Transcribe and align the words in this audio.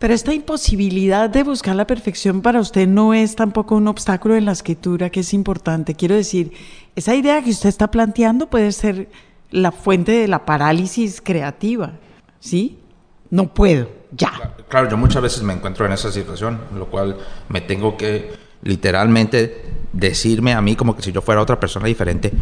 Pero 0.00 0.14
esta 0.14 0.32
imposibilidad 0.32 1.28
de 1.28 1.42
buscar 1.42 1.76
la 1.76 1.86
perfección 1.86 2.40
para 2.40 2.58
usted 2.58 2.88
no 2.88 3.12
es 3.12 3.36
tampoco 3.36 3.76
un 3.76 3.86
obstáculo 3.86 4.34
en 4.34 4.46
la 4.46 4.52
escritura 4.52 5.10
que 5.10 5.20
es 5.20 5.34
importante. 5.34 5.94
Quiero 5.94 6.14
decir, 6.14 6.52
esa 6.96 7.14
idea 7.14 7.44
que 7.44 7.50
usted 7.50 7.68
está 7.68 7.90
planteando 7.90 8.48
puede 8.48 8.72
ser 8.72 9.10
la 9.50 9.72
fuente 9.72 10.12
de 10.12 10.26
la 10.26 10.46
parálisis 10.46 11.20
creativa, 11.20 11.92
¿sí? 12.38 12.78
No 13.28 13.52
puedo, 13.52 13.90
ya. 14.12 14.54
Claro, 14.70 14.88
yo 14.88 14.96
muchas 14.96 15.20
veces 15.20 15.42
me 15.42 15.52
encuentro 15.52 15.84
en 15.84 15.92
esa 15.92 16.10
situación, 16.10 16.60
lo 16.74 16.86
cual 16.86 17.18
me 17.50 17.60
tengo 17.60 17.98
que 17.98 18.32
literalmente 18.62 19.66
decirme 19.92 20.54
a 20.54 20.62
mí 20.62 20.76
como 20.76 20.96
que 20.96 21.02
si 21.02 21.12
yo 21.12 21.20
fuera 21.20 21.42
otra 21.42 21.60
persona 21.60 21.88
diferente, 21.88 22.32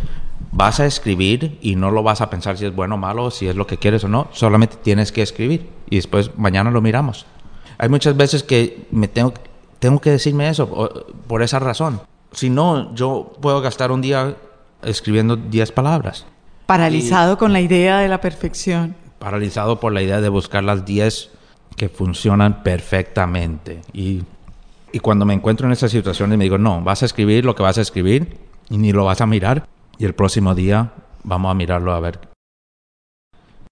vas 0.53 0.79
a 0.79 0.87
escribir 0.87 1.59
y 1.61 1.75
no 1.75 1.91
lo 1.91 2.05
vas 2.05 2.21
a 2.21 2.31
pensar 2.31 2.57
si 2.57 2.67
es 2.67 2.75
bueno 2.75 2.95
o 2.95 2.99
malo, 2.99 3.33
si 3.33 3.49
es 3.49 3.57
lo 3.57 3.67
que 3.67 3.79
quieres 3.79 4.05
o 4.05 4.09
no, 4.09 4.29
solamente 4.31 4.77
tienes 4.81 5.11
que 5.11 5.23
escribir 5.23 5.69
y 5.91 5.97
después 5.97 6.31
mañana 6.39 6.71
lo 6.71 6.81
miramos. 6.81 7.27
Hay 7.79 7.89
muchas 7.89 8.17
veces 8.17 8.43
que 8.43 8.87
me 8.91 9.07
tengo, 9.07 9.33
tengo 9.79 10.01
que 10.01 10.11
decirme 10.11 10.49
eso 10.49 11.07
por 11.29 11.43
esa 11.43 11.61
razón. 11.61 12.01
Si 12.33 12.51
no, 12.51 12.95
yo 12.95 13.33
puedo 13.41 13.61
gastar 13.61 13.93
un 13.93 14.03
día 14.03 14.37
escribiendo 14.83 15.37
10 15.37 15.73
palabras. 15.73 16.27
Paralizado 16.67 17.39
con 17.39 17.53
la 17.53 17.61
idea 17.61 18.01
de 18.01 18.09
la 18.09 18.21
perfección. 18.21 18.97
Paralizado 19.21 19.81
por 19.81 19.93
la 19.93 20.03
idea 20.03 20.21
de 20.21 20.29
buscar 20.29 20.65
las 20.65 20.85
10 20.85 21.31
que 21.77 21.89
funcionan 21.89 22.63
perfectamente. 22.63 23.81
Y, 23.93 24.23
y 24.93 24.99
cuando 24.99 25.25
me 25.25 25.35
encuentro 25.35 25.67
en 25.67 25.73
esas 25.73 25.93
situaciones 25.93 26.37
me 26.37 26.45
digo, 26.45 26.59
no, 26.59 26.83
vas 26.83 27.03
a 27.03 27.07
escribir 27.07 27.45
lo 27.45 27.55
que 27.55 27.63
vas 27.63 27.79
a 27.79 27.83
escribir 27.83 28.37
y 28.69 28.77
ni 28.77 28.93
lo 28.93 29.05
vas 29.05 29.21
a 29.21 29.27
mirar. 29.27 29.69
Y 29.99 30.05
el 30.05 30.15
próximo 30.15 30.55
día 30.55 30.93
vamos 31.23 31.51
a 31.51 31.55
mirarlo 31.55 31.93
a 31.93 32.01
ver. 32.01 32.21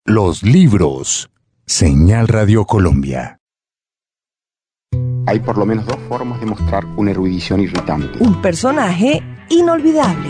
Los 0.04 0.44
libros. 0.44 1.28
Señal 1.66 2.28
Radio 2.28 2.64
Colombia 2.64 3.35
hay 5.26 5.40
por 5.40 5.58
lo 5.58 5.66
menos 5.66 5.86
dos 5.86 5.98
formas 6.08 6.40
de 6.40 6.46
mostrar 6.46 6.86
una 6.96 7.10
erudición 7.10 7.60
irritante. 7.60 8.18
Un 8.20 8.40
personaje 8.40 9.22
inolvidable. 9.48 10.28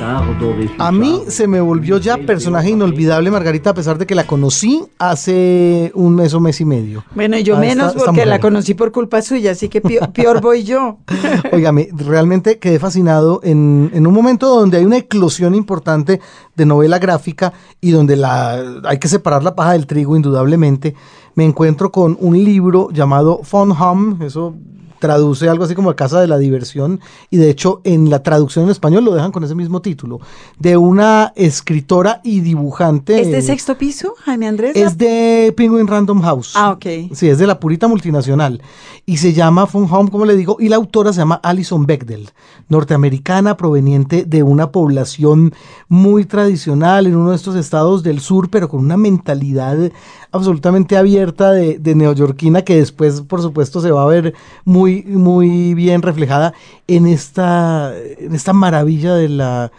A 0.79 0.93
mí 0.93 1.23
se 1.29 1.47
me 1.47 1.61
volvió 1.61 1.99
ya 1.99 2.19
personaje 2.19 2.71
inolvidable, 2.71 3.31
Margarita, 3.31 3.71
a 3.71 3.75
pesar 3.75 3.99
de 3.99 4.07
que 4.07 4.15
la 4.15 4.27
conocí 4.27 4.85
hace 4.99 5.91
un 5.95 6.15
mes 6.15 6.35
o 6.35 6.41
mes 6.41 6.61
y 6.61 6.65
medio. 6.65 7.05
Bueno, 7.15 7.39
yo 7.39 7.59
menos 7.59 7.95
porque 7.95 8.27
la 8.27 8.41
conocí 8.41 8.75
por 8.75 8.93
culpa 8.93 9.23
suya, 9.23 9.53
así 9.53 9.69
que 9.69 9.81
peor, 9.81 10.41
voy 10.41 10.65
yo. 10.65 10.99
Óigame, 11.53 11.89
realmente 11.93 12.59
quedé 12.59 12.79
fascinado 12.79 13.41
en, 13.43 13.91
en, 13.95 14.07
un 14.07 14.15
momento 14.15 14.49
donde 14.49 14.79
hay 14.79 14.85
una 14.85 14.99
eclosión 14.99 15.55
importante 15.55 16.21
de 16.55 16.67
novela 16.67 16.99
gráfica 16.99 17.53
y 17.81 17.91
donde 17.91 18.17
la, 18.17 18.63
hay 18.85 18.99
que 18.99 19.09
separar 19.09 19.43
la 19.43 19.55
paja 19.55 19.73
del 19.73 19.87
trigo, 19.87 20.17
indudablemente. 20.17 20.95
Me 21.37 21.45
encuentro 21.45 21.93
con 21.93 22.17
un 22.19 22.43
libro 22.43 22.89
llamado 22.91 23.41
Fun 23.43 23.71
Home, 23.73 24.25
eso 24.25 24.55
traduce 24.99 25.49
algo 25.51 25.65
así 25.65 25.75
como 25.75 25.95
Casa 25.95 26.19
de 26.19 26.27
la 26.27 26.39
Diversión, 26.39 27.01
y 27.31 27.37
de 27.37 27.51
hecho 27.51 27.83
en 27.85 28.09
la 28.09 28.23
traducción 28.23 28.65
en 28.65 28.71
español 28.71 29.05
lo 29.05 29.15
dejan 29.15 29.33
con 29.33 29.45
ese 29.45 29.55
mismo 29.55 29.83
título, 29.83 30.21
de 30.59 30.79
una 30.79 31.35
escritora 31.37 32.23
y 32.25 32.41
dibujante. 32.41 33.21
¿Es 33.21 33.31
de 33.31 33.43
sexto 33.43 33.77
piso, 33.77 34.15
Jaime 34.25 34.49
Andrés? 34.49 34.75
Es 34.75 34.97
de 34.97 35.53
Penguin 35.55 35.87
Random 35.87 36.23
House. 36.23 36.55
Ah, 36.57 36.71
ok. 36.71 37.13
Sí, 37.13 37.29
es 37.29 37.39
de 37.39 37.47
la 37.47 37.61
purita 37.61 37.87
multinacional. 37.87 38.63
Y 39.05 39.19
se 39.19 39.35
llama 39.35 39.67
Fun 39.67 39.87
Home, 39.91 40.11
como 40.11 40.25
le 40.25 40.37
digo, 40.37 40.57
y 40.59 40.71
la 40.71 40.77
autora 40.77 41.13
se 41.13 41.19
llama 41.19 41.41
Alison 41.43 41.85
Bechdel, 41.85 42.31
norteamericana 42.69 43.59
proveniente 43.59 44.25
de 44.25 44.43
una 44.43 44.73
población 44.73 45.55
muy 45.89 46.25
tradicional 46.25 47.07
en 47.07 47.17
uno 47.17 47.31
de 47.31 47.37
estos 47.37 47.57
estados 47.57 48.03
del 48.03 48.21
sur, 48.21 48.49
pero 48.49 48.69
con 48.69 48.81
una 48.81 48.97
mentalidad 48.97 49.93
absolutamente 50.37 50.97
abierta 50.97 51.53
de, 51.53 51.79
de 51.79 51.95
neoyorquina 51.95 52.63
que 52.63 52.77
después, 52.77 53.23
por 53.23 53.43
supuesto, 53.43 53.81
se 53.81 53.91
va 53.91 54.03
a 54.03 54.07
ver 54.07 54.35
muy, 54.65 55.03
muy 55.03 55.75
bien 55.75 56.03
reflejada 56.03 56.55
en 56.87 57.07
esta, 57.07 57.93
en 57.97 58.35
esta 58.35 58.53
maravilla 58.53 59.15
de 59.15 59.29
la, 59.29 59.73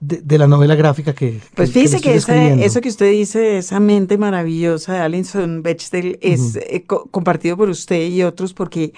de, 0.00 0.38
la 0.38 0.46
novela 0.46 0.74
gráfica 0.74 1.14
que... 1.14 1.40
Pues 1.54 1.72
fíjese 1.72 2.00
que, 2.00 2.14
eso 2.14 2.80
que 2.80 2.88
usted 2.88 3.10
dice, 3.10 3.58
esa 3.58 3.80
mente 3.80 4.18
maravillosa 4.18 4.94
de 4.94 4.98
Alison 5.00 5.62
Bechdel 5.62 6.18
es 6.20 6.56
eh, 6.56 6.84
compartido 6.86 7.56
por 7.56 7.68
usted 7.68 8.08
y 8.08 8.22
otros 8.22 8.52
porque 8.52 8.92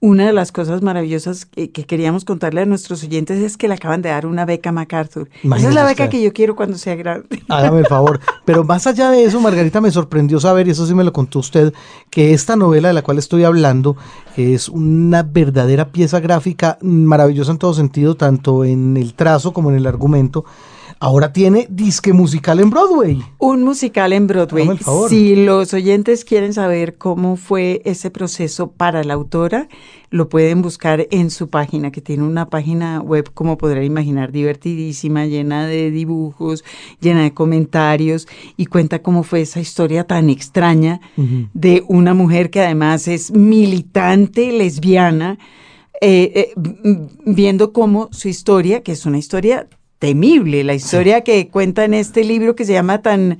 una 0.00 0.26
de 0.26 0.32
las 0.32 0.52
cosas 0.52 0.82
maravillosas 0.82 1.44
que, 1.44 1.70
queríamos 1.70 2.24
contarle 2.24 2.60
a 2.60 2.66
nuestros 2.66 3.02
oyentes 3.02 3.42
es 3.42 3.56
que 3.56 3.66
le 3.66 3.74
acaban 3.74 4.00
de 4.00 4.10
dar 4.10 4.26
una 4.26 4.44
beca 4.44 4.70
MacArthur. 4.70 5.28
Esa 5.42 5.68
es 5.68 5.74
la 5.74 5.84
beca 5.84 6.08
que 6.08 6.22
yo 6.22 6.32
quiero 6.32 6.54
cuando 6.54 6.78
sea 6.78 6.94
grande. 6.94 7.42
Hágame 7.48 7.80
el 7.80 7.86
favor. 7.86 8.20
Pero 8.44 8.62
más 8.62 8.86
allá 8.86 9.10
de 9.10 9.24
eso, 9.24 9.40
Margarita, 9.40 9.80
me 9.80 9.90
sorprendió 9.90 10.38
saber, 10.38 10.68
y 10.68 10.70
eso 10.70 10.86
sí 10.86 10.94
me 10.94 11.02
lo 11.02 11.12
contó 11.12 11.40
usted, 11.40 11.74
que 12.10 12.32
esta 12.32 12.54
novela 12.54 12.88
de 12.88 12.94
la 12.94 13.02
cual 13.02 13.18
estoy 13.18 13.42
hablando 13.42 13.96
es 14.36 14.68
una 14.68 15.24
verdadera 15.24 15.88
pieza 15.88 16.20
gráfica 16.20 16.78
maravillosa 16.80 17.50
en 17.50 17.58
todo 17.58 17.74
sentido, 17.74 18.16
tanto 18.16 18.64
en 18.64 18.96
el 18.96 19.14
trazo 19.14 19.52
como 19.52 19.70
en 19.70 19.76
el 19.76 19.86
argumento 19.86 20.44
ahora 21.00 21.32
tiene 21.32 21.66
disque 21.70 22.12
musical 22.12 22.60
en 22.60 22.70
Broadway. 22.70 23.22
Un 23.38 23.62
musical 23.62 24.12
en 24.12 24.26
Broadway. 24.26 24.68
Si 25.08 25.36
los 25.36 25.72
oyentes 25.74 26.24
quieren 26.24 26.52
saber 26.52 26.96
cómo 26.96 27.36
fue 27.36 27.82
ese 27.84 28.10
proceso 28.10 28.70
para 28.72 29.04
la 29.04 29.14
autora, 29.14 29.68
lo 30.10 30.28
pueden 30.28 30.62
buscar 30.62 31.06
en 31.10 31.30
su 31.30 31.48
página, 31.48 31.90
que 31.90 32.00
tiene 32.00 32.24
una 32.24 32.48
página 32.48 33.00
web, 33.00 33.30
como 33.32 33.58
podrán 33.58 33.84
imaginar, 33.84 34.32
divertidísima, 34.32 35.26
llena 35.26 35.66
de 35.66 35.90
dibujos, 35.90 36.64
llena 37.00 37.22
de 37.22 37.34
comentarios, 37.34 38.26
y 38.56 38.66
cuenta 38.66 39.02
cómo 39.02 39.22
fue 39.22 39.42
esa 39.42 39.60
historia 39.60 40.04
tan 40.04 40.30
extraña 40.30 41.00
de 41.54 41.84
una 41.88 42.14
mujer 42.14 42.50
que 42.50 42.60
además 42.60 43.08
es 43.08 43.30
militante 43.30 44.52
lesbiana. 44.52 45.38
Eh, 46.00 46.54
eh, 46.54 47.08
viendo 47.26 47.72
cómo 47.72 48.08
su 48.12 48.28
historia, 48.28 48.84
que 48.84 48.92
es 48.92 49.04
una 49.04 49.18
historia 49.18 49.66
temible. 49.98 50.64
La 50.64 50.74
historia 50.74 51.22
que 51.22 51.48
cuenta 51.48 51.84
en 51.84 51.94
este 51.94 52.24
libro 52.24 52.54
que 52.54 52.64
se 52.64 52.72
llama 52.72 53.02
tan 53.02 53.38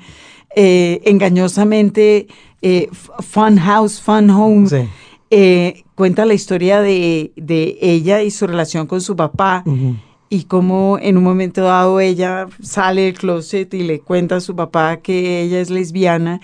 eh, 0.54 1.00
engañosamente 1.04 2.26
eh, 2.62 2.88
Fun 3.20 3.58
House, 3.58 4.00
Fun 4.00 4.30
Home, 4.30 4.88
eh, 5.30 5.84
cuenta 5.94 6.24
la 6.24 6.34
historia 6.34 6.80
de, 6.80 7.32
ella 7.80 8.22
y 8.22 8.30
su 8.30 8.46
relación 8.46 8.86
con 8.86 9.00
su 9.00 9.16
papá. 9.16 9.64
Y 10.30 10.44
cómo 10.44 10.98
en 11.00 11.16
un 11.16 11.24
momento 11.24 11.62
dado 11.62 12.00
ella 12.00 12.48
sale 12.62 13.02
del 13.02 13.14
closet 13.14 13.72
y 13.72 13.82
le 13.82 14.00
cuenta 14.00 14.36
a 14.36 14.40
su 14.40 14.54
papá 14.54 14.98
que 14.98 15.40
ella 15.40 15.58
es 15.58 15.70
lesbiana 15.70 16.42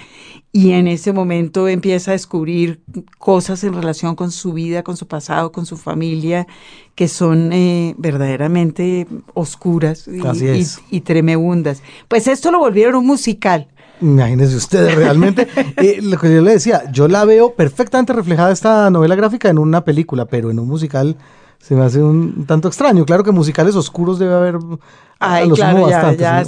y 0.56 0.70
en 0.70 0.86
ese 0.86 1.12
momento 1.12 1.66
empieza 1.66 2.12
a 2.12 2.14
descubrir 2.14 2.80
cosas 3.18 3.64
en 3.64 3.74
relación 3.74 4.14
con 4.14 4.30
su 4.30 4.52
vida, 4.52 4.84
con 4.84 4.96
su 4.96 5.08
pasado, 5.08 5.50
con 5.50 5.66
su 5.66 5.76
familia, 5.76 6.46
que 6.94 7.08
son 7.08 7.52
eh, 7.52 7.96
verdaderamente 7.98 9.08
oscuras 9.34 10.06
y, 10.06 10.96
y, 10.96 11.00
tremebundas. 11.00 11.82
Pues 12.06 12.28
esto 12.28 12.52
lo 12.52 12.60
volvieron 12.60 12.94
un 12.94 13.04
musical. 13.04 13.66
Imagínense 14.00 14.54
ustedes, 14.54 14.94
realmente, 14.94 15.48
eh, 15.76 15.98
lo 16.00 16.18
que 16.18 16.32
yo 16.32 16.40
le 16.40 16.52
decía, 16.52 16.84
yo 16.92 17.08
la 17.08 17.24
veo 17.24 17.54
perfectamente 17.56 18.12
reflejada 18.12 18.52
esta 18.52 18.88
novela 18.90 19.16
gráfica 19.16 19.48
en 19.48 19.58
una 19.58 19.84
película, 19.84 20.26
pero 20.26 20.52
en 20.52 20.60
un 20.60 20.68
musical 20.68 21.16
se 21.66 21.74
me 21.74 21.82
hace 21.82 22.02
un 22.02 22.44
tanto 22.44 22.68
extraño. 22.68 23.06
Claro 23.06 23.24
que 23.24 23.32
musicales 23.32 23.74
oscuros 23.74 24.18
debe 24.18 24.34
haber. 24.34 24.58
Ay, 25.18 25.48
claro, 25.48 25.88
ya, 25.88 26.44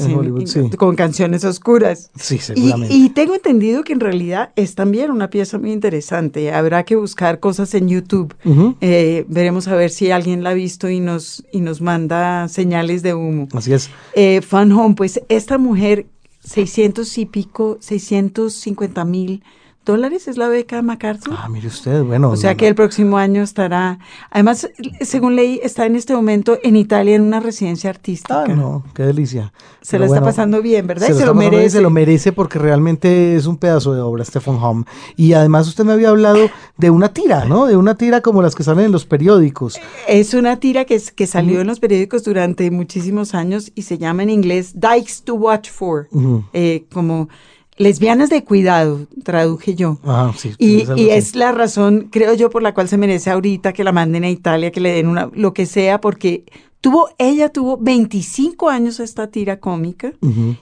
con 0.76 0.94
canciones 0.94 1.42
oscuras. 1.42 2.10
Sí, 2.16 2.36
seguramente. 2.36 2.94
Y, 2.94 3.08
tengo 3.08 3.34
entendido 3.34 3.82
que 3.82 3.94
en 3.94 4.00
realidad 4.00 4.50
es 4.56 4.74
también 4.74 5.10
una 5.10 5.30
pieza 5.30 5.58
muy 5.58 5.72
interesante. 5.72 6.52
Habrá 6.52 6.84
que 6.84 6.96
buscar 6.96 7.40
cosas 7.40 7.72
en 7.72 7.88
YouTube. 7.88 8.34
Eh, 8.82 9.24
veremos 9.28 9.68
a 9.68 9.74
ver 9.74 9.88
si 9.88 10.10
alguien 10.10 10.42
la 10.42 10.50
ha 10.50 10.54
visto 10.54 10.90
y 10.90 11.00
nos, 11.00 11.42
y 11.50 11.60
nos 11.60 11.80
manda 11.80 12.46
señales 12.48 13.02
de 13.02 13.14
humo. 13.14 13.48
Así 13.54 13.72
es. 13.72 13.88
Eh, 14.12 14.42
Fan 14.42 14.70
Home, 14.72 14.96
pues 14.96 15.22
esta 15.30 15.56
mujer, 15.56 16.04
600 16.44 17.16
y 17.16 17.24
pico, 17.24 17.78
650 17.80 19.04
mil 19.06 19.42
dólares 19.86 20.28
es 20.28 20.36
la 20.36 20.48
beca 20.48 20.82
MacArthur. 20.82 21.34
Ah, 21.38 21.48
mire 21.48 21.68
usted, 21.68 22.02
bueno. 22.02 22.30
O 22.30 22.36
sea 22.36 22.54
que 22.56 22.68
el 22.68 22.74
próximo 22.74 23.16
año 23.16 23.42
estará, 23.42 23.98
además, 24.30 24.68
según 25.00 25.36
leí, 25.36 25.58
está 25.62 25.86
en 25.86 25.96
este 25.96 26.14
momento 26.14 26.58
en 26.62 26.76
Italia 26.76 27.16
en 27.16 27.22
una 27.22 27.40
residencia 27.40 27.88
artística. 27.88 28.42
Ah, 28.42 28.48
no, 28.48 28.84
qué 28.94 29.04
delicia. 29.04 29.52
Se 29.80 29.98
la 29.98 30.04
está 30.04 30.20
pasando 30.20 30.60
bien, 30.60 30.86
¿verdad? 30.86 31.06
Se, 31.06 31.14
se 31.14 31.24
lo 31.24 31.34
merece. 31.34 31.70
Se 31.70 31.80
lo 31.80 31.88
merece 31.88 32.32
porque 32.32 32.58
realmente 32.58 33.36
es 33.36 33.46
un 33.46 33.56
pedazo 33.56 33.94
de 33.94 34.02
obra, 34.02 34.24
Stephen 34.24 34.56
Home. 34.56 34.84
Y 35.16 35.32
además 35.32 35.68
usted 35.68 35.84
me 35.84 35.92
había 35.92 36.10
hablado 36.10 36.50
de 36.76 36.90
una 36.90 37.14
tira, 37.14 37.46
¿no? 37.46 37.66
De 37.66 37.76
una 37.76 37.94
tira 37.94 38.20
como 38.20 38.42
las 38.42 38.54
que 38.54 38.64
salen 38.64 38.86
en 38.86 38.92
los 38.92 39.06
periódicos. 39.06 39.80
Es 40.08 40.34
una 40.34 40.58
tira 40.58 40.84
que, 40.84 41.00
que 41.14 41.26
salió 41.26 41.60
en 41.60 41.68
los 41.68 41.80
periódicos 41.80 42.24
durante 42.24 42.70
muchísimos 42.72 43.34
años 43.34 43.70
y 43.76 43.82
se 43.82 43.96
llama 43.96 44.24
en 44.24 44.30
inglés 44.30 44.72
Dykes 44.74 45.22
to 45.24 45.34
Watch 45.34 45.70
For, 45.70 46.08
eh, 46.52 46.84
como 46.92 47.28
lesbianas 47.76 48.30
de 48.30 48.44
cuidado, 48.44 49.06
traduje 49.24 49.74
yo. 49.74 49.98
Ah, 50.04 50.32
sí, 50.36 50.52
y, 50.58 51.08
es 51.10 51.36
la 51.36 51.52
razón, 51.52 52.08
creo 52.10 52.34
yo, 52.34 52.50
por 52.50 52.62
la 52.62 52.74
cual 52.74 52.88
se 52.88 52.96
merece 52.96 53.30
ahorita 53.30 53.72
que 53.72 53.84
la 53.84 53.92
manden 53.92 54.24
a 54.24 54.30
Italia, 54.30 54.70
que 54.70 54.80
le 54.80 54.92
den 54.92 55.08
una, 55.08 55.30
lo 55.34 55.52
que 55.52 55.66
sea, 55.66 56.00
porque 56.00 56.44
tuvo, 56.80 57.08
ella 57.18 57.50
tuvo 57.50 57.76
25 57.78 58.68
años 58.68 59.00
esta 59.00 59.28
tira 59.28 59.60
cómica, 59.60 60.12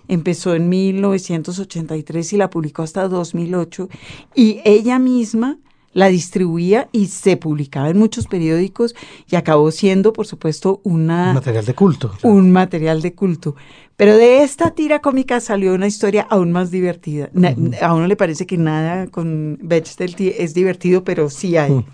empezó 0.09 0.55
en 0.55 0.69
1983 0.69 2.33
y 2.33 2.37
la 2.37 2.51
publicó 2.51 2.83
hasta 2.83 3.09
2008, 3.09 3.89
y 4.35 4.61
ella 4.65 4.99
misma 4.99 5.59
la 5.95 6.09
distribuía 6.09 6.89
y 6.93 7.07
se 7.07 7.39
publicaba 7.39 7.89
en 7.89 7.99
muchos 7.99 8.27
periódicos 8.27 8.95
y 9.31 9.37
acabó 9.37 9.71
siendo, 9.71 10.13
por 10.13 10.27
supuesto, 10.27 10.81
una... 10.85 11.29
Un 11.29 11.35
material 11.35 11.65
de 11.65 11.75
culto. 11.75 12.13
Un 12.23 12.53
material 12.53 13.01
de 13.01 13.15
culto. 13.15 13.57
Pero 13.97 14.17
de 14.17 14.43
esta 14.43 14.73
tira 14.73 15.01
cómica 15.01 15.41
salió 15.41 15.73
una 15.73 15.87
historia 15.87 16.27
aún 16.29 16.51
más 16.51 16.71
divertida. 16.73 17.31
A 17.81 17.95
uno 17.95 18.07
le 18.09 18.17
parece 18.17 18.45
que 18.45 18.59
nada 18.59 19.07
con 19.07 19.59
Bechdel 19.63 20.17
es 20.37 20.53
divertido, 20.53 21.05
pero 21.05 21.31
sí 21.31 21.57
hay. 21.57 21.85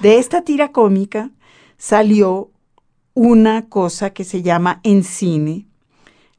De 0.00 0.18
esta 0.18 0.42
tira 0.42 0.70
cómica 0.70 1.30
salió 1.78 2.50
una 3.14 3.66
cosa 3.68 4.10
que 4.10 4.24
se 4.24 4.42
llama 4.42 4.80
en 4.84 5.02
cine 5.02 5.66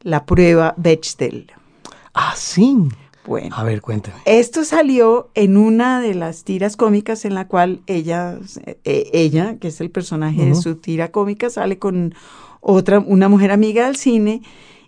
la 0.01 0.25
prueba 0.25 0.75
Bechdel. 0.77 1.51
Ah, 2.13 2.33
sí. 2.35 2.77
Bueno. 3.25 3.55
A 3.55 3.63
ver, 3.63 3.81
cuéntame. 3.81 4.17
Esto 4.25 4.63
salió 4.65 5.29
en 5.35 5.57
una 5.57 6.01
de 6.01 6.15
las 6.15 6.43
tiras 6.43 6.75
cómicas 6.75 7.25
en 7.25 7.35
la 7.35 7.47
cual 7.47 7.81
ella, 7.87 8.39
eh, 8.83 9.09
ella 9.13 9.57
que 9.59 9.67
es 9.67 9.79
el 9.81 9.91
personaje 9.91 10.45
de 10.45 10.55
su 10.55 10.75
tira 10.75 11.11
cómica, 11.11 11.49
sale 11.49 11.77
con 11.77 12.15
otra, 12.61 12.99
una 12.99 13.29
mujer 13.29 13.51
amiga 13.51 13.85
del 13.85 13.95
cine 13.95 14.41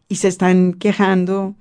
y 0.07 0.15
se 0.15 0.27
están 0.27 0.74
quejando 0.74 1.56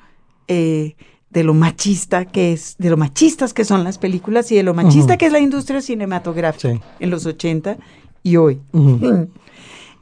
eh, 0.49 0.97
de 1.31 1.45
lo 1.45 1.55
machista 1.55 2.27
que 2.27 2.53
es, 2.53 2.77
de 2.79 2.91
lo 2.91 2.97
machistas 2.97 3.55
que 3.55 3.65
son 3.65 3.85
las 3.85 3.99
películas 3.99 4.53
y 4.53 4.57
de 4.57 4.63
lo 4.63 4.75
machista 4.75 5.17
que 5.17 5.27
es 5.27 5.33
la 5.33 5.41
industria 5.41 5.81
cinematográfica 5.81 6.81
en 7.01 7.11
los 7.11 7.25
80 7.25 7.79
y 8.23 8.37
hoy. 8.37 8.61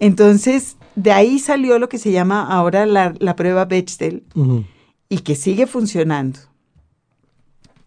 Entonces, 0.00 0.76
de 0.96 1.12
ahí 1.12 1.38
salió 1.38 1.78
lo 1.78 1.88
que 1.88 1.98
se 1.98 2.10
llama 2.10 2.46
ahora 2.50 2.86
la, 2.86 3.36
prueba 3.36 3.64
Bechdel 3.64 4.24
y 5.08 5.18
que 5.18 5.36
sigue 5.36 5.66
funcionando. 5.66 6.49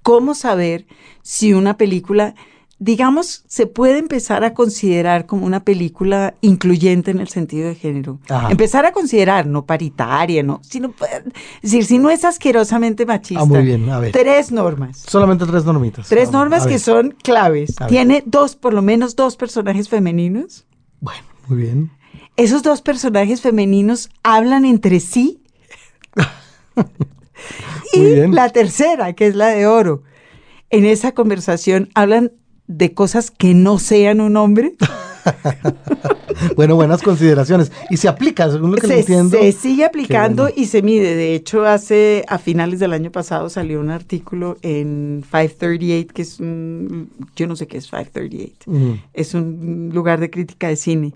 ¿Cómo 0.04 0.36
saber 0.36 0.86
si 1.22 1.54
una 1.54 1.78
película, 1.78 2.36
digamos, 2.78 3.46
se 3.48 3.68
puede 3.68 3.98
empezar 4.00 4.44
a 4.44 4.54
considerar 4.54 5.26
como 5.26 5.46
una 5.46 5.64
película 5.64 6.36
incluyente 6.42 7.12
en 7.12 7.20
el 7.20 7.30
sentido 7.30 7.70
de 7.70 7.76
género? 7.76 8.20
Empezar 8.50 8.86
a 8.86 8.92
considerar, 8.92 9.48
no 9.48 9.66
paritaria, 9.66 10.44
no, 10.44 10.60
sino, 10.62 10.94
es 11.62 11.72
decir, 11.72 11.86
si 11.86 11.98
no 12.00 12.10
es 12.10 12.26
asquerosamente 12.26 13.06
machista. 13.06 13.42
Ah, 13.42 13.46
muy 13.46 13.62
bien, 13.64 13.90
a 13.90 14.00
ver. 14.00 14.12
Tres 14.12 14.52
normas. 14.52 15.04
Solamente 15.08 15.46
tres 15.46 15.64
normitas. 15.64 16.10
Tres 16.10 16.32
normas 16.32 16.68
que 16.68 16.80
son 16.80 17.16
claves. 17.24 17.76
Tiene 17.88 18.24
dos, 18.26 18.58
por 18.58 18.74
lo 18.74 18.82
menos 18.82 19.16
dos 19.16 19.38
personajes 19.38 19.88
femeninos. 19.88 20.66
Bueno, 21.00 21.24
muy 21.48 21.58
bien. 21.58 21.92
Esos 22.36 22.62
dos 22.62 22.82
personajes 22.82 23.42
femeninos 23.42 24.10
hablan 24.24 24.66
entre 24.66 25.00
sí. 25.00 25.42
y 27.94 28.28
la 28.28 28.50
tercera, 28.50 29.14
que 29.14 29.28
es 29.28 29.36
la 29.36 29.50
de 29.50 29.68
oro. 29.68 30.04
En 30.70 30.86
esa 30.86 31.14
conversación 31.14 31.90
hablan 31.94 32.32
de 32.68 32.94
cosas 32.94 33.32
que 33.32 33.54
no 33.54 33.80
sean 33.80 34.22
un 34.22 34.38
hombre. 34.38 34.74
bueno, 36.56 36.76
buenas 36.76 37.02
consideraciones. 37.02 37.72
Y 37.90 37.98
se 37.98 38.08
aplica, 38.08 38.50
según 38.50 38.72
lo 38.72 38.78
que 38.78 38.88
se, 38.88 39.00
entiendo. 39.00 39.38
Se 39.38 39.52
sigue 39.52 39.86
aplicando 39.86 40.50
y 40.54 40.66
se 40.66 40.82
mide. 40.82 41.16
De 41.16 41.36
hecho, 41.36 41.66
hace 41.66 42.26
a 42.28 42.38
finales 42.38 42.80
del 42.80 42.94
año 42.94 43.12
pasado 43.12 43.50
salió 43.50 43.80
un 43.80 43.90
artículo 43.90 44.58
en 44.62 45.24
538, 45.30 46.14
que 46.14 46.22
es 46.22 46.40
un, 46.40 47.10
yo 47.36 47.48
no 47.48 47.56
sé 47.56 47.68
qué 47.68 47.78
es 47.78 47.86
538. 47.86 48.72
Es 49.14 49.34
un 49.34 49.92
lugar 49.94 50.20
de 50.20 50.30
crítica 50.30 50.68
de 50.68 50.76
cine. 50.76 51.14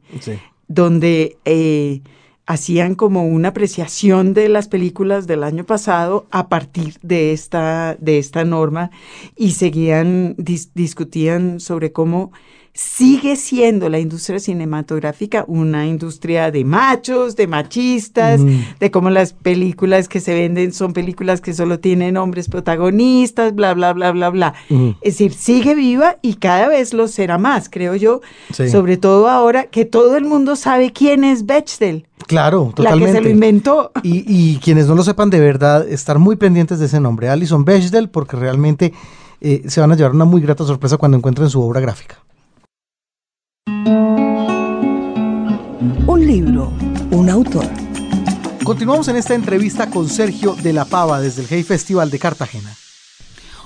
Donde 0.67 1.37
eh, 1.45 2.01
hacían 2.47 2.95
como 2.95 3.27
una 3.27 3.49
apreciación 3.49 4.33
de 4.33 4.47
las 4.47 4.69
películas 4.69 5.27
del 5.27 5.43
año 5.43 5.65
pasado 5.65 6.27
a 6.31 6.47
partir 6.47 6.95
de 7.01 7.33
esta, 7.33 7.95
de 7.99 8.17
esta 8.17 8.45
norma 8.45 8.89
y 9.35 9.51
seguían, 9.51 10.35
discutían 10.37 11.59
sobre 11.59 11.91
cómo 11.91 12.31
sigue 12.77 13.37
siendo 13.37 13.89
la 13.89 13.97
industria 13.97 14.37
cinematográfica 14.37 15.43
una 15.47 15.87
industria 15.87 16.51
de 16.51 16.63
machos, 16.63 17.35
de 17.35 17.47
machistas, 17.47 18.39
de 18.79 18.91
cómo 18.91 19.09
las 19.09 19.33
películas 19.33 20.07
que 20.07 20.19
se 20.19 20.35
venden 20.35 20.71
son 20.71 20.93
películas 20.93 21.41
que 21.41 21.55
solo 21.55 21.79
tienen 21.79 22.17
hombres 22.17 22.47
protagonistas, 22.47 23.55
bla, 23.55 23.73
bla, 23.73 23.93
bla, 23.93 24.11
bla, 24.11 24.29
bla. 24.29 24.53
Es 25.01 25.13
decir, 25.17 25.33
sigue 25.33 25.73
viva 25.73 26.17
y 26.21 26.35
cada 26.35 26.67
vez 26.67 26.93
lo 26.93 27.07
será 27.07 27.39
más, 27.39 27.67
creo 27.67 27.95
yo, 27.95 28.21
sobre 28.51 28.97
todo 28.97 29.27
ahora 29.27 29.65
que 29.65 29.85
todo 29.85 30.15
el 30.15 30.25
mundo 30.25 30.55
sabe 30.55 30.93
quién 30.93 31.23
es 31.23 31.47
Bechdel. 31.47 32.05
Claro, 32.27 32.73
totalmente. 32.75 33.05
La 33.05 33.11
que 33.11 33.17
se 33.17 33.21
lo 33.23 33.29
inventó. 33.29 33.91
Y, 34.03 34.23
y 34.27 34.57
quienes 34.57 34.85
no 34.85 34.93
lo 34.93 35.01
sepan 35.01 35.31
de 35.31 35.39
verdad, 35.39 35.87
estar 35.87 36.19
muy 36.19 36.35
pendientes 36.35 36.77
de 36.77 36.85
ese 36.85 36.99
nombre, 36.99 37.29
Alison 37.29 37.65
Bechdel, 37.65 38.09
porque 38.09 38.37
realmente 38.37 38.93
eh, 39.41 39.63
se 39.67 39.81
van 39.81 39.91
a 39.91 39.95
llevar 39.95 40.13
una 40.13 40.25
muy 40.25 40.41
grata 40.41 40.63
sorpresa 40.63 40.97
cuando 40.97 41.17
encuentren 41.17 41.49
su 41.49 41.59
obra 41.61 41.79
gráfica. 41.79 42.19
Un 46.27 46.33
libro, 46.33 46.73
un 47.11 47.29
autor. 47.29 47.65
Continuamos 48.65 49.07
en 49.07 49.15
esta 49.15 49.33
entrevista 49.33 49.89
con 49.89 50.09
Sergio 50.09 50.55
de 50.55 50.73
la 50.73 50.83
Pava 50.83 51.21
desde 51.21 51.43
el 51.43 51.47
Hey 51.49 51.63
Festival 51.63 52.09
de 52.09 52.19
Cartagena. 52.19 52.69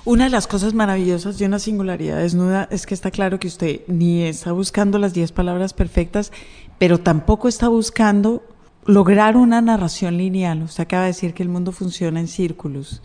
Una 0.05 0.25
de 0.25 0.29
las 0.29 0.45
cosas 0.45 0.75
maravillosas 0.75 1.39
de 1.39 1.47
una 1.47 1.57
singularidad 1.57 2.17
desnuda 2.17 2.67
es 2.69 2.85
que 2.85 2.93
está 2.93 3.09
claro 3.09 3.39
que 3.39 3.47
usted 3.47 3.81
ni 3.87 4.21
está 4.21 4.51
buscando 4.51 4.99
las 4.99 5.15
10 5.15 5.31
palabras 5.31 5.73
perfectas, 5.73 6.31
pero 6.77 6.99
tampoco 6.99 7.47
está 7.47 7.67
buscando 7.67 8.43
lograr 8.85 9.37
una 9.37 9.59
narración 9.59 10.17
lineal. 10.17 10.61
Usted 10.61 10.83
acaba 10.83 11.01
de 11.01 11.07
decir 11.07 11.33
que 11.33 11.41
el 11.41 11.49
mundo 11.49 11.71
funciona 11.71 12.19
en 12.19 12.27
círculos 12.27 13.01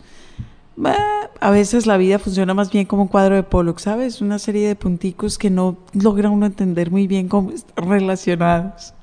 a 1.39 1.51
veces 1.51 1.85
la 1.85 1.97
vida 1.97 2.19
funciona 2.19 2.53
más 2.53 2.71
bien 2.71 2.85
como 2.85 3.03
un 3.03 3.07
cuadro 3.07 3.35
de 3.35 3.43
Pollock, 3.43 3.79
¿sabes? 3.79 4.21
Una 4.21 4.39
serie 4.39 4.67
de 4.67 4.75
punticos 4.75 5.37
que 5.37 5.49
no 5.49 5.77
logra 5.93 6.29
uno 6.29 6.45
entender 6.45 6.91
muy 6.91 7.07
bien 7.07 7.27
cómo 7.27 7.51
están 7.51 7.89
relacionados. 7.89 8.93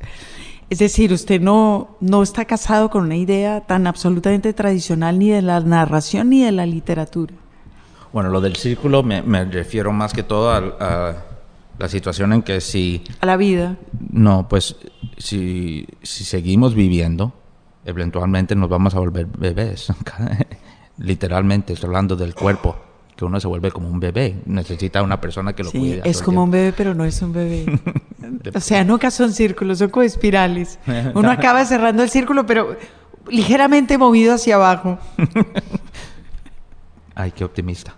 Es 0.71 0.79
decir, 0.79 1.13
usted 1.13 1.41
no, 1.41 1.97
no 2.01 2.23
está 2.23 2.45
casado 2.45 2.91
con 2.91 3.05
una 3.05 3.17
idea 3.17 3.61
tan 3.61 3.87
absolutamente 3.87 4.53
tradicional 4.53 5.19
ni 5.19 5.31
de 5.31 5.43
la 5.43 5.61
narración 5.61 6.31
ni 6.31 6.43
de 6.43 6.53
la 6.53 6.67
literatura. 6.67 7.35
Bueno, 8.13 8.31
lo 8.31 8.41
del 8.41 8.57
círculo 8.57 9.03
me, 9.03 9.45
refiero 9.45 9.93
más 9.93 10.13
que 10.13 10.23
todo 10.23 10.51
a, 10.51 11.17
la 11.77 11.89
situación 11.89 12.33
en 12.33 12.43
que 12.43 12.61
si... 12.61 13.03
A 13.21 13.27
la 13.27 13.37
vida. 13.37 13.77
No, 14.11 14.49
pues 14.49 14.77
si, 15.19 15.87
si 16.03 16.25
seguimos 16.25 16.75
viviendo, 16.75 17.33
eventualmente 17.85 18.55
nos 18.55 18.69
vamos 18.69 18.95
a 18.95 19.01
volver 19.01 19.27
bebés. 19.27 19.93
literalmente, 20.99 21.73
estoy 21.73 21.89
hablando 21.89 22.17
del 22.17 22.35
cuerpo, 22.35 22.77
que 23.17 23.25
uno 23.25 23.39
se 23.41 23.47
vuelve 23.47 23.71
como 23.71 23.89
un 23.89 24.01
bebé, 24.01 24.43
necesita 24.47 25.03
una 25.03 25.21
persona 25.21 25.53
que 25.53 25.63
lo 25.63 25.71
sí, 25.71 25.79
cuide. 25.79 26.03
Es 26.05 26.21
como 26.23 26.43
un 26.43 26.51
bebé, 26.51 26.73
pero 26.77 26.95
no 26.95 27.05
es 27.05 27.21
un 27.23 27.33
bebé. 27.33 27.67
o 28.55 28.61
sea, 28.61 28.85
nunca 28.85 29.11
son 29.11 29.33
círculos, 29.33 29.79
son 29.79 29.91
como 29.91 30.03
espirales. 30.03 30.79
Uno 31.15 31.31
acaba 31.31 31.65
cerrando 31.65 32.03
el 32.03 32.11
círculo, 32.11 32.45
pero 32.47 32.77
ligeramente 33.29 33.99
movido 33.99 34.35
hacia 34.35 34.57
abajo. 34.57 34.99
Ay, 37.15 37.31
qué 37.31 37.45
optimista. 37.45 37.95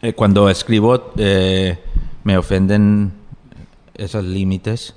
Eh, 0.00 0.12
cuando 0.14 0.48
escribo 0.48 1.12
eh, 1.16 1.78
me 2.24 2.38
ofenden 2.38 3.12
esos 3.94 4.24
límites, 4.24 4.94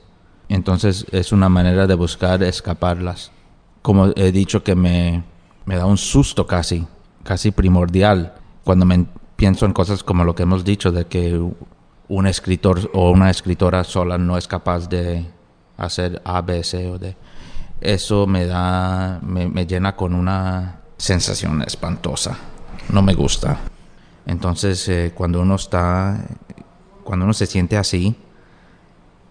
entonces 0.48 1.06
es 1.12 1.32
una 1.32 1.50
manera 1.50 1.88
de 1.88 1.96
buscar 1.96 2.44
escaparlas 2.44 3.32
como 3.82 4.12
he 4.16 4.32
dicho, 4.32 4.64
que 4.64 4.76
me, 4.76 5.24
da 5.76 5.86
un 5.86 5.98
susto 5.98 6.48
casi, 6.48 6.86
casi 7.24 7.52
primordial, 7.52 8.34
cuando 8.64 8.86
me 8.86 9.06
pienso 9.36 9.66
en 9.66 9.74
cosas 9.74 10.04
como 10.04 10.24
lo 10.24 10.36
que 10.36 10.44
hemos 10.44 10.64
dicho, 10.64 10.92
de 10.92 11.06
que 11.06 11.40
un 12.10 12.28
escritor 12.28 12.90
o 12.94 13.12
una 13.12 13.30
escritora 13.30 13.84
sola 13.84 14.18
no 14.18 14.38
es 14.38 14.48
capaz 14.48 14.90
de 14.90 15.26
hacer 15.78 16.22
A, 16.26 16.42
B, 16.42 16.64
C 16.64 16.90
o 16.90 16.98
D. 16.98 17.16
Eso 17.82 18.28
me 18.28 18.46
da, 18.46 19.20
me, 19.22 19.66
llena 19.66 19.96
con 19.96 20.14
una 20.14 20.82
sensación 20.98 21.62
espantosa. 21.62 22.38
No 22.90 23.02
me 23.02 23.14
gusta. 23.14 23.60
Entonces, 24.26 24.88
eh, 24.90 25.14
cuando 25.16 25.42
uno 25.42 25.56
está, 25.56 26.26
cuando 27.04 27.26
uno 27.26 27.34
se 27.34 27.46
siente 27.46 27.78
así, 27.78 28.16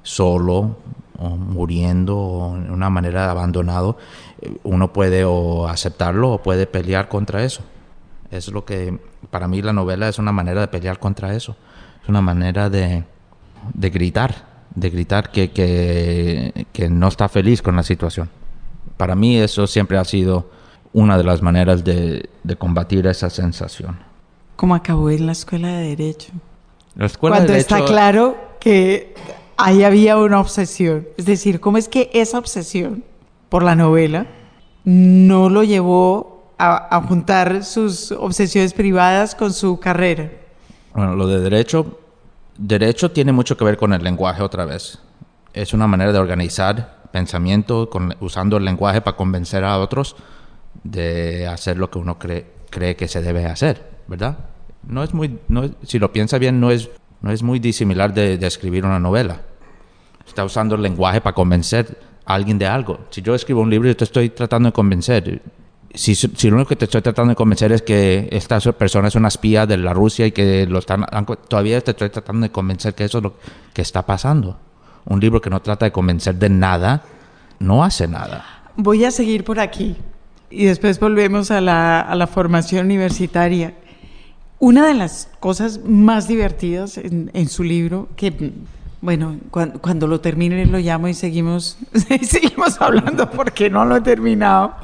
solo, 0.02 0.78
o 1.18 1.28
muriendo, 1.36 2.16
o 2.16 2.56
en 2.56 2.70
una 2.70 2.88
manera 2.88 3.30
abandonado, 3.30 3.98
uno 4.62 4.92
puede 4.92 5.24
o 5.24 5.68
aceptarlo 5.68 6.32
o 6.32 6.42
puede 6.42 6.66
pelear 6.66 7.08
contra 7.08 7.44
eso. 7.44 7.62
Es 8.30 8.48
lo 8.48 8.64
que 8.64 8.98
para 9.30 9.48
mí 9.48 9.62
la 9.62 9.72
novela 9.72 10.08
es 10.08 10.18
una 10.18 10.32
manera 10.32 10.60
de 10.60 10.68
pelear 10.68 10.98
contra 10.98 11.34
eso. 11.34 11.56
Es 12.02 12.08
una 12.08 12.20
manera 12.20 12.70
de, 12.70 13.04
de 13.74 13.90
gritar, 13.90 14.46
de 14.74 14.90
gritar 14.90 15.30
que, 15.30 15.50
que, 15.50 16.88
no 16.88 17.08
está 17.08 17.28
feliz 17.28 17.62
con 17.62 17.76
la 17.76 17.82
situación. 17.82 18.28
Para 18.96 19.14
mí 19.14 19.36
eso 19.38 19.66
siempre 19.66 19.98
ha 19.98 20.04
sido 20.04 20.50
una 20.92 21.16
de 21.16 21.24
las 21.24 21.42
maneras 21.42 21.84
de, 21.84 22.28
de 22.42 22.56
combatir 22.56 23.06
esa 23.06 23.30
sensación. 23.30 23.98
Como 24.56 24.74
acabó 24.74 25.10
en 25.10 25.26
la 25.26 25.32
escuela 25.32 25.68
de 25.68 25.96
Derecho. 25.96 26.32
Cuando 27.20 27.54
está 27.54 27.84
claro 27.84 28.36
que 28.58 29.14
ahí 29.56 29.84
había 29.84 30.16
una 30.18 30.40
obsesión. 30.40 31.06
Es 31.16 31.26
decir, 31.26 31.60
¿cómo 31.60 31.78
es 31.78 31.88
que 31.88 32.10
esa 32.12 32.38
obsesión 32.38 33.04
por 33.48 33.62
la 33.62 33.74
novela 33.74 34.26
no 34.84 35.48
lo 35.48 35.64
llevó 35.64 36.54
a, 36.58 37.02
juntar 37.06 37.64
sus 37.64 38.10
obsesiones 38.12 38.72
privadas 38.72 39.34
con 39.34 39.52
su 39.52 39.78
carrera? 39.78 40.30
Bueno, 40.94 41.14
lo 41.14 41.26
de 41.26 41.40
derecho, 41.40 42.00
derecho 42.56 43.10
tiene 43.10 43.32
mucho 43.32 43.56
que 43.56 43.64
ver 43.64 43.76
con 43.76 43.92
el 43.92 44.02
lenguaje 44.02 44.42
otra 44.42 44.64
vez. 44.64 44.98
Es 45.52 45.72
una 45.72 45.86
manera 45.86 46.12
de 46.12 46.18
organizar 46.18 46.98
pensamiento 47.12 47.88
usando 48.20 48.56
el 48.56 48.64
lenguaje 48.64 49.00
para 49.00 49.16
convencer 49.16 49.64
a 49.64 49.78
otros 49.78 50.16
de 50.84 51.46
hacer 51.46 51.76
lo 51.76 51.90
que 51.90 51.98
uno 51.98 52.18
cree, 52.18 52.96
que 52.96 53.08
se 53.08 53.22
debe 53.22 53.46
hacer, 53.46 54.02
¿verdad? 54.06 54.38
No 54.86 55.02
es 55.02 55.14
muy, 55.14 55.38
si 55.82 55.98
lo 55.98 56.12
piensa 56.12 56.38
bien, 56.38 56.60
no 56.60 56.70
es, 56.70 56.90
no 57.20 57.30
es 57.30 57.42
muy 57.42 57.58
disimilar 57.58 58.12
de 58.12 58.34
escribir 58.46 58.84
una 58.84 58.98
novela. 58.98 59.42
Está 60.26 60.44
usando 60.44 60.74
el 60.74 60.82
lenguaje 60.82 61.20
para 61.20 61.34
convencer 61.34 61.98
alguien 62.28 62.58
de 62.58 62.66
algo. 62.66 63.00
Si 63.10 63.22
yo 63.22 63.34
escribo 63.34 63.62
un 63.62 63.70
libro 63.70 63.90
y 63.90 63.94
te 63.94 64.04
estoy 64.04 64.28
tratando 64.28 64.68
de 64.68 64.72
convencer, 64.72 65.42
si, 65.94 66.14
si, 66.14 66.50
lo 66.50 66.56
único 66.56 66.68
que 66.68 66.76
te 66.76 66.84
estoy 66.84 67.00
tratando 67.00 67.30
de 67.30 67.36
convencer 67.36 67.72
es 67.72 67.80
que 67.80 68.28
esta 68.30 68.60
persona 68.60 69.08
es 69.08 69.14
una 69.14 69.28
espía 69.28 69.66
de 69.66 69.78
la 69.78 69.94
Rusia 69.94 70.26
y 70.26 70.32
que 70.32 70.66
lo 70.66 70.78
están 70.78 71.06
todavía 71.48 71.80
te 71.80 71.92
estoy 71.92 72.10
tratando 72.10 72.42
de 72.42 72.52
convencer 72.52 72.94
que 72.94 73.04
eso 73.04 73.18
es 73.18 73.24
lo 73.24 73.34
que 73.72 73.80
está 73.80 74.04
pasando. 74.04 74.58
Un 75.06 75.20
libro 75.20 75.40
que 75.40 75.48
no 75.48 75.60
trata 75.60 75.86
de 75.86 75.92
convencer 75.92 76.34
de 76.34 76.50
nada 76.50 77.02
no 77.60 77.82
hace 77.82 78.06
nada. 78.06 78.44
Voy 78.76 79.06
a 79.06 79.10
seguir 79.10 79.42
por 79.42 79.58
aquí 79.58 79.96
y 80.50 80.66
después 80.66 81.00
volvemos 81.00 81.50
a 81.50 81.62
la, 81.62 82.00
a 82.00 82.14
la 82.14 82.26
formación 82.26 82.84
universitaria. 82.84 83.74
Una 84.58 84.86
de 84.86 84.94
las 84.94 85.30
cosas 85.40 85.80
más 85.84 86.28
divertidas 86.28 86.98
en 86.98 87.48
su 87.48 87.64
libro, 87.64 88.08
que 88.16 88.52
bueno, 89.00 89.38
cuando, 89.50 89.80
cuando, 89.80 90.06
lo 90.06 90.20
termine 90.20 90.66
lo 90.66 90.78
llamo 90.78 91.08
y 91.08 91.14
seguimos, 91.14 91.78
seguimos 92.22 92.80
hablando 92.80 93.30
porque 93.30 93.70
no 93.70 93.84
lo 93.84 93.96
he 93.96 94.00
terminado, 94.00 94.74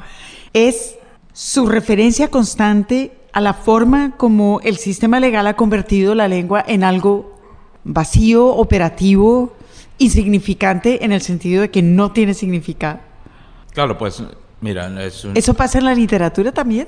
es 0.53 0.97
su 1.33 1.67
referencia 1.67 2.29
constante 2.29 3.11
a 3.33 3.41
la 3.41 3.53
forma 3.53 4.15
como 4.15 4.61
el 4.63 4.77
sistema 4.77 5.19
legal 5.19 5.45
ha 5.47 5.55
convertido 5.55 6.15
la 6.15 6.29
lengua 6.29 6.63
en 6.65 6.85
algo 6.85 7.37
vacío, 7.83 8.47
operativo, 8.47 9.53
insignificante 9.97 11.03
en 11.03 11.11
el 11.11 11.21
sentido 11.21 11.61
de 11.61 11.69
que 11.69 11.81
no 11.81 12.11
tiene 12.13 12.33
significado. 12.33 12.99
Claro, 13.73 13.97
pues 13.97 14.23
mira, 14.61 14.89
¿Eso 15.05 15.53
pasa 15.53 15.79
en 15.79 15.85
la 15.85 15.93
literatura 15.93 16.53
también? 16.53 16.87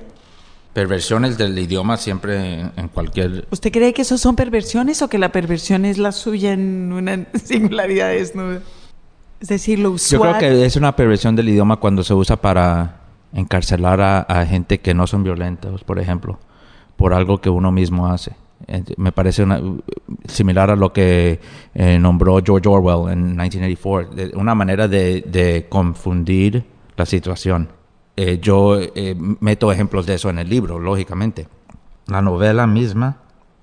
Perversiones 0.78 1.40
del 1.40 1.58
idioma 1.58 1.98
siempre 1.98 2.62
en 2.76 2.88
cualquier... 2.94 3.48
¿Usted 3.50 3.72
cree 3.72 3.94
que 3.96 4.04
eso 4.04 4.20
son 4.20 4.36
perversiones 4.36 5.02
o 5.02 5.10
que 5.10 5.18
la 5.18 5.32
perversión 5.32 5.86
es 5.86 5.98
la 5.98 6.12
suya 6.12 6.54
en 6.54 6.94
una 6.94 7.26
singularidad 7.44 8.10
desnuda? 8.10 8.62
Es 9.40 9.48
decir, 9.48 9.80
lo 9.80 9.90
usual... 9.90 10.34
Yo 10.34 10.38
creo 10.38 10.52
que 10.52 10.66
es 10.66 10.76
una 10.76 10.96
perversión 10.96 11.36
del 11.36 11.50
idioma 11.50 11.78
cuando 11.78 12.04
se 12.04 12.14
usa 12.14 12.36
para 12.36 13.02
encarcelar 13.34 14.02
a 14.30 14.46
gente 14.46 14.80
que 14.80 14.94
no 14.94 15.08
son 15.08 15.24
violentos, 15.24 15.84
por 15.84 15.98
ejemplo, 15.98 16.38
por 16.96 17.16
algo 17.16 17.42
que 17.42 17.50
uno 17.50 17.72
mismo 17.72 18.08
hace. 18.12 18.36
Me 18.98 19.12
parece 19.12 19.46
similar 20.28 20.70
a 20.70 20.76
lo 20.76 20.94
que 20.94 21.40
eh, 21.74 21.98
nombró 22.00 22.40
George 22.46 22.70
Orwell 22.70 23.12
en 23.12 23.36
1984, 23.36 24.40
una 24.40 24.54
manera 24.54 24.88
de, 24.88 25.66
confundir 25.70 26.66
la 26.96 27.08
situación. 27.08 27.70
Eh, 28.18 28.40
yo 28.42 28.78
eh, 28.80 29.16
meto 29.40 29.72
ejemplos 29.72 30.06
de 30.06 30.16
eso 30.16 30.30
en 30.30 30.40
el 30.40 30.50
libro, 30.50 30.80
lógicamente. 30.80 31.48
¿La 32.08 32.22
novela 32.22 32.68
misma 32.68 33.18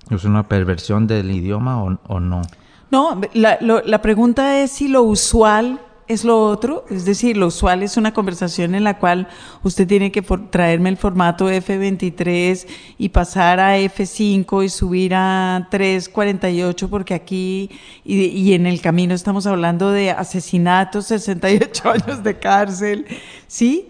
es 0.09 0.23
una 0.23 0.47
perversión 0.47 1.05
del 1.07 1.29
idioma 1.29 1.83
o, 1.83 2.19
no? 2.19 2.41
No, 2.89 3.21
la, 3.33 3.59
la 3.59 4.01
pregunta 4.01 4.61
es 4.61 4.71
si 4.71 4.87
lo 4.87 5.03
usual 5.03 5.79
es 6.07 6.23
lo 6.23 6.39
otro, 6.39 6.85
es 6.89 7.05
decir, 7.05 7.35
lo 7.35 7.47
usual 7.47 7.81
es 7.81 7.97
una 7.97 8.13
conversación 8.13 8.75
en 8.75 8.83
la 8.83 8.99
cual 8.99 9.27
usted 9.63 9.87
tiene 9.87 10.11
que 10.11 10.21
traerme 10.21 10.89
el 10.89 10.97
formato 10.97 11.49
F23 11.49 12.67
y 12.97 13.09
pasar 13.09 13.59
a 13.59 13.77
F5 13.79 14.63
y 14.63 14.69
subir 14.69 15.13
a 15.15 15.67
348 15.71 16.89
porque 16.89 17.15
aquí 17.15 17.71
y, 18.03 18.53
en 18.53 18.67
el 18.67 18.81
camino 18.81 19.15
estamos 19.15 19.47
hablando 19.47 19.91
de 19.91 20.11
asesinatos, 20.11 21.07
68 21.07 21.89
años 21.89 22.23
de 22.23 22.37
cárcel, 22.37 23.05
¿sí? 23.47 23.89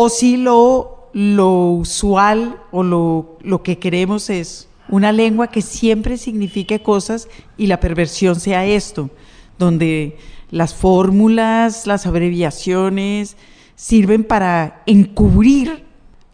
O 0.00 0.08
si 0.08 0.36
lo, 0.36 1.10
lo 1.12 1.72
usual 1.72 2.62
o 2.70 2.84
lo, 2.84 3.36
lo 3.42 3.64
que 3.64 3.80
queremos 3.80 4.30
es 4.30 4.68
una 4.88 5.10
lengua 5.10 5.48
que 5.48 5.60
siempre 5.60 6.16
signifique 6.18 6.82
cosas 6.84 7.28
y 7.56 7.66
la 7.66 7.80
perversión 7.80 8.38
sea 8.38 8.64
esto, 8.64 9.10
donde 9.58 10.16
las 10.52 10.72
fórmulas, 10.72 11.88
las 11.88 12.06
abreviaciones, 12.06 13.36
sirven 13.74 14.22
para 14.22 14.84
encubrir 14.86 15.84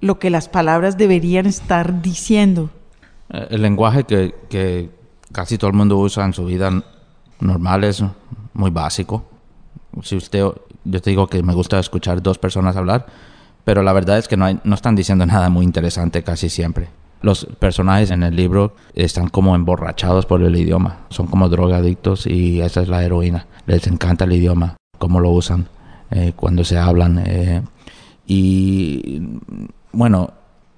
lo 0.02 0.18
que 0.18 0.28
las 0.28 0.50
palabras 0.50 0.98
deberían 0.98 1.46
estar 1.46 2.02
diciendo. 2.02 2.68
Eh, 3.30 3.46
el 3.48 3.62
lenguaje 3.62 4.04
que, 4.04 4.34
que 4.50 4.90
casi 5.32 5.56
todo 5.56 5.70
el 5.70 5.76
mundo 5.76 5.96
usa 5.96 6.26
en 6.26 6.34
su 6.34 6.44
vida 6.44 6.70
normal 7.40 7.84
es 7.84 8.04
muy 8.52 8.70
básico. 8.70 9.24
Si 10.02 10.16
usted, 10.16 10.40
yo 10.84 11.00
te 11.00 11.08
digo 11.08 11.28
que 11.28 11.42
me 11.42 11.54
gusta 11.54 11.78
escuchar 11.78 12.22
dos 12.22 12.36
personas 12.36 12.76
hablar, 12.76 13.06
pero 13.64 13.82
la 13.82 13.92
verdad 13.92 14.18
es 14.18 14.28
que 14.28 14.36
no, 14.36 14.44
hay, 14.44 14.60
no 14.64 14.74
están 14.74 14.94
diciendo 14.94 15.26
nada 15.26 15.48
muy 15.48 15.64
interesante 15.64 16.22
casi 16.22 16.48
siempre 16.48 16.88
los 17.24 17.46
personajes 17.58 18.10
en 18.10 18.22
el 18.22 18.36
libro 18.36 18.76
están 18.94 19.28
como 19.28 19.54
emborrachados 19.54 20.26
por 20.26 20.42
el 20.42 20.54
idioma, 20.56 21.06
son 21.08 21.26
como 21.26 21.48
drogadictos 21.48 22.26
y 22.26 22.60
esa 22.60 22.82
es 22.82 22.88
la 22.88 23.02
heroína. 23.02 23.46
Les 23.66 23.86
encanta 23.86 24.26
el 24.26 24.34
idioma, 24.34 24.76
cómo 24.98 25.20
lo 25.20 25.30
usan 25.30 25.66
eh, 26.10 26.34
cuando 26.36 26.64
se 26.64 26.76
hablan. 26.76 27.22
Eh, 27.24 27.62
y 28.26 29.22
bueno, 29.92 30.34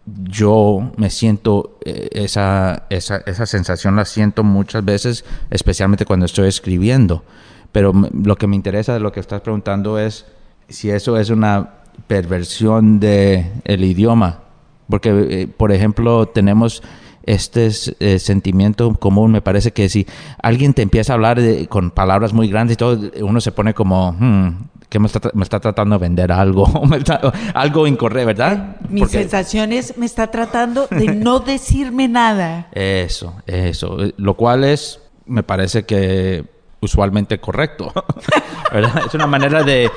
yo 0.07 0.93
me 0.97 1.11
siento, 1.11 1.79
eh, 1.85 2.11
esa, 2.13 2.85
esa, 2.91 3.17
esa 3.27 3.47
sensación 3.47 3.97
la 3.97 4.05
siento 4.05 4.45
muchas 4.45 4.85
veces, 4.85 5.25
especialmente 5.51 6.07
cuando 6.07 6.27
estoy 6.27 6.47
escribiendo. 6.47 7.25
Pero 7.73 7.93
lo 7.93 8.37
que 8.37 8.47
me 8.47 8.55
interesa 8.55 8.95
de 8.95 9.01
lo 9.01 9.11
que 9.11 9.19
estás 9.19 9.41
preguntando 9.41 9.99
es 9.99 10.27
si 10.69 10.91
eso 10.91 11.19
es 11.19 11.31
una 11.31 11.71
perversión 12.07 13.01
del 13.01 13.47
el 13.65 13.85
idioma 13.85 14.47
porque, 14.89 15.27
eh, 15.31 15.49
por 15.49 15.73
ejemplo, 15.73 16.27
tenemos 16.27 16.83
este 17.25 17.69
eh, 17.99 18.19
sentimiento 18.21 18.95
común, 18.95 19.33
me 19.33 19.43
parece 19.43 19.73
que 19.73 19.89
si 19.89 20.07
alguien 20.41 20.75
te 20.75 20.83
empieza 20.83 21.13
a 21.13 21.15
hablar 21.15 21.41
con 21.69 21.91
palabras 21.91 22.33
muy 22.33 22.49
grandes 22.49 22.75
y 22.75 22.77
todo, 22.77 23.11
uno 23.21 23.41
se 23.41 23.51
pone 23.51 23.75
como, 23.75 24.13
hmm, 24.13 24.69
que 24.89 25.01
me 25.01 25.07
está, 25.07 25.59
tratando 25.59 25.99
de 25.99 26.01
vender 26.01 26.31
algo, 26.31 26.71
algo 27.55 27.87
incorrecto, 27.89 28.27
¿verdad? 28.27 28.77
Eh, 28.81 28.87
mi 28.91 29.05
sensación 29.07 29.73
es, 29.73 29.99
me 29.99 30.07
está 30.07 30.31
tratando 30.31 30.87
de 30.89 31.09
no 31.09 31.41
decirme 31.47 32.07
nada. 32.07 32.69
Eso, 32.73 33.35
eso, 33.47 33.99
lo 34.17 34.35
cual 34.35 34.63
es, 34.63 35.01
me 35.27 35.43
parece 35.43 35.85
que 35.85 36.45
usualmente 36.79 37.41
correcto, 37.41 37.93
¿verdad? 38.73 39.03
Es 39.05 39.15
una 39.15 39.27
manera 39.27 39.65
de, 39.65 39.91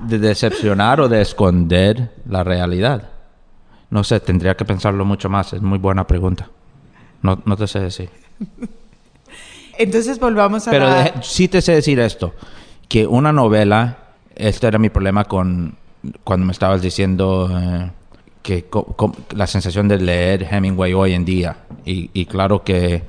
de 0.00 0.18
decepcionar 0.18 1.00
o 1.00 1.08
de 1.08 1.20
esconder 1.20 2.10
la 2.28 2.44
realidad. 2.44 3.10
No 3.90 4.04
sé, 4.04 4.20
tendría 4.20 4.56
que 4.56 4.64
pensarlo 4.64 5.04
mucho 5.04 5.28
más. 5.28 5.52
Es 5.52 5.62
muy 5.62 5.78
buena 5.78 6.06
pregunta. 6.06 6.48
No, 7.22 7.36
te 7.36 7.66
sé 7.66 7.80
decir. 7.80 8.10
Entonces 9.78 10.18
volvamos 10.18 10.66
a 10.66 10.70
Pero 10.70 10.88
sí 11.22 11.48
te 11.48 11.62
sé 11.62 11.72
decir 11.72 11.98
esto, 12.00 12.34
que 12.88 13.06
una 13.06 13.32
novela, 13.32 13.98
este 14.34 14.66
era 14.66 14.78
mi 14.78 14.90
problema 14.90 15.24
con 15.24 15.76
cuando 16.24 16.46
me 16.46 16.52
estabas 16.52 16.82
diciendo 16.82 17.48
eh, 17.52 17.90
que 18.42 18.66
la 19.36 19.46
sensación 19.46 19.86
de 19.86 19.98
leer 19.98 20.48
Hemingway 20.50 20.92
hoy 20.94 21.12
en 21.12 21.24
día. 21.24 21.58
Y, 21.84 22.10
y, 22.12 22.26
claro 22.26 22.64
que 22.64 23.04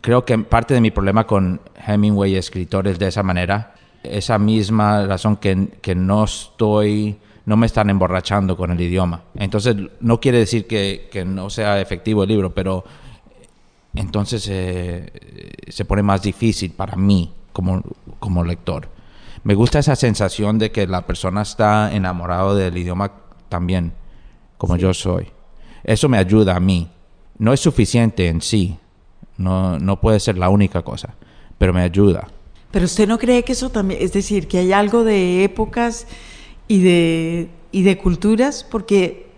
creo 0.00 0.24
que 0.24 0.38
parte 0.38 0.72
de 0.72 0.80
mi 0.80 0.90
problema 0.90 1.26
con 1.26 1.60
Hemingway 1.86 2.32
y 2.32 2.36
escritores 2.36 2.98
de 2.98 3.08
esa 3.08 3.22
manera, 3.22 3.74
esa 4.10 4.38
misma 4.38 5.06
razón 5.06 5.36
que, 5.36 5.68
que 5.80 5.94
no 5.94 6.24
estoy 6.24 7.18
no 7.48 7.56
me 7.56 7.64
están 7.64 7.88
emborrachando 7.88 8.58
con 8.58 8.70
el 8.70 8.78
idioma. 8.78 9.22
Entonces, 9.34 9.74
no 10.00 10.20
quiere 10.20 10.36
decir 10.36 10.66
que, 10.66 11.24
no 11.26 11.48
sea 11.48 11.80
efectivo 11.80 12.22
el 12.22 12.28
libro, 12.28 12.52
pero 12.52 12.84
entonces 13.94 14.46
eh, 14.50 15.10
se 15.66 15.86
pone 15.86 16.02
más 16.02 16.20
difícil 16.20 16.72
para 16.72 16.94
mí 16.94 17.32
como, 17.54 17.82
como 18.18 18.44
lector. 18.44 18.90
Me 19.44 19.54
gusta 19.54 19.78
esa 19.78 19.96
sensación 19.96 20.58
de 20.58 20.70
que 20.70 20.86
la 20.86 21.06
persona 21.06 21.40
está 21.40 21.90
enamorado 21.94 22.54
del 22.54 22.76
idioma 22.76 23.12
también, 23.48 23.94
como 24.58 24.76
yo 24.76 24.92
soy. 24.92 25.28
Eso 25.84 26.10
me 26.10 26.18
ayuda 26.18 26.54
a 26.54 26.60
mí. 26.60 26.90
No 27.38 27.54
es 27.54 27.60
suficiente 27.60 28.28
en 28.28 28.42
sí, 28.42 28.76
no, 29.38 29.78
no 29.78 29.98
puede 30.02 30.20
ser 30.20 30.36
la 30.36 30.50
única 30.50 30.82
cosa, 30.82 31.14
pero 31.56 31.72
me 31.72 31.80
ayuda. 31.80 32.28
Pero 32.70 32.84
usted 32.84 33.08
no 33.08 33.18
cree 33.18 33.44
que 33.44 33.52
eso 33.52 33.70
también, 33.70 34.02
es 34.02 34.12
decir, 34.12 34.46
que 34.46 34.58
hay 34.58 34.72
algo 34.72 35.04
de 35.04 35.44
épocas 35.44 36.06
y 36.66 36.82
de, 36.82 37.48
y 37.72 37.82
de 37.82 37.96
culturas, 37.96 38.64
porque 38.68 39.28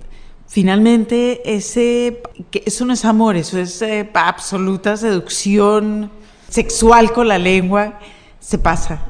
finalmente 0.46 1.40
ese, 1.44 2.22
que 2.50 2.64
eso 2.66 2.84
no 2.84 2.92
es 2.92 3.04
amor, 3.04 3.36
eso 3.36 3.58
es 3.58 3.80
eh, 3.82 4.10
absoluta 4.14 4.96
seducción 4.96 6.10
sexual 6.48 7.12
con 7.12 7.28
la 7.28 7.38
lengua, 7.38 8.00
se 8.40 8.58
pasa. 8.58 9.09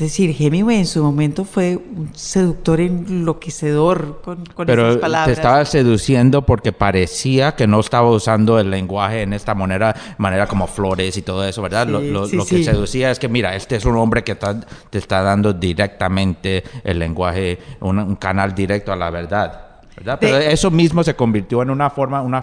Es 0.00 0.12
decir, 0.12 0.34
Hemingway 0.38 0.78
en 0.78 0.86
su 0.86 1.02
momento 1.02 1.44
fue 1.44 1.76
un 1.76 2.10
seductor 2.14 2.80
enloquecedor 2.80 4.22
con, 4.22 4.46
con 4.46 4.66
Pero 4.66 4.88
esas 4.88 5.00
palabras. 5.00 5.26
te 5.26 5.32
estaba 5.32 5.64
seduciendo 5.66 6.46
porque 6.46 6.72
parecía 6.72 7.54
que 7.54 7.66
no 7.66 7.80
estaba 7.80 8.08
usando 8.10 8.58
el 8.58 8.70
lenguaje 8.70 9.20
en 9.22 9.34
esta 9.34 9.54
manera, 9.54 9.94
manera 10.16 10.46
como 10.46 10.66
flores 10.66 11.16
y 11.18 11.22
todo 11.22 11.44
eso, 11.46 11.60
¿verdad? 11.60 11.84
Sí, 11.86 11.92
lo 11.92 12.00
lo- 12.00 12.26
sí, 12.26 12.36
lo 12.36 12.44
que 12.46 12.56
sí. 12.56 12.64
seducía 12.64 13.10
es 13.10 13.18
que, 13.18 13.28
mira, 13.28 13.54
este 13.54 13.76
es 13.76 13.84
un 13.84 13.96
hombre 13.96 14.24
que 14.24 14.32
está- 14.32 14.58
te 14.88 14.96
está 14.98 15.20
dando 15.22 15.52
directamente 15.52 16.64
el 16.82 16.98
lenguaje, 16.98 17.58
un, 17.80 17.98
un 17.98 18.16
canal 18.16 18.54
directo 18.54 18.92
a 18.92 18.96
la 18.96 19.10
verdad. 19.10 19.66
¿verdad? 19.96 20.16
Pero 20.18 20.36
De- 20.38 20.50
eso 20.50 20.70
mismo 20.70 21.04
se 21.04 21.14
convirtió 21.14 21.60
en 21.60 21.68
una 21.68 21.90
forma, 21.90 22.22
una 22.22 22.42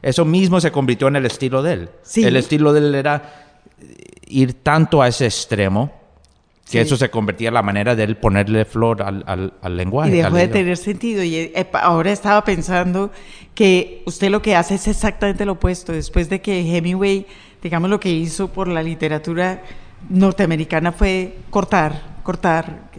eso 0.00 0.24
mismo 0.24 0.60
se 0.62 0.72
convirtió 0.72 1.08
en 1.08 1.16
el 1.16 1.26
estilo 1.26 1.62
de 1.62 1.72
él. 1.74 1.88
Sí. 2.02 2.24
El 2.24 2.36
estilo 2.36 2.72
de 2.72 2.78
él 2.80 2.94
era 2.94 3.44
ir 4.28 4.54
tanto 4.62 5.02
a 5.02 5.08
ese 5.08 5.26
extremo 5.26 5.92
que 6.66 6.72
Sí. 6.72 6.78
eso 6.78 6.96
se 6.96 7.10
convertía 7.10 7.48
en 7.48 7.54
la 7.54 7.62
manera 7.62 7.94
de 7.94 8.02
él 8.02 8.16
ponerle 8.16 8.64
flor 8.64 9.00
al, 9.02 9.22
al, 9.26 9.54
al 9.62 9.76
lenguaje. 9.76 10.10
Y 10.10 10.16
dejó 10.16 10.34
de 10.36 10.48
tener 10.48 10.76
sentido. 10.76 11.22
Y 11.22 11.36
eh, 11.36 11.66
ahora 11.74 12.10
estaba 12.10 12.42
pensando 12.44 13.12
que 13.54 14.02
usted 14.04 14.30
lo 14.30 14.42
que 14.42 14.56
hace 14.56 14.74
es 14.74 14.88
exactamente 14.88 15.44
lo 15.44 15.52
opuesto. 15.52 15.92
Después 15.92 16.28
de 16.28 16.40
que 16.40 16.60
Hemingway, 16.76 17.24
digamos, 17.62 17.88
lo 17.88 18.00
que 18.00 18.10
hizo 18.10 18.48
por 18.48 18.66
la 18.68 18.82
literatura 18.82 19.62
norteamericana 20.10 20.92
fue 20.92 21.36
cortar, 21.50 22.16
cortar, 22.22 22.90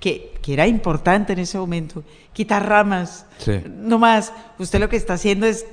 que, 0.00 0.34
que 0.42 0.52
era 0.52 0.66
importante 0.66 1.32
en 1.32 1.38
ese 1.38 1.56
momento, 1.58 2.02
quitar 2.32 2.68
ramas. 2.68 3.26
Sí. 3.38 3.52
No 3.66 3.98
más. 3.98 4.32
Usted 4.58 4.80
lo 4.80 4.88
que 4.88 4.96
está 4.96 5.14
haciendo 5.14 5.46
es. 5.46 5.66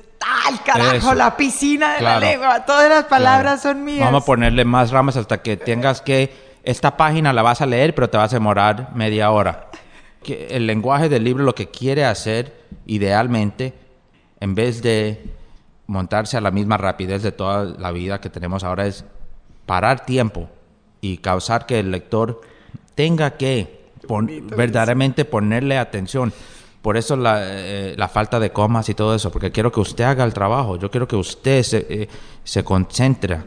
¡Al 0.47 0.63
carajo! 0.63 0.95
Eso. 0.95 1.13
La 1.15 1.35
piscina 1.35 1.93
de 1.93 1.97
Claro. 1.99 2.19
la 2.21 2.31
lengua. 2.31 2.65
Todas 2.65 2.87
las 2.89 3.05
palabras 3.05 3.61
Claro. 3.61 3.75
son 3.77 3.83
mías. 3.85 4.05
Vamos 4.05 4.21
a 4.23 4.25
ponerle 4.25 4.63
más 4.65 4.91
ramas 4.91 5.17
hasta 5.17 5.41
que 5.41 5.57
tengas 5.57 6.01
que... 6.01 6.50
Esta 6.63 6.95
página 6.97 7.33
la 7.33 7.41
vas 7.41 7.61
a 7.61 7.65
leer, 7.65 7.95
pero 7.95 8.09
te 8.09 8.17
vas 8.17 8.31
a 8.33 8.35
demorar 8.35 8.91
media 8.95 9.31
hora. 9.31 9.69
Que 10.23 10.47
el 10.51 10.67
lenguaje 10.67 11.09
del 11.09 11.23
libro 11.23 11.43
lo 11.43 11.55
que 11.55 11.69
quiere 11.69 12.05
hacer, 12.05 12.53
idealmente, 12.85 13.73
en 14.39 14.53
vez 14.55 14.81
de 14.81 15.23
montarse 15.87 16.37
a 16.37 16.41
la 16.41 16.51
misma 16.51 16.77
rapidez 16.77 17.23
de 17.23 17.31
toda 17.31 17.63
la 17.65 17.91
vida 17.91 18.21
que 18.21 18.29
tenemos 18.29 18.63
ahora, 18.63 18.85
es 18.85 19.03
parar 19.65 20.05
tiempo 20.05 20.49
y 21.01 21.17
causar 21.17 21.65
que 21.65 21.79
el 21.79 21.91
lector 21.91 22.41
tenga 22.95 23.31
que 23.31 23.89
pon- 24.07 24.29
verdaderamente 24.55 25.25
ponerle 25.25 25.77
atención. 25.77 26.31
Por 26.83 26.97
eso 26.97 27.15
la, 27.15 27.39
eh, 27.43 27.95
la 27.97 28.07
falta 28.07 28.39
de 28.39 28.51
comas 28.51 28.89
y 28.89 28.93
todo 28.93 29.15
eso, 29.15 29.31
porque 29.31 29.51
quiero 29.51 29.71
que 29.71 29.79
usted 29.79 30.03
haga 30.03 30.23
el 30.23 30.33
trabajo, 30.33 30.77
yo 30.77 30.89
quiero 30.91 31.07
que 31.07 31.15
usted 31.15 31.63
se, 31.63 31.85
eh, 31.89 32.07
se 32.43 32.63
concentre, 32.63 33.39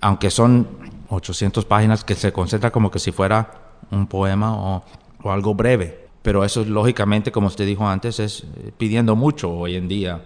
aunque 0.00 0.30
son 0.30 0.68
800 1.08 1.64
páginas, 1.64 2.04
que 2.04 2.14
se 2.14 2.32
concentra 2.32 2.70
como 2.70 2.90
que 2.90 2.98
si 2.98 3.12
fuera 3.12 3.50
un 3.90 4.06
poema 4.06 4.54
o, 4.54 4.84
algo 5.24 5.54
breve. 5.54 6.06
Pero 6.22 6.44
eso, 6.44 6.64
lógicamente, 6.64 7.32
como 7.32 7.46
usted 7.46 7.66
dijo 7.66 7.86
antes, 7.88 8.20
es 8.20 8.40
eh, 8.42 8.72
pidiendo 8.76 9.16
mucho 9.16 9.50
hoy 9.50 9.76
en 9.76 9.88
día. 9.88 10.24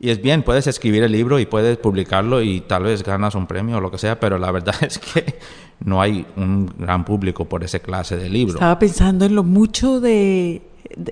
Y 0.00 0.10
es 0.10 0.22
bien, 0.22 0.42
puedes 0.42 0.66
escribir 0.66 1.02
el 1.02 1.12
libro 1.12 1.38
y 1.40 1.46
puedes 1.46 1.76
publicarlo 1.76 2.40
y 2.40 2.60
tal 2.60 2.84
vez 2.84 3.02
ganas 3.02 3.34
un 3.34 3.46
premio 3.46 3.78
o 3.78 3.80
lo 3.80 3.90
que 3.90 3.98
sea, 3.98 4.20
pero 4.20 4.38
la 4.38 4.50
verdad 4.52 4.74
es 4.82 4.98
que 4.98 5.38
no 5.84 6.00
hay 6.00 6.26
un 6.36 6.72
gran 6.78 7.04
público 7.04 7.46
por 7.46 7.64
esa 7.64 7.80
clase 7.80 8.16
de 8.16 8.28
libro. 8.28 8.54
Estaba 8.54 8.78
pensando 8.78 9.24
en 9.24 9.34
lo 9.34 9.42
mucho 9.42 10.00
de- 10.00 10.62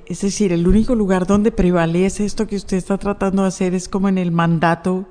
es 0.06 0.20
decir, 0.20 0.52
el 0.52 0.66
único 0.66 0.94
lugar 0.94 1.26
donde 1.26 1.52
prevalece 1.52 2.24
esto 2.24 2.46
que 2.46 2.56
usted 2.56 2.76
está 2.76 2.98
tratando 2.98 3.42
de 3.42 3.48
hacer 3.48 3.74
es 3.74 3.88
como 3.88 4.08
en 4.08 4.18
el 4.18 4.32
mandato 4.32 5.06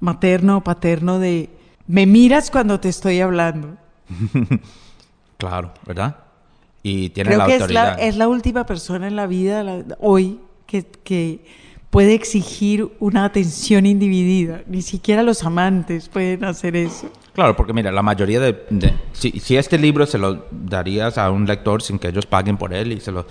materno 0.00 0.58
o 0.58 0.60
paterno 0.62 1.18
de 1.18 1.50
me 1.88 2.06
miras 2.06 2.50
cuando 2.50 2.78
te 2.80 2.88
estoy 2.88 3.20
hablando. 3.20 3.76
Claro, 5.38 5.72
¿verdad? 5.86 6.16
Y 6.82 7.10
tiene 7.10 7.28
Creo 7.28 7.38
la 7.40 7.46
que 7.46 7.54
es 7.56 7.70
la, 7.70 7.80
autoridad. 7.90 8.08
es 8.08 8.16
la 8.16 8.28
última 8.28 8.64
persona 8.64 9.06
en 9.06 9.16
la 9.16 9.26
vida 9.26 9.62
la- 9.62 9.84
hoy 10.00 10.40
que, 10.66 10.82
que 11.04 11.44
puede 11.90 12.14
exigir 12.14 12.88
una 13.00 13.24
atención 13.26 13.84
individida. 13.84 14.62
Ni 14.66 14.80
siquiera 14.82 15.22
los 15.22 15.44
amantes 15.44 16.08
pueden 16.08 16.44
hacer 16.44 16.74
eso. 16.76 17.10
Claro, 17.34 17.54
porque 17.54 17.72
mira, 17.74 17.92
la 17.92 18.02
mayoría 18.02 18.40
de... 18.40 18.64
de- 18.70 18.94
si, 19.12 19.32
si 19.32 19.56
este 19.58 19.76
libro 19.78 20.06
se 20.06 20.16
lo 20.16 20.46
darías 20.50 21.18
a 21.18 21.30
un 21.30 21.44
lector 21.46 21.82
sin 21.82 21.98
que 21.98 22.08
ellos 22.08 22.24
paguen 22.24 22.56
por 22.56 22.72
él 22.72 22.92
y 22.92 23.00
se 23.00 23.12
lo... 23.12 23.26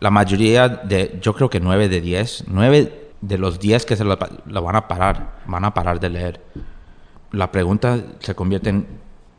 La 0.00 0.10
mayoría 0.10 0.68
de... 0.68 1.18
Yo 1.22 1.32
creo 1.32 1.48
que 1.48 1.60
nueve 1.60 1.88
de 1.88 2.00
diez, 2.00 2.42
nueve 2.48 3.10
de 3.20 3.38
los 3.38 3.60
diez 3.60 3.86
que 3.86 3.94
se 3.94 4.02
lo, 4.04 4.18
lo 4.46 4.62
van 4.62 4.74
a 4.76 4.88
parar, 4.88 5.36
van 5.46 5.64
a 5.64 5.72
parar 5.72 6.00
de 6.00 6.10
leer. 6.10 6.40
La 7.36 7.52
pregunta 7.52 7.98
se 8.20 8.34
convierte 8.34 8.70
en... 8.70 8.86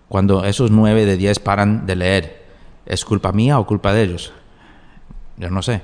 Cuando 0.07 0.45
esos 0.45 0.69
nueve 0.71 1.05
de 1.05 1.17
diez 1.17 1.39
paran 1.39 1.85
de 1.85 1.95
leer, 1.95 2.45
¿es 2.85 3.03
culpa 3.03 3.31
mía 3.31 3.59
o 3.59 3.65
culpa 3.65 3.91
de 3.91 4.03
ellos? 4.03 4.31
Yo 5.35 5.49
no 5.49 5.61
sé. 5.61 5.81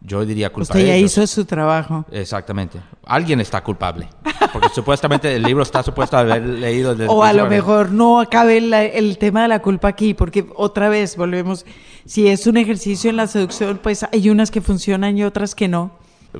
Yo 0.00 0.24
diría 0.24 0.50
culpa 0.50 0.62
Usted 0.72 0.78
de 0.80 0.86
ya 0.86 0.94
ellos. 0.94 1.12
hizo 1.12 1.26
su 1.26 1.44
trabajo. 1.44 2.04
Exactamente. 2.10 2.80
Alguien 3.04 3.40
está 3.40 3.62
culpable. 3.62 4.08
Porque 4.52 4.68
supuestamente 4.74 5.34
el 5.36 5.42
libro 5.42 5.62
está 5.64 5.82
supuesto 5.82 6.16
a 6.16 6.20
haber 6.20 6.42
leído 6.46 6.94
desde 6.94 7.12
O 7.12 7.22
a 7.24 7.32
lo 7.32 7.46
mejor 7.46 7.90
no 7.92 8.20
acabe 8.20 8.60
la- 8.60 8.84
el 8.84 9.18
tema 9.18 9.42
de 9.42 9.48
la 9.48 9.60
culpa 9.60 9.88
aquí, 9.88 10.14
porque 10.14 10.46
otra 10.56 10.88
vez 10.88 11.16
volvemos, 11.16 11.66
si 12.06 12.28
es 12.28 12.46
un 12.46 12.56
ejercicio 12.56 13.10
en 13.10 13.16
la 13.16 13.26
seducción, 13.26 13.78
pues 13.82 14.04
hay 14.10 14.30
unas 14.30 14.50
que 14.50 14.60
funcionan 14.60 15.18
y 15.18 15.24
otras 15.24 15.54
que 15.54 15.68
no. 15.68 15.90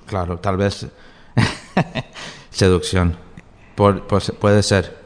Claro, 0.06 0.38
tal 0.38 0.56
vez 0.56 0.86
seducción. 2.50 3.16
Por- 3.74 4.06
pues 4.06 4.32
puede 4.38 4.62
ser, 4.62 4.96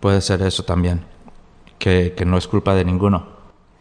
puede 0.00 0.20
ser 0.20 0.42
eso 0.42 0.62
también. 0.64 1.02
Que, 1.78 2.12
que 2.16 2.24
no 2.26 2.36
es 2.36 2.46
culpa 2.46 2.74
de 2.74 2.84
ninguno, 2.84 3.26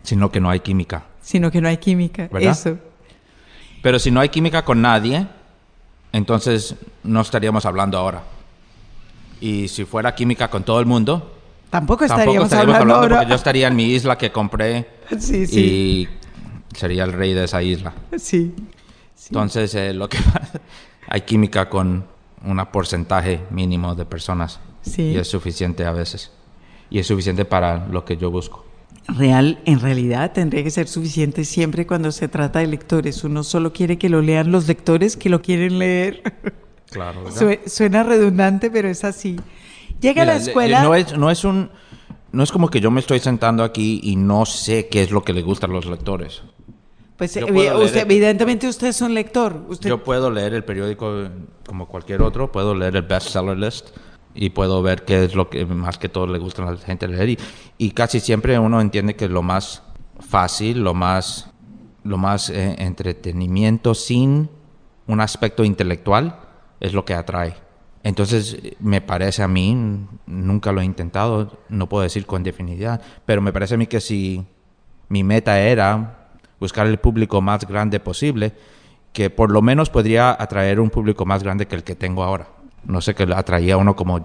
sino 0.03 0.31
que 0.31 0.39
no 0.39 0.49
hay 0.49 0.61
química. 0.61 1.03
sino 1.21 1.51
que 1.51 1.59
no 1.61 1.67
hay 1.67 1.77
química. 1.77 2.29
¿Verdad? 2.31 2.51
Eso. 2.53 2.77
Pero 3.81 3.99
si 3.99 4.09
no 4.11 4.19
hay 4.21 4.29
química 4.29 4.63
con 4.63 4.81
nadie, 4.81 5.27
entonces 6.13 6.75
no 7.03 7.21
estaríamos 7.21 7.65
hablando 7.65 7.97
ahora. 7.97 8.23
Y 9.41 9.67
si 9.67 9.85
fuera 9.85 10.15
química 10.15 10.49
con 10.49 10.63
todo 10.63 10.79
el 10.79 10.85
mundo, 10.85 11.35
Tampoco 11.69 12.07
tampoco 12.07 12.43
estaríamos, 12.45 12.51
hablando, 12.53 12.95
hablando 12.95 13.15
ahora. 13.17 13.29
yo 13.29 13.35
estaría 13.35 13.67
en 13.67 13.75
mi 13.75 13.85
isla 13.93 14.17
que 14.17 14.31
compré 14.31 14.87
Sí, 15.19 15.45
sí. 15.45 15.59
y 15.61 16.75
sería 16.75 17.03
el 17.03 17.13
rey 17.13 17.33
de 17.33 17.43
esa 17.43 17.61
isla. 17.61 17.93
Sí. 18.17 18.55
Entonces, 19.27 19.75
eh, 19.75 19.93
lo 19.93 20.09
que 20.09 20.17
hay 21.07 21.21
química 21.21 21.69
con 21.69 22.05
un 22.45 22.63
porcentaje 22.71 23.41
mínimo 23.51 23.95
de 23.95 24.05
personas 24.05 24.59
Sí. 24.81 25.03
y 25.03 25.17
es 25.17 25.27
suficiente 25.27 25.85
a 25.85 25.91
veces. 25.91 26.31
Y 26.89 26.99
es 26.99 27.07
suficiente 27.07 27.45
para 27.45 27.87
lo 27.87 28.05
que 28.05 28.17
yo 28.17 28.31
busco. 28.31 28.65
Real, 29.07 29.59
en 29.65 29.79
realidad 29.79 30.31
tendría 30.33 30.63
que 30.63 30.69
ser 30.71 30.87
suficiente 30.87 31.43
siempre 31.45 31.85
cuando 31.87 32.11
se 32.11 32.27
trata 32.27 32.59
de 32.59 32.67
lectores. 32.67 33.23
Uno 33.23 33.43
solo 33.43 33.73
quiere 33.73 33.97
que 33.97 34.09
lo 34.09 34.21
lean 34.21 34.51
los 34.51 34.67
lectores 34.67 35.17
que 35.17 35.29
lo 35.29 35.41
quieren 35.41 35.79
leer. 35.79 36.23
Claro. 36.89 37.29
Sue- 37.29 37.61
Suena 37.67 38.01
redundante, 38.01 38.71
pero 38.71 38.87
es 38.89 39.03
así. 39.03 39.39
Llega 40.01 40.23
a 40.23 40.25
la 40.25 40.37
escuela. 40.37 40.81
No 40.81 40.95
es, 40.95 41.15
no 41.15 41.29
es 41.29 41.43
un... 41.43 41.69
No 42.31 42.41
es 42.41 42.51
como 42.51 42.69
que 42.69 42.79
yo 42.81 42.89
me 42.89 42.99
estoy 42.99 43.19
sentando 43.19 43.63
aquí 43.63 43.99
y 44.01 44.15
no 44.15 44.47
sé 44.47 44.87
qué 44.87 45.03
es 45.03 45.11
lo 45.11 45.23
que 45.23 45.33
le 45.33 45.43
gusta 45.43 45.67
a 45.67 45.69
los 45.69 45.85
lectores. 45.85 46.41
Pues 47.19 47.37
evi- 47.37 47.51
leer 47.53 47.75
usted- 47.75 47.95
el- 47.97 48.01
evidentemente 48.11 48.67
usted 48.67 48.87
es 48.87 49.01
un 49.01 49.13
lector. 49.13 49.63
Usted, 49.67 49.89
Yo 49.89 50.03
puedo 50.03 50.31
leer 50.31 50.55
el 50.55 50.63
periódico 50.63 51.27
como 51.67 51.87
cualquier 51.87 52.23
otro, 52.23 52.51
puedo 52.51 52.73
leer 52.73 52.95
el 52.95 53.03
bestseller 53.03 53.57
list 53.57 53.89
y 54.33 54.49
puedo 54.49 54.81
ver 54.81 55.05
qué 55.05 55.25
es 55.25 55.35
lo 55.35 55.49
que 55.51 55.65
más 55.67 55.97
que 55.99 56.09
todo 56.09 56.25
le 56.25 56.39
gusta 56.39 56.63
a 56.67 56.71
la 56.71 56.77
gente 56.77 57.07
leer. 57.07 57.29
Y, 57.29 57.37
y 57.77 57.91
casi 57.91 58.19
siempre 58.19 58.57
uno 58.57 58.81
entiende 58.81 59.15
que 59.15 59.27
lo 59.29 59.43
más 59.43 59.83
fácil, 60.19 60.81
lo 60.83 60.93
más, 60.95 61.49
lo 62.03 62.17
más 62.17 62.49
eh, 62.49 62.75
entretenimiento 62.79 63.93
sin 63.93 64.49
un 65.07 65.21
aspecto 65.21 65.63
intelectual 65.63 66.39
es 66.79 66.93
lo 66.93 67.03
que 67.05 67.13
atrae. 67.13 67.53
Entonces, 68.03 68.57
me 68.79 69.01
parece 69.01 69.43
a 69.43 69.47
mí, 69.49 69.75
nunca 70.25 70.71
lo 70.71 70.79
he 70.79 70.85
intentado, 70.85 71.59
no 71.67 71.89
puedo 71.89 72.03
decir 72.03 72.25
con 72.25 72.43
definitividad, 72.43 73.01
pero 73.25 73.41
me 73.41 73.51
parece 73.51 73.73
a 73.75 73.77
mí 73.77 73.87
que 73.87 73.99
si 73.99 74.45
mi 75.09 75.23
meta 75.23 75.59
era 75.59 76.18
buscar 76.59 76.87
el 76.87 76.97
público 76.97 77.41
más 77.41 77.65
grande 77.67 77.99
posible, 77.99 78.53
que 79.13 79.29
por 79.29 79.49
lo 79.51 79.61
menos 79.61 79.89
podría 79.89 80.31
atraer 80.31 80.79
un 80.79 80.89
público 80.89 81.25
más 81.25 81.43
grande 81.43 81.65
que 81.67 81.75
el 81.75 81.83
que 81.83 81.95
tengo 81.95 82.23
ahora. 82.23 82.47
No 82.85 83.01
sé 83.01 83.15
qué 83.15 83.25
le 83.25 83.35
atraía 83.35 83.73
a 83.73 83.77
uno 83.77 83.95
como 83.95 84.21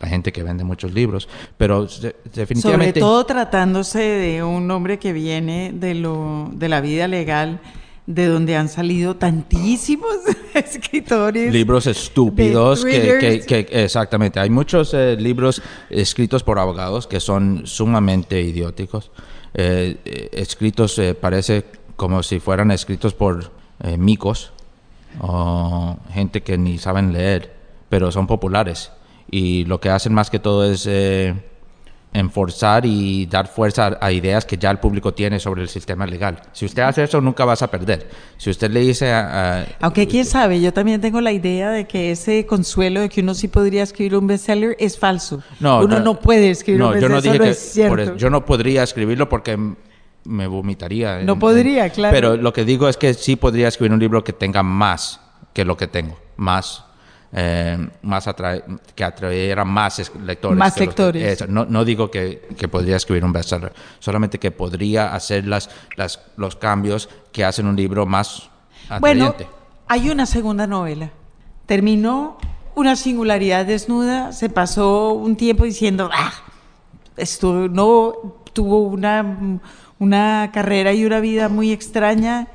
la 0.00 0.08
gente 0.08 0.32
que 0.32 0.42
vende 0.42 0.64
muchos 0.64 0.92
libros, 0.92 1.28
pero 1.56 1.88
se- 1.88 2.00
sobre 2.10 2.16
definitivamente... 2.34 3.00
todo 3.00 3.24
tratándose 3.24 4.00
de 4.00 4.42
un 4.42 4.70
hombre 4.70 4.98
que 4.98 5.12
viene 5.12 5.72
de, 5.72 5.94
lo, 5.94 6.50
de 6.52 6.68
la 6.68 6.80
vida 6.80 7.06
legal, 7.08 7.60
de 8.06 8.26
donde 8.26 8.56
han 8.56 8.68
salido 8.68 9.14
tantísimos 9.16 10.10
escritores. 10.54 11.52
libros 11.52 11.86
estúpidos 11.86 12.84
que, 12.84 13.40
que- 13.46 13.64
que- 13.66 13.84
exactamente 13.84 14.40
hay 14.40 14.50
muchos 14.50 14.92
eh, 14.92 15.16
libros 15.18 15.62
escritos 15.88 16.42
por 16.42 16.58
abogados 16.58 17.06
que 17.06 17.20
son 17.20 17.62
sumamente 17.64 18.40
idióticos 18.42 19.12
Eh, 19.54 19.98
eh, 20.04 20.30
escritos 20.32 20.98
eh, 20.98 21.14
parece 21.14 21.64
como 21.96 22.22
si 22.22 22.40
fueran 22.40 22.70
escritos 22.70 23.14
por 23.14 23.50
micos 23.98 24.52
o 25.20 25.96
gente 26.12 26.42
que 26.42 26.56
ni 26.56 26.78
saben 26.78 27.12
leer 27.12 27.52
pero 27.88 28.10
son 28.12 28.26
populares. 28.26 28.92
Y 29.30 29.64
lo 29.64 29.80
que 29.80 29.90
hacen 29.90 30.14
más 30.14 30.30
que 30.30 30.38
todo 30.38 30.64
es 30.64 30.88
enforzar 32.12 32.84
y 32.84 33.26
dar 33.26 33.46
fuerza 33.46 33.98
a, 34.00 34.12
ideas 34.12 34.44
que 34.44 34.58
ya 34.58 34.70
el 34.70 34.78
público 34.78 35.14
tiene 35.14 35.38
sobre 35.40 35.62
el 35.62 35.68
sistema 35.68 36.06
legal. 36.06 36.42
Si 36.52 36.66
usted 36.66 36.82
hace 36.82 37.04
eso, 37.04 37.20
nunca 37.20 37.44
vas 37.44 37.62
a 37.62 37.70
perder. 37.70 38.08
Si 38.36 38.50
usted 38.50 38.70
le 38.70 38.80
dice 38.80 39.10
a... 39.12 39.66
Aunque 39.80 40.06
quién 40.06 40.26
sabe, 40.26 40.60
yo 40.60 40.72
también 40.72 41.00
tengo 41.00 41.20
la 41.20 41.32
idea 41.32 41.70
de 41.70 41.86
que 41.86 42.10
ese 42.10 42.44
consuelo 42.44 43.00
de 43.00 43.08
que 43.08 43.22
uno 43.22 43.34
sí 43.34 43.48
podría 43.48 43.82
escribir 43.82 44.16
un 44.16 44.26
bestseller 44.26 44.76
es 44.78 44.98
falso. 44.98 45.42
No, 45.58 45.80
uno 45.80 46.00
no, 46.00 46.20
puede 46.20 46.50
escribir 46.50 46.82
un 46.82 46.92
bestseller, 46.92 47.10
yo 47.10 47.14
no, 47.14 47.20
dije 47.20 48.12
que, 48.12 48.18
yo 48.18 48.30
no 48.30 48.44
podría 48.44 48.82
escribirlo 48.82 49.28
porque 49.28 49.58
me 50.24 50.46
vomitaría. 50.46 51.22
No 51.22 51.38
podría, 51.38 51.88
claro. 51.90 52.14
Pero 52.14 52.36
lo 52.36 52.52
que 52.52 52.64
digo 52.64 52.88
es 52.88 52.96
que 52.96 53.14
sí 53.14 53.36
podría 53.36 53.68
escribir 53.68 53.92
un 53.92 54.00
libro 54.00 54.22
que 54.22 54.32
tenga 54.32 54.62
más 54.62 55.20
que 55.54 55.64
lo 55.64 55.76
que 55.76 55.86
tengo, 55.86 56.18
más 56.36 56.84
eh, 57.34 57.88
más 58.02 58.28
que 58.94 59.04
atrayera 59.04 59.64
más 59.64 60.12
lectores. 60.20 60.58
Más 60.58 60.78
lectores. 60.78 61.48
no, 61.48 61.64
no, 61.64 61.84
digo 61.84 62.10
que, 62.10 62.48
que, 62.58 62.68
podría 62.68 62.96
escribir 62.96 63.24
un 63.24 63.32
bestseller, 63.32 63.72
solamente 64.00 64.38
que 64.38 64.50
podría 64.50 65.14
hacer 65.14 65.46
las, 65.46 65.70
las, 65.96 66.20
los 66.36 66.56
cambios 66.56 67.08
que 67.32 67.44
hacen 67.44 67.66
un 67.66 67.76
libro 67.76 68.04
más 68.04 68.50
atrayente. 68.90 69.44
Bueno, 69.44 69.50
hay 69.88 70.10
una 70.10 70.26
segunda 70.26 70.66
novela. 70.66 71.10
Terminó 71.64 72.36
una 72.74 72.96
singularidad 72.96 73.64
desnuda, 73.64 74.32
se 74.32 74.50
pasó 74.50 75.14
un 75.14 75.36
tiempo 75.36 75.64
diciendo, 75.64 76.10
ah, 76.12 76.32
esto 77.16 77.68
no 77.68 78.42
tuvo 78.52 78.82
una, 78.82 79.60
una 79.98 80.50
carrera 80.52 80.92
y 80.92 81.06
una 81.06 81.20
vida 81.20 81.48
muy 81.48 81.72
extraña 81.72 82.48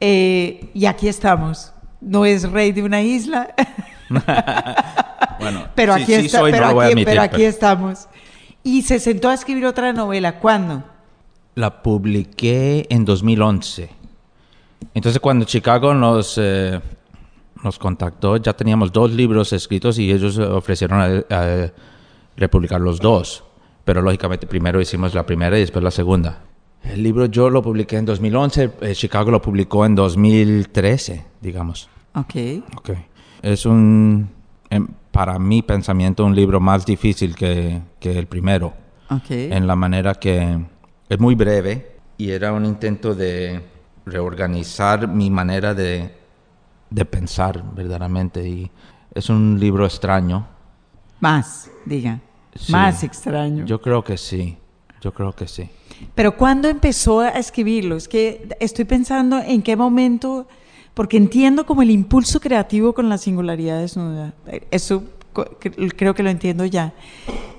eh, 0.00 0.70
y 0.74 0.86
aquí 0.86 1.06
estamos. 1.06 1.72
No 2.00 2.24
es 2.24 2.50
rey 2.50 2.72
de 2.72 2.82
una 2.82 3.02
isla. 3.02 3.54
bueno, 5.40 5.68
pero 5.74 5.94
aquí, 5.94 6.14
está, 6.14 6.42
pero, 6.42 7.20
aquí, 7.20 7.44
estamos. 7.44 8.08
Y 8.62 8.82
se 8.82 8.98
sentó 9.00 9.28
a 9.28 9.34
escribir 9.34 9.66
otra 9.66 9.92
novela. 9.92 10.38
¿Cuándo? 10.38 10.84
La 11.54 11.82
publiqué 11.82 12.86
en 12.90 13.04
2011. 13.04 13.90
Entonces 14.94 15.20
cuando 15.20 15.44
Chicago 15.44 15.94
nos, 15.94 16.38
eh, 16.38 16.80
nos 17.62 17.78
contactó, 17.78 18.36
ya 18.36 18.52
teníamos 18.52 18.92
dos 18.92 19.12
libros 19.12 19.52
escritos 19.52 19.98
y 19.98 20.10
ellos 20.10 20.38
ofrecieron 20.38 21.24
a, 21.30 21.70
republicar 22.36 22.80
los 22.80 23.00
dos. 23.00 23.44
Pero 23.84 24.02
lógicamente 24.02 24.46
primero 24.46 24.80
hicimos 24.80 25.14
la 25.14 25.26
primera 25.26 25.56
y 25.56 25.60
después 25.60 25.82
la 25.82 25.90
segunda. 25.90 26.40
El 26.84 27.02
libro 27.02 27.26
yo 27.26 27.50
lo 27.50 27.60
publiqué 27.62 27.96
en 27.96 28.04
2011, 28.04 28.70
eh, 28.80 28.94
Chicago 28.94 29.32
lo 29.32 29.42
publicó 29.42 29.84
en 29.84 29.96
2013, 29.96 31.24
digamos. 31.40 31.88
Ok. 32.14 32.34
Ok. 32.76 32.90
Es 33.42 33.66
un, 33.66 34.28
para 35.10 35.38
mi 35.38 35.62
pensamiento, 35.62 36.24
un 36.24 36.34
libro 36.34 36.60
más 36.60 36.84
difícil 36.84 37.34
que, 37.34 37.82
el 38.00 38.26
primero. 38.26 38.74
En 39.28 39.66
la 39.66 39.74
manera 39.74 40.14
que 40.14 40.58
es 41.08 41.18
muy 41.18 41.34
breve 41.34 41.96
y 42.18 42.30
era 42.30 42.52
un 42.52 42.66
intento 42.66 43.14
de 43.14 43.62
reorganizar 44.04 45.08
mi 45.08 45.30
manera 45.30 45.74
de, 45.74 46.14
pensar 47.10 47.64
verdaderamente. 47.74 48.46
Y 48.46 48.70
es 49.14 49.30
un 49.30 49.58
libro 49.58 49.86
extraño. 49.86 50.46
Más, 51.20 51.70
diga. 51.84 52.20
más 52.68 53.02
extraño. 53.02 53.64
Yo 53.64 53.80
creo 53.80 54.04
que 54.04 54.16
sí. 54.16 54.56
Yo 55.00 55.12
creo 55.12 55.32
que 55.32 55.46
sí. 55.46 55.70
Pero 56.14 56.36
¿cuándo 56.36 56.68
empezó 56.68 57.20
a 57.20 57.30
escribirlo? 57.30 57.96
Es 57.96 58.08
que 58.08 58.48
estoy 58.60 58.84
pensando 58.84 59.38
en 59.38 59.62
qué 59.62 59.76
momento 59.76 60.48
porque 60.98 61.16
entiendo 61.16 61.64
como 61.64 61.82
el 61.82 61.92
impulso 61.92 62.40
creativo 62.40 62.92
con 62.92 63.08
la 63.08 63.18
singularidad 63.18 63.78
desnuda. 63.78 64.34
Eso 64.72 65.04
creo 65.96 66.12
que 66.12 66.24
lo 66.24 66.28
entiendo 66.28 66.64
ya. 66.64 66.92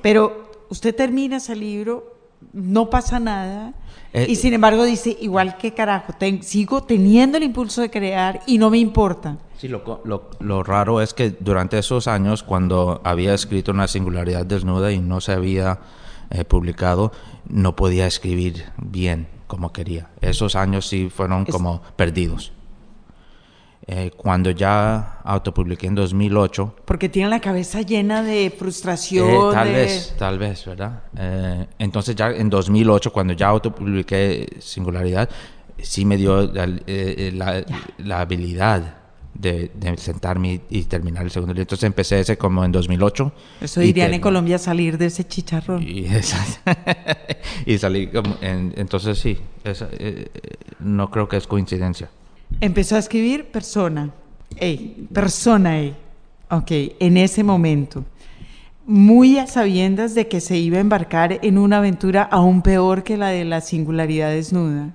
Pero 0.02 0.52
usted 0.67 0.93
termina 0.93 1.38
ese 1.38 1.56
libro, 1.56 2.17
no 2.52 2.89
pasa 2.89 3.17
nada, 3.17 3.73
eh, 4.12 4.25
y 4.28 4.36
sin 4.36 4.52
embargo 4.54 4.84
dice, 4.84 5.15
igual 5.21 5.56
que 5.56 5.73
carajo, 5.73 6.13
sigo 6.41 6.84
teniendo 6.84 7.38
el 7.38 7.43
impulso 7.43 7.80
de 7.80 7.89
crear 7.89 8.41
y 8.45 8.58
no 8.58 8.69
me 8.69 8.78
importa. 8.78 9.38
Sí, 9.58 9.69
lo, 9.69 10.02
lo, 10.04 10.63
raro 10.63 10.99
es 10.99 11.13
que 11.13 11.30
durante 11.30 11.80
esos 11.80 12.10
años, 12.10 12.43
cuando 12.43 12.99
había 13.06 13.34
escrito 13.34 13.71
una 13.71 13.88
singularidad 13.88 14.45
desnuda 14.45 14.91
y 14.91 14.99
no 14.99 15.21
se 15.21 15.32
había 15.32 15.80
eh, 16.30 16.43
publicado, 16.43 17.13
no 17.47 17.78
podía 17.78 18.06
escribir 18.06 18.65
bien 18.75 19.30
como 19.47 19.71
quería. 19.71 20.10
Esos 20.19 20.58
años 20.58 20.89
sí 20.89 21.10
fueron 21.10 21.45
como 21.45 21.82
perdidos. 21.95 22.52
Eh, 23.91 24.12
cuando 24.15 24.52
ya 24.52 25.19
autopubliqué 25.23 25.88
en 25.88 25.95
2008. 25.95 26.75
Porque 26.86 27.10
tiene 27.10 27.28
la 27.28 27.39
cabeza 27.39 27.82
llena 27.82 28.21
de 28.21 28.54
frustración. 28.56 29.28
Eh, 29.28 29.52
tal 29.52 29.71
vez, 29.71 30.15
tal 30.15 30.38
vez, 30.38 30.63
¿verdad? 30.63 31.02
Eh, 31.17 31.65
entonces 31.80 32.15
ya 32.15 32.30
en 32.30 32.52
2008, 32.52 33.12
cuando 33.12 33.34
ya 33.34 33.47
autopubliqué 33.47 34.58
Singularidad, 34.60 35.28
sí 35.82 36.06
me 36.06 36.17
dio 36.17 36.43
la, 36.54 36.67
la, 37.97 38.19
habilidad 38.19 38.97
de, 39.34 39.71
sentarme 39.97 40.62
y, 40.69 40.84
terminar 40.84 41.23
el 41.23 41.32
segundo 41.32 41.54
libro. 41.56 41.63
Entonces 41.63 41.86
empecé 41.86 42.19
ese 42.19 42.38
como 42.38 42.63
en 42.63 42.71
2008. 42.71 43.32
Eso 43.60 43.82
dirían 43.82 44.13
en 44.13 44.21
Colombia 44.21 44.60
salir 44.60 44.99
de 44.99 45.08
ese 45.08 45.28
chicharrón. 45.28 45.82
Y, 45.82 46.06
y 47.65 47.78
salí 47.80 48.06
como... 48.06 48.38
entonces 48.39 49.17
sí, 49.17 49.39
no 50.80 51.10
creo 51.10 51.28
que 51.28 51.38
es 51.38 51.47
coincidencia. 51.47 52.12
Empezó 52.62 52.95
a 52.95 52.99
escribir 52.99 53.51
persona, 53.51 54.12
ey, 54.57 55.07
persona, 55.13 55.79
ey. 55.79 55.95
Ok, 56.51 56.71
en 56.99 57.17
ese 57.17 57.43
momento, 57.43 58.03
muy 58.85 59.38
a 59.38 59.45
sabiendas 59.45 60.15
de 60.15 60.27
que 60.27 60.41
se 60.41 60.57
iba 60.57 60.77
a 60.77 60.81
embarcar 60.81 61.39
en 61.43 61.59
una 61.59 61.77
aventura 61.77 62.23
aún 62.23 62.63
peor 62.63 63.03
que 63.03 63.17
la 63.17 63.27
de 63.27 63.45
la 63.45 63.62
singularidad 63.62 64.31
desnuda. 64.31 64.89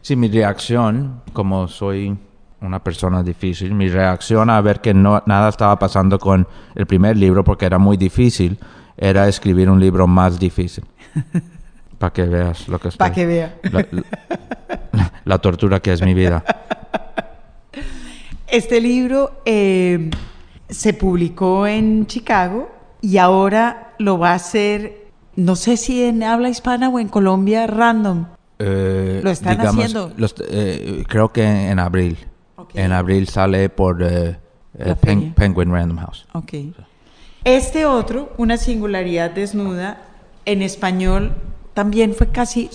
Sí, 0.00 0.16
mi 0.16 0.28
reacción, 0.28 1.22
como 1.32 1.68
soy 1.68 2.16
una 2.60 2.82
persona 2.82 3.22
difícil, 3.22 3.74
mi 3.74 3.88
reacción 3.88 4.50
a 4.50 4.60
ver 4.60 4.80
que 4.80 4.92
no, 4.92 5.22
nada 5.26 5.48
estaba 5.48 5.78
pasando 5.78 6.18
con 6.18 6.46
el 6.74 6.86
primer 6.86 7.16
libro 7.16 7.44
porque 7.44 7.66
era 7.66 7.78
muy 7.78 7.96
difícil, 7.96 8.58
era 8.96 9.28
escribir 9.28 9.70
un 9.70 9.80
libro 9.80 10.06
más 10.06 10.38
difícil. 10.38 10.84
Para 11.98 12.12
que 12.12 12.24
veas 12.24 12.66
lo 12.66 12.80
que 12.80 12.88
es. 12.88 12.96
Para 12.96 13.14
que 13.14 13.26
vea. 13.26 13.54
La, 13.70 13.86
tortura 15.38 15.80
que 15.80 15.92
es 15.92 16.02
mi 16.02 16.14
vida. 16.14 16.44
Este 18.52 18.82
libro 18.82 19.40
eh, 19.46 20.10
se 20.68 20.92
publicó 20.92 21.66
en 21.66 22.06
Chicago 22.06 22.70
y 23.00 23.16
ahora 23.16 23.94
lo 23.98 24.18
va 24.18 24.32
a 24.32 24.34
hacer, 24.34 25.06
no 25.36 25.56
sé 25.56 25.78
si 25.78 26.04
en 26.04 26.22
habla 26.22 26.50
hispana 26.50 26.90
o 26.90 26.98
en 26.98 27.08
Colombia, 27.08 27.66
random. 27.66 28.26
Eh, 28.58 29.22
lo 29.24 29.30
están 29.30 29.58
haciendo. 29.58 30.12
Eh, 30.50 31.02
creo 31.08 31.32
que 31.32 31.70
en 31.70 31.78
abril. 31.78 32.18
En 32.74 32.92
abril 32.92 33.26
sale 33.26 33.70
por 33.70 34.06
Penguin 35.34 35.72
Random 35.72 35.96
House. 35.96 36.26
Okay. 36.34 36.74
Este 37.44 37.86
otro, 37.86 38.34
una 38.36 38.58
singularidad 38.58 39.30
desnuda, 39.30 40.02
en 40.44 40.60
español 40.60 41.32
también 41.74 42.14
fue 42.14 42.28
casi, 42.28 42.70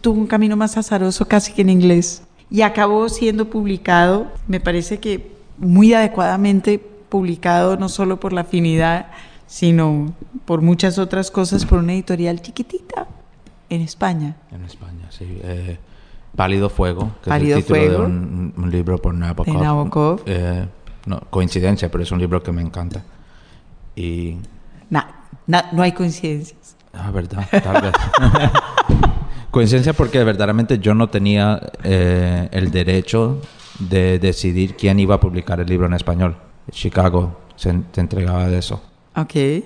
tuvo 0.00 0.18
un 0.18 0.26
camino 0.26 0.56
más 0.56 0.76
azaroso 0.76 1.26
casi 1.26 1.52
que 1.52 1.62
en 1.62 1.70
inglés. 1.70 2.22
Y 2.50 2.62
acabó 2.62 3.08
siendo 3.08 3.48
publicado, 3.48 4.26
me 4.48 4.60
parece 4.60 4.98
que 4.98 5.32
muy 5.58 5.92
adecuadamente 5.92 6.78
publicado, 6.78 7.76
no 7.76 7.88
solo 7.88 8.18
por 8.18 8.32
la 8.32 8.42
afinidad, 8.42 9.08
sino 9.46 10.12
por 10.46 10.62
muchas 10.62 10.98
otras 10.98 11.30
cosas, 11.30 11.66
por 11.66 11.78
una 11.80 11.92
editorial 11.92 12.40
chiquitita 12.40 13.06
en 13.68 13.82
España. 13.82 14.36
En 14.50 14.64
España, 14.64 15.06
sí. 15.10 15.26
Eh, 15.42 15.78
Pálido 16.34 16.70
Fuego, 16.70 17.10
que 17.22 17.30
es 17.30 17.36
el 17.36 17.54
título 17.56 17.80
de 17.80 17.96
un, 17.96 18.70
libro 18.70 18.98
por 18.98 19.14
Nabokov. 19.14 20.22
Eh, 20.26 20.66
no, 21.06 21.20
coincidencia, 21.30 21.90
pero 21.90 22.04
es 22.04 22.12
un 22.12 22.18
libro 22.18 22.42
que 22.42 22.52
me 22.52 22.62
encanta. 22.62 23.02
Y... 23.96 24.36
no 24.88 25.82
hay 25.82 25.92
coincidencia. 25.92 26.56
Ah, 26.92 27.10
verdad, 27.10 27.46
tal 27.50 27.82
vez. 27.82 27.92
Coincidencia 29.50 29.92
porque 29.92 30.22
verdaderamente 30.22 30.78
yo 30.78 30.94
no 30.94 31.08
tenía 31.08 31.60
eh, 31.82 32.48
el 32.52 32.70
derecho 32.70 33.40
de 33.78 34.18
decidir 34.18 34.76
quién 34.76 35.00
iba 35.00 35.16
a 35.16 35.20
publicar 35.20 35.60
el 35.60 35.66
libro 35.66 35.86
en 35.86 35.94
español. 35.94 36.36
Chicago 36.70 37.40
se, 37.56 37.70
entregaba 37.96 38.48
de 38.48 38.58
eso. 38.58 38.82
Ok. 39.16 39.34
Em, 39.34 39.64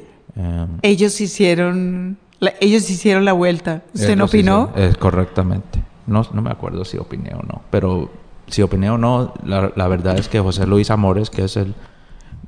ellos 0.82 1.20
hicieron 1.20 2.18
la, 2.40 2.54
ellos 2.60 2.88
hicieron 2.90 3.24
la 3.24 3.32
vuelta. 3.32 3.82
¿Usted 3.92 4.16
no 4.16 4.24
opinó? 4.24 4.70
Es 4.74 4.96
correctamente. 4.96 5.82
No, 6.06 6.26
no 6.32 6.42
me 6.42 6.50
acuerdo 6.50 6.84
si 6.84 6.98
opiné 6.98 7.32
o 7.34 7.42
no, 7.42 7.62
pero 7.70 8.10
si 8.46 8.62
opiné 8.62 8.90
o 8.90 8.98
no, 8.98 9.32
la, 9.44 9.72
la 9.74 9.88
verdad 9.88 10.18
es 10.18 10.28
que 10.28 10.38
José 10.38 10.66
Luis 10.66 10.90
Amores, 10.90 11.30
que 11.30 11.44
es 11.44 11.56
el 11.56 11.74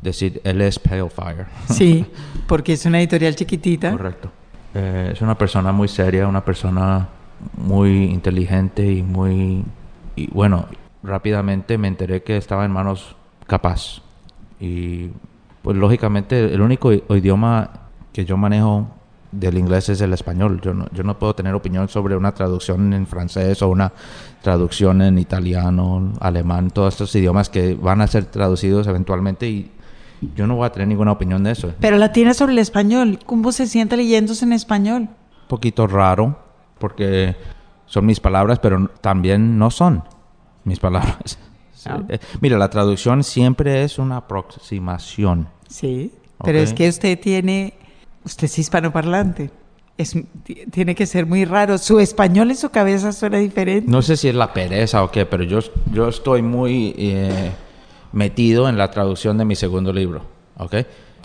decir, 0.02 0.40
él 0.44 0.60
es 0.60 0.78
Pale 0.78 1.08
Fire. 1.08 1.46
Sí, 1.70 2.04
porque 2.46 2.74
es 2.74 2.84
una 2.84 2.98
editorial 2.98 3.34
chiquitita. 3.34 3.92
Correcto. 3.92 4.30
Eh, 4.78 5.10
es 5.14 5.22
una 5.22 5.38
persona 5.38 5.72
muy 5.72 5.88
seria, 5.88 6.28
una 6.28 6.44
persona 6.44 7.08
muy 7.56 8.04
inteligente 8.04 8.84
y 8.84 9.02
muy... 9.02 9.64
Y 10.16 10.30
bueno, 10.30 10.66
rápidamente 11.02 11.78
me 11.78 11.88
enteré 11.88 12.22
que 12.22 12.36
estaba 12.36 12.66
en 12.66 12.72
manos 12.72 13.16
capaz. 13.46 14.02
Y 14.60 15.08
pues 15.62 15.78
lógicamente 15.78 16.52
el 16.52 16.60
único 16.60 16.92
idioma 16.92 17.70
que 18.12 18.26
yo 18.26 18.36
manejo 18.36 18.86
del 19.32 19.56
inglés 19.56 19.88
es 19.88 20.02
el 20.02 20.12
español. 20.12 20.60
Yo 20.60 20.74
no, 20.74 20.86
yo 20.92 21.02
no 21.04 21.18
puedo 21.18 21.34
tener 21.34 21.54
opinión 21.54 21.88
sobre 21.88 22.14
una 22.14 22.32
traducción 22.32 22.92
en 22.92 23.06
francés 23.06 23.62
o 23.62 23.68
una 23.68 23.94
traducción 24.42 25.00
en 25.00 25.18
italiano, 25.18 26.12
alemán, 26.20 26.70
todos 26.70 26.92
estos 26.94 27.14
idiomas 27.14 27.48
que 27.48 27.74
van 27.74 28.02
a 28.02 28.06
ser 28.06 28.26
traducidos 28.26 28.86
eventualmente 28.86 29.48
y 29.48 29.70
yo 30.34 30.46
no 30.46 30.56
voy 30.56 30.66
a 30.66 30.70
tener 30.72 30.88
ninguna 30.88 31.12
opinión 31.12 31.42
de 31.44 31.52
eso. 31.52 31.72
Pero 31.80 31.96
la 31.98 32.12
tiene 32.12 32.34
sobre 32.34 32.52
el 32.52 32.58
español. 32.58 33.18
¿Cómo 33.26 33.52
se 33.52 33.66
siente 33.66 33.96
leyéndose 33.96 34.44
en 34.44 34.52
español? 34.52 35.02
Un 35.02 35.48
poquito 35.48 35.86
raro, 35.86 36.38
porque 36.78 37.36
son 37.86 38.06
mis 38.06 38.20
palabras, 38.20 38.58
pero 38.58 38.88
también 39.00 39.58
no 39.58 39.70
son 39.70 40.02
mis 40.64 40.78
palabras. 40.80 41.38
Ah. 41.88 42.02
Eh, 42.08 42.18
Mira, 42.40 42.58
la 42.58 42.68
traducción 42.68 43.22
siempre 43.22 43.84
es 43.84 44.00
una 44.00 44.16
aproximación. 44.16 45.46
Sí. 45.68 46.12
Pero 46.44 46.58
Ok. 46.58 46.64
es 46.64 46.72
que 46.74 46.88
usted 46.88 47.16
tiene, 47.20 47.74
usted 48.24 48.46
es 48.46 48.58
hispanoparlante. 48.58 49.50
Es, 49.96 50.10
ti- 50.42 50.66
tiene 50.72 50.96
que 50.96 51.06
ser 51.06 51.26
muy 51.26 51.44
raro. 51.44 51.78
Su 51.78 52.00
español 52.00 52.50
en 52.50 52.56
su 52.56 52.70
cabeza 52.70 53.12
suena 53.12 53.38
diferente. 53.38 53.88
No 53.88 54.02
sé 54.02 54.16
si 54.16 54.26
es 54.28 54.34
la 54.34 54.52
pereza 54.52 55.04
o 55.04 55.12
qué, 55.12 55.26
pero 55.26 55.44
yo, 55.44 55.60
yo 55.92 56.08
estoy 56.08 56.42
muy 56.42 56.92
eh, 56.98 57.52
metido 58.12 58.68
en 58.68 58.78
la 58.78 58.90
traducción 58.90 59.38
de 59.38 59.44
mi 59.44 59.54
segundo 59.56 59.92
libro, 59.92 60.22
¿ok? 60.58 60.74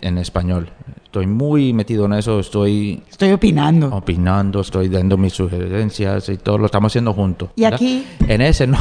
En 0.01 0.17
español. 0.17 0.69
Estoy 1.03 1.27
muy 1.27 1.73
metido 1.73 2.05
en 2.05 2.13
eso, 2.13 2.39
estoy 2.39 3.03
Estoy 3.09 3.31
opinando. 3.31 3.89
opinando, 3.93 4.61
estoy 4.61 4.87
dando 4.89 5.17
mis 5.17 5.33
sugerencias 5.33 6.29
y 6.29 6.37
todo 6.37 6.57
lo 6.57 6.65
estamos 6.65 6.91
haciendo 6.91 7.13
juntos. 7.13 7.49
¿Y 7.55 7.61
¿verdad? 7.63 7.75
aquí? 7.75 8.05
En 8.27 8.41
ese 8.41 8.67
no. 8.67 8.77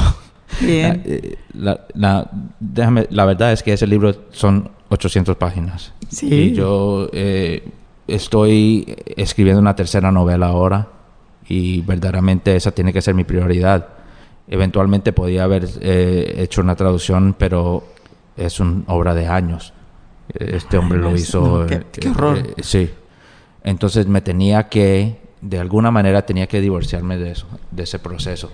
Bien. 0.61 1.03
Eh, 1.07 1.37
La, 1.55 1.81
la- 1.95 2.31
déjame, 2.59 3.07
la 3.11 3.25
verdad 3.25 3.53
es 3.53 3.63
que 3.63 3.73
ese 3.73 3.87
libro 3.87 4.15
son 4.31 4.69
800 4.89 5.37
páginas. 5.37 5.93
Sí. 6.09 6.27
Y 6.33 6.53
yo 6.53 7.09
eh, 7.13 7.69
estoy 8.09 8.97
escribiendo 9.17 9.61
una 9.61 9.77
tercera 9.77 10.11
novela 10.11 10.47
ahora 10.47 10.89
y 11.49 11.81
verdaderamente 11.83 12.55
esa 12.57 12.71
tiene 12.73 12.93
que 12.93 13.03
ser 13.03 13.15
mi 13.15 13.25
prioridad. 13.25 13.87
Eventualmente 14.51 15.13
podía 15.13 15.45
haber 15.45 15.67
eh, 15.81 16.35
hecho 16.39 16.61
una 16.61 16.75
traducción, 16.77 17.35
pero 17.39 17.85
es 18.37 18.61
una 18.61 18.83
obra 18.89 19.15
de 19.15 19.27
años. 19.29 19.73
Este 20.35 20.77
hombre 20.77 20.99
Ay, 20.99 21.05
lo 21.05 21.11
es- 21.15 21.23
hizo. 21.23 21.61
no, 21.63 21.67
qué- 21.67 21.75
eh, 21.77 21.83
qué 21.93 22.09
horror. 22.11 22.39
eh, 22.39 22.55
sí. 22.63 22.91
Entonces 23.65 24.07
me 24.07 24.21
tenía 24.21 24.69
que, 24.69 25.21
de 25.41 25.59
alguna 25.59 25.91
manera, 25.91 26.27
tenía 26.27 26.47
que 26.47 26.61
divorciarme 26.61 27.17
de 27.17 27.31
eso, 27.33 27.47
de 27.71 27.85
ese 27.85 27.99
proceso. 27.99 28.51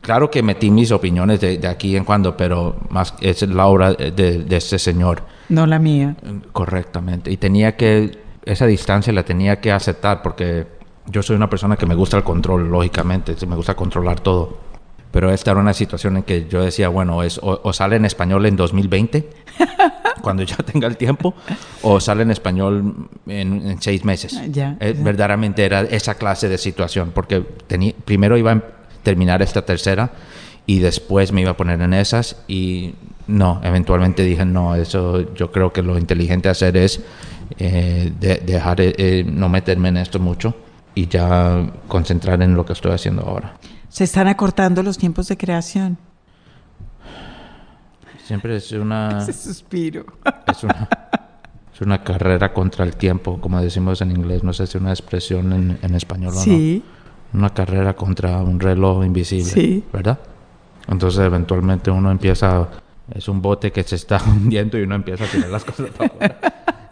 Claro 0.00 0.30
que 0.30 0.42
metí 0.42 0.70
mis 0.70 0.90
opiniones 0.90 1.40
de, 1.40 1.58
de 1.58 1.68
aquí 1.68 1.96
en 1.96 2.04
cuando, 2.04 2.36
pero 2.36 2.76
más 2.90 3.14
es 3.20 3.42
la 3.42 3.66
obra 3.66 3.92
de, 3.94 4.10
de 4.10 4.56
este 4.56 4.78
señor. 4.78 5.22
No 5.48 5.66
la 5.66 5.78
mía. 5.78 6.16
Correctamente. 6.50 7.30
Y 7.30 7.36
tenía 7.36 7.76
que, 7.76 8.18
esa 8.44 8.66
distancia 8.66 9.12
la 9.12 9.22
tenía 9.22 9.60
que 9.60 9.70
aceptar 9.70 10.20
porque 10.22 10.66
yo 11.06 11.22
soy 11.22 11.36
una 11.36 11.48
persona 11.48 11.76
que 11.76 11.86
me 11.86 11.94
gusta 11.94 12.16
el 12.16 12.24
control, 12.24 12.68
lógicamente, 12.68 13.36
me 13.46 13.54
gusta 13.54 13.74
controlar 13.76 14.18
todo. 14.20 14.71
Pero 15.12 15.30
esta 15.30 15.50
era 15.52 15.60
una 15.60 15.74
situación 15.74 16.16
en 16.16 16.22
que 16.22 16.48
yo 16.48 16.62
decía, 16.64 16.88
bueno, 16.88 17.22
es, 17.22 17.38
o, 17.38 17.60
o 17.62 17.72
sale 17.72 17.96
en 17.96 18.04
español 18.06 18.46
en 18.46 18.56
2020, 18.56 19.28
cuando 20.22 20.42
ya 20.42 20.56
tenga 20.56 20.88
el 20.88 20.96
tiempo, 20.96 21.34
o 21.82 22.00
sale 22.00 22.22
en 22.22 22.30
español 22.30 23.08
en, 23.26 23.66
en 23.70 23.82
seis 23.82 24.04
meses. 24.04 24.34
Ah, 24.40 24.46
ya, 24.48 24.76
Eh, 24.80 24.94
ya. 24.96 25.04
Verdaderamente 25.04 25.64
era 25.64 25.82
esa 25.82 26.14
clase 26.14 26.48
de 26.48 26.56
situación, 26.58 27.12
porque 27.14 27.42
tenía, 27.66 27.92
primero 28.04 28.36
iba 28.38 28.52
a 28.52 28.62
terminar 29.02 29.42
esta 29.42 29.62
tercera 29.66 30.12
y 30.66 30.78
después 30.78 31.30
me 31.32 31.40
iba 31.42 31.50
a 31.50 31.56
poner 31.56 31.80
en 31.82 31.92
esas 31.92 32.36
y 32.48 32.94
no, 33.26 33.60
eventualmente 33.64 34.22
dije, 34.24 34.44
no, 34.46 34.74
eso 34.76 35.34
yo 35.34 35.50
creo 35.52 35.72
que 35.72 35.82
lo 35.82 35.98
inteligente 35.98 36.48
hacer 36.48 36.76
es 36.76 37.00
eh, 37.58 38.12
de- 38.18 38.38
dejar, 38.38 38.80
eh, 38.80 38.94
eh, 38.96 39.24
no 39.26 39.48
meterme 39.48 39.88
en 39.90 39.96
esto 39.98 40.18
mucho 40.20 40.54
y 40.94 41.06
ya 41.08 41.70
concentrar 41.88 42.42
en 42.42 42.54
lo 42.54 42.64
que 42.66 42.72
estoy 42.72 42.92
haciendo 42.92 43.22
ahora. 43.22 43.54
Se 43.88 44.04
están 44.04 44.28
acortando 44.28 44.82
los 44.82 44.96
tiempos 44.98 45.28
de 45.28 45.36
creación. 45.36 45.98
Siempre 48.24 48.56
es 48.56 48.72
una, 48.72 49.18
Ese 49.22 49.32
suspiro. 49.32 50.04
es 50.46 50.62
una, 50.64 50.88
es 51.74 51.80
una 51.80 52.02
carrera 52.04 52.52
contra 52.52 52.84
el 52.84 52.96
tiempo, 52.96 53.40
como 53.40 53.60
decimos 53.60 54.00
en 54.00 54.10
inglés, 54.12 54.42
no 54.44 54.52
sé 54.52 54.66
si 54.66 54.76
es 54.78 54.82
una 54.82 54.90
expresión 54.92 55.52
en, 55.52 55.78
en 55.82 55.94
español 55.94 56.32
o 56.32 56.36
no. 56.36 56.40
Sí. 56.42 56.82
Una 57.34 57.50
carrera 57.50 57.94
contra 57.94 58.38
un 58.42 58.60
reloj 58.60 59.04
invisible, 59.04 59.50
Sí. 59.50 59.84
¿verdad? 59.92 60.18
Entonces 60.88 61.20
eventualmente 61.20 61.90
uno 61.90 62.10
empieza, 62.10 62.68
es 63.14 63.28
un 63.28 63.40
bote 63.42 63.72
que 63.72 63.82
se 63.82 63.96
está 63.96 64.20
hundiendo 64.26 64.78
y 64.78 64.82
uno 64.82 64.94
empieza 64.94 65.24
a 65.24 65.28
tirar 65.28 65.50
las 65.50 65.64
cosas 65.64 65.90
para 65.90 66.06
afuera. 66.12 66.38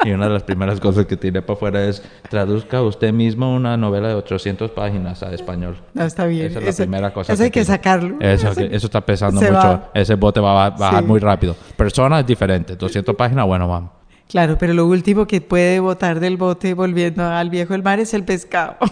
Y 0.03 0.13
una 0.13 0.29
de 0.29 0.33
las 0.33 0.45
primeras 0.45 0.81
cosas 0.81 1.05
que 1.05 1.19
tiene 1.19 1.43
para 1.43 1.57
afuera 1.59 1.85
es 1.85 2.03
traduzca 2.31 2.81
usted 2.81 3.13
mismo 3.13 3.55
una 3.55 3.77
novela 3.77 4.09
de 4.09 4.15
800 4.15 4.71
páginas 4.71 5.23
a 5.23 5.31
español. 5.35 5.77
No, 5.93 6.05
está 6.05 6.25
bien. 6.25 6.47
Esa 6.47 6.59
es 6.59 6.65
la 6.65 6.71
Eso- 6.71 6.83
primera 6.85 7.13
cosa. 7.13 7.33
Eso 7.35 7.43
hay 7.43 7.51
que 7.51 7.65
sacarlo. 7.67 8.17
Eso, 8.19 8.49
Eso- 8.53 8.61
que- 8.61 8.75
eso 8.75 8.87
está 8.87 9.03
pesando 9.03 9.41
mucho. 9.43 9.53
va. 9.53 9.91
Ese 9.93 10.15
bote 10.15 10.41
va 10.41 10.65
a 10.67 10.71
bajar 10.71 11.03
Sí. 11.03 11.07
muy 11.09 11.21
rápido. 11.21 11.55
Persona 11.77 12.21
es 12.21 12.27
diferente. 12.27 12.77
200 12.77 13.15
páginas, 13.15 13.45
bueno, 13.47 13.69
vamos. 13.69 13.91
Claro, 14.27 14.57
pero 14.59 14.73
lo 14.73 14.87
último 14.87 15.27
que 15.27 15.41
puede 15.43 15.81
botar 15.81 16.19
del 16.21 16.37
bote 16.39 16.73
volviendo 16.73 17.23
al 17.27 17.51
viejo 17.51 17.75
del 17.75 17.83
mar 17.83 17.99
es 18.01 18.15
el 18.15 18.25
pescado. 18.25 18.77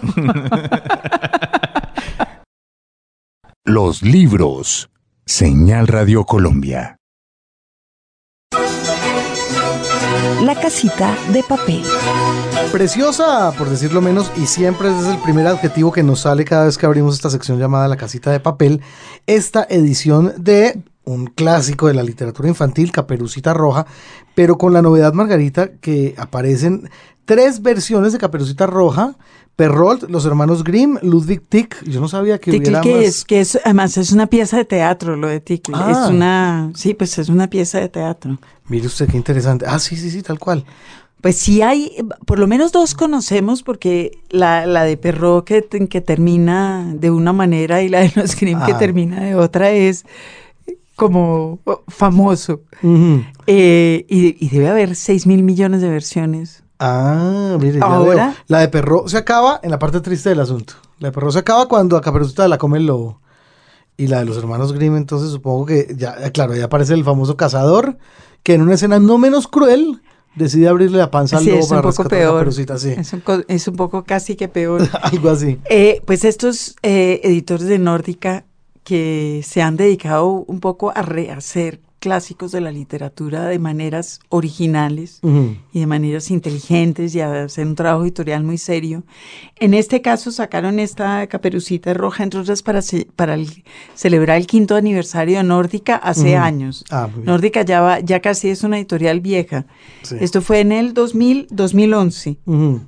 Los 3.65 4.03
libros. 4.03 4.91
Señal 5.25 5.87
Radio 5.87 6.25
Colombia. 6.25 6.98
La 10.43 10.55
casita 10.55 11.17
de 11.33 11.43
papel. 11.43 11.83
Preciosa, 12.71 13.53
por 13.59 13.69
decirlo 13.69 14.01
menos, 14.01 14.31
y 14.37 14.47
siempre 14.47 14.89
es 14.89 15.07
el 15.07 15.19
primer 15.19 15.47
adjetivo 15.49 15.91
que 15.91 16.05
nos 16.05 16.21
sale 16.21 16.45
cada 16.45 16.67
vez 16.67 16.79
que 16.79 16.87
abrimos 16.87 17.17
esta 17.17 17.29
sección 17.29 17.59
llamada 17.59 17.89
La 17.89 17.97
casita 17.97 18.31
de 18.31 18.39
papel, 18.39 18.81
esta 19.27 19.67
edición 19.69 20.33
de 20.39 20.81
un 21.05 21.27
clásico 21.27 21.89
de 21.89 21.95
la 21.95 22.05
literatura 22.05 22.49
infantil, 22.49 22.93
Caperucita 22.93 23.53
Roja, 23.53 23.87
pero 24.37 24.59
con 24.59 24.73
la 24.73 24.81
novedad, 24.83 25.13
Margarita, 25.13 25.73
que 25.81 26.15
aparecen 26.19 26.89
tres 27.25 27.61
versiones 27.61 28.13
de 28.13 28.19
Caperucita 28.19 28.67
Roja, 28.67 29.17
Perrault, 29.59 30.05
los 30.09 30.25
hermanos 30.25 30.63
Grimm, 30.63 30.99
Ludwig 31.03 31.43
Tick, 31.49 31.83
yo 31.85 32.01
no 32.01 32.07
sabía 32.07 32.39
que 32.39 32.53
Tickle 32.53 32.69
hubiera 32.69 32.81
que 32.81 32.95
más... 32.95 33.05
es, 33.05 33.25
que 33.25 33.41
es, 33.41 33.59
además 33.65 33.97
es 33.99 34.13
una 34.13 34.29
pieza 34.29 34.57
de 34.57 34.65
teatro 34.65 35.17
lo 35.17 35.27
de 35.27 35.41
Tickle. 35.41 35.75
Ah. 35.77 35.91
Es 36.07 36.11
una, 36.15 36.71
sí, 36.77 36.95
pues 36.95 37.19
es 37.19 37.29
una 37.29 37.51
pieza 37.51 37.81
de 37.81 37.89
teatro. 37.89 38.39
Mire 38.69 38.87
usted 38.87 39.09
qué 39.11 39.17
interesante. 39.17 39.65
Ah, 39.67 39.81
sí, 39.81 39.97
sí, 39.97 40.13
sí, 40.13 40.23
tal 40.23 40.39
cual. 40.39 40.65
Pues 41.21 41.37
sí 41.39 41.61
hay, 41.61 41.91
por 42.25 42.39
lo 42.39 42.47
menos 42.47 42.71
dos 42.71 42.95
conocemos, 42.95 43.65
porque 43.65 44.21
la, 44.31 44.65
la 44.65 44.85
de 44.85 44.97
Perro 44.97 45.45
que, 45.45 45.65
que 45.91 46.01
termina 46.01 46.93
de 46.95 47.11
una 47.11 47.33
manera 47.33 47.83
y 47.83 47.89
la 47.89 48.03
de 48.03 48.13
los 48.15 48.37
Grimm 48.39 48.65
que 48.65 48.75
Ah. 48.75 48.79
termina 48.79 49.21
de 49.25 49.35
otra 49.35 49.73
es 49.73 50.07
como 50.95 51.59
famoso. 51.89 52.61
Eh, 53.49 54.07
y, 54.09 54.37
y 54.47 54.49
debe 54.51 54.69
haber 54.69 54.95
6 54.95 55.27
mil 55.27 55.43
millones 55.43 55.81
de 55.81 55.89
versiones. 55.89 56.63
Ah, 56.79 57.57
mire, 57.61 57.81
Ahora-. 57.83 58.35
La 58.47 58.61
de 58.61 58.69
perro 58.69 59.09
se 59.09 59.17
acaba 59.19 59.61
en 59.63 59.71
la 59.71 59.79
parte 59.79 60.01
triste 60.01 60.29
del 60.29 60.41
asunto. 60.41 60.75
La 60.99 61.09
de 61.09 61.13
perro 61.13 61.31
se 61.33 61.41
acaba 61.41 61.67
cuando 61.69 61.97
a 61.97 62.01
Caperucita 62.01 62.47
la 62.49 62.59
come 62.59 62.79
el 62.79 62.87
lobo. 62.87 63.21
Y 63.97 64.07
la 64.07 64.21
de 64.21 64.27
los 64.27 64.37
hermanos 64.37 64.73
Grimm, 64.73 64.97
entonces 64.97 65.31
supongo 65.31 65.67
que 65.67 65.93
ya, 65.97 66.15
eh, 66.23 66.31
claro, 66.31 66.55
ya 66.55 66.67
aparece 66.67 66.95
el 66.95 67.03
famoso 67.05 67.37
cazador, 67.37 67.99
que 68.45 68.55
en 68.55 68.63
una 68.63 68.75
escena 68.75 69.01
no 69.01 69.19
menos 69.19 69.49
cruel 69.49 70.01
decide 70.37 70.69
abrirle 70.69 70.99
la 70.99 71.11
panza 71.11 71.39
al 71.39 71.43
Sí, 71.45 71.51
lobo 71.51 71.59
es 71.61 71.65
un 71.65 71.71
para 71.71 71.83
poco 71.83 71.91
rescatar 71.91 72.19
a 72.19 72.21
peor. 72.23 72.35
Caperucita, 72.35 72.79
sí. 72.79 72.91
Es 72.97 73.13
un, 73.13 73.23
es 73.49 73.67
un 73.67 73.75
poco 73.75 74.05
casi 74.05 74.37
que 74.37 74.47
peor. 74.47 74.89
Algo 75.03 75.31
así. 75.31 75.59
Eh, 75.69 76.01
pues 76.07 76.25
estos 76.25 76.77
eh, 76.83 77.21
editores 77.25 77.67
de 77.67 77.79
Nórdica 77.81 78.45
que 78.85 79.43
se 79.45 79.63
han 79.63 79.77
dedicado 79.77 80.29
un 80.29 80.61
poco 80.61 80.93
a 80.95 81.03
rehacer 81.03 81.81
clásicos 82.01 82.53
de 82.53 82.61
la 82.61 82.71
literatura 82.71 83.47
de 83.47 83.59
maneras 83.59 84.21
originales 84.29 85.21
y 85.73 85.81
de 85.81 85.87
maneras 85.87 86.31
inteligentes 86.31 87.15
y 87.15 87.21
a 87.21 87.45
hacer 87.45 87.67
un 87.67 87.75
trabajo 87.75 88.05
editorial 88.05 88.45
muy 88.45 88.57
serio. 88.59 89.03
En 89.57 89.75
este 89.75 90.01
caso 90.01 90.31
sacaron 90.31 90.79
esta 90.79 91.27
caperucita 91.27 91.93
roja, 91.95 92.23
entre 92.23 92.41
otras, 92.41 92.63
para, 92.63 92.83
ce- 92.83 93.09
para 93.17 93.35
el- 93.35 93.65
celebrar 93.95 94.37
el 94.39 94.47
quinto 94.47 94.77
aniversario 94.77 95.39
de 95.39 95.45
Nórdica 95.45 95.97
hace 95.97 96.37
años. 96.37 96.85
Ah. 96.91 97.09
Nórdica 97.25 97.63
ya, 97.63 97.81
va, 97.81 98.01
ya 98.01 98.21
casi 98.21 98.49
es 98.49 98.63
una 98.63 98.79
editorial 98.79 99.21
vieja. 99.21 99.67
Sí. 100.03 100.17
Esto 100.21 100.41
fue 100.41 100.61
en 100.61 100.73
el 100.73 100.95
2000, 100.95 101.49
2011. 101.51 102.39
Ujú. 102.47 102.81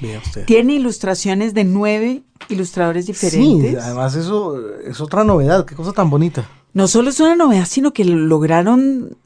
Vea 0.00 0.18
usted. 0.18 0.44
Tiene 0.46 0.74
ilustraciones 0.74 1.54
de 1.54 1.64
nueve 1.64 2.22
ilustradores 2.48 3.06
Sí, 3.06 3.12
diferentes. 3.12 3.82
además 3.82 4.14
eso 4.16 4.58
es 4.80 5.00
otra 5.00 5.22
novedad, 5.24 5.64
qué 5.64 5.74
cosa 5.76 5.92
tan 5.92 6.10
bonita. 6.10 6.48
No 6.74 6.88
solo 6.88 7.10
es 7.10 7.20
una 7.20 7.36
novedad, 7.36 7.66
sino 7.66 7.92
que 7.92 8.04
lograron 8.04 9.16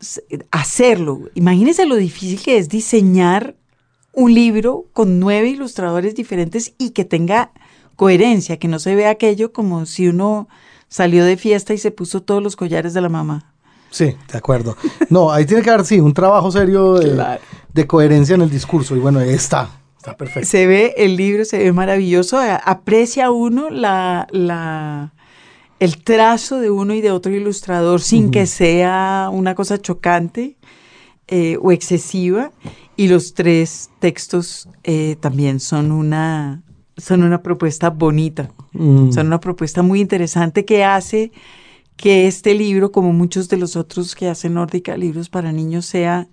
hacerlo. 0.50 1.20
Imagínense 1.34 1.86
lo 1.86 1.96
difícil 1.96 2.40
que 2.42 2.58
es 2.58 2.68
diseñar 2.68 3.54
un 4.12 4.34
libro 4.34 4.86
con 4.92 5.20
nueve 5.20 5.48
ilustradores 5.50 6.14
diferentes 6.14 6.74
y 6.78 6.90
que 6.90 7.04
tenga 7.04 7.52
coherencia, 7.94 8.58
que 8.58 8.66
no 8.68 8.78
se 8.78 8.94
vea 8.94 9.10
aquello 9.10 9.52
como 9.52 9.86
si 9.86 10.08
uno 10.08 10.48
salió 10.88 11.24
de 11.24 11.36
fiesta 11.36 11.72
y 11.74 11.78
se 11.78 11.90
puso 11.90 12.22
todos 12.22 12.42
los 12.42 12.56
collares 12.56 12.94
de 12.94 13.00
la 13.00 13.08
mamá. 13.08 13.52
Sí, 13.90 14.14
de 14.30 14.38
acuerdo. 14.38 14.76
No, 15.10 15.30
ahí 15.30 15.46
tiene 15.46 15.62
que 15.62 15.70
haber, 15.70 15.86
sí, 15.86 16.00
un 16.00 16.12
trabajo 16.12 16.50
serio 16.50 16.94
de, 16.94 17.12
Claro. 17.14 17.40
de 17.72 17.86
coherencia 17.86 18.34
en 18.34 18.42
el 18.42 18.50
discurso. 18.50 18.96
Y 18.96 18.98
bueno, 18.98 19.20
ahí 19.20 19.30
está. 19.30 19.70
Está 19.96 20.16
perfecto. 20.16 20.48
Se 20.48 20.66
ve, 20.66 20.94
el 20.96 21.16
libro 21.16 21.44
se 21.44 21.58
ve 21.58 21.72
maravilloso. 21.72 22.38
Aprecia 22.64 23.30
uno 23.30 23.70
la, 23.70 24.26
la, 24.30 25.14
el 25.78 26.02
trazo 26.02 26.58
de 26.60 26.70
uno 26.70 26.94
y 26.94 27.00
de 27.00 27.10
otro 27.10 27.34
ilustrador 27.34 28.00
sin 28.00 28.30
que 28.30 28.46
sea 28.46 29.28
una 29.32 29.54
cosa 29.54 29.78
chocante 29.78 30.56
eh, 31.28 31.58
o 31.60 31.72
excesiva. 31.72 32.52
Y 32.96 33.08
los 33.08 33.34
tres 33.34 33.90
textos 33.98 34.68
eh, 34.84 35.16
también 35.20 35.60
son 35.60 35.92
una, 35.92 36.62
son 36.96 37.22
una 37.22 37.42
propuesta 37.42 37.90
bonita, 37.90 38.50
Mm. 38.72 39.12
son 39.12 39.28
una 39.28 39.40
propuesta 39.40 39.82
muy 39.82 40.00
interesante 40.00 40.64
que 40.64 40.84
hace 40.84 41.32
que 41.96 42.26
este 42.26 42.54
libro, 42.54 42.92
como 42.92 43.12
muchos 43.12 43.48
de 43.48 43.56
los 43.56 43.74
otros 43.74 44.14
que 44.14 44.28
hacen 44.28 44.54
Nórdica, 44.54 44.96
libros 44.98 45.30
para 45.30 45.50
niños, 45.50 45.86
sea 45.86 46.28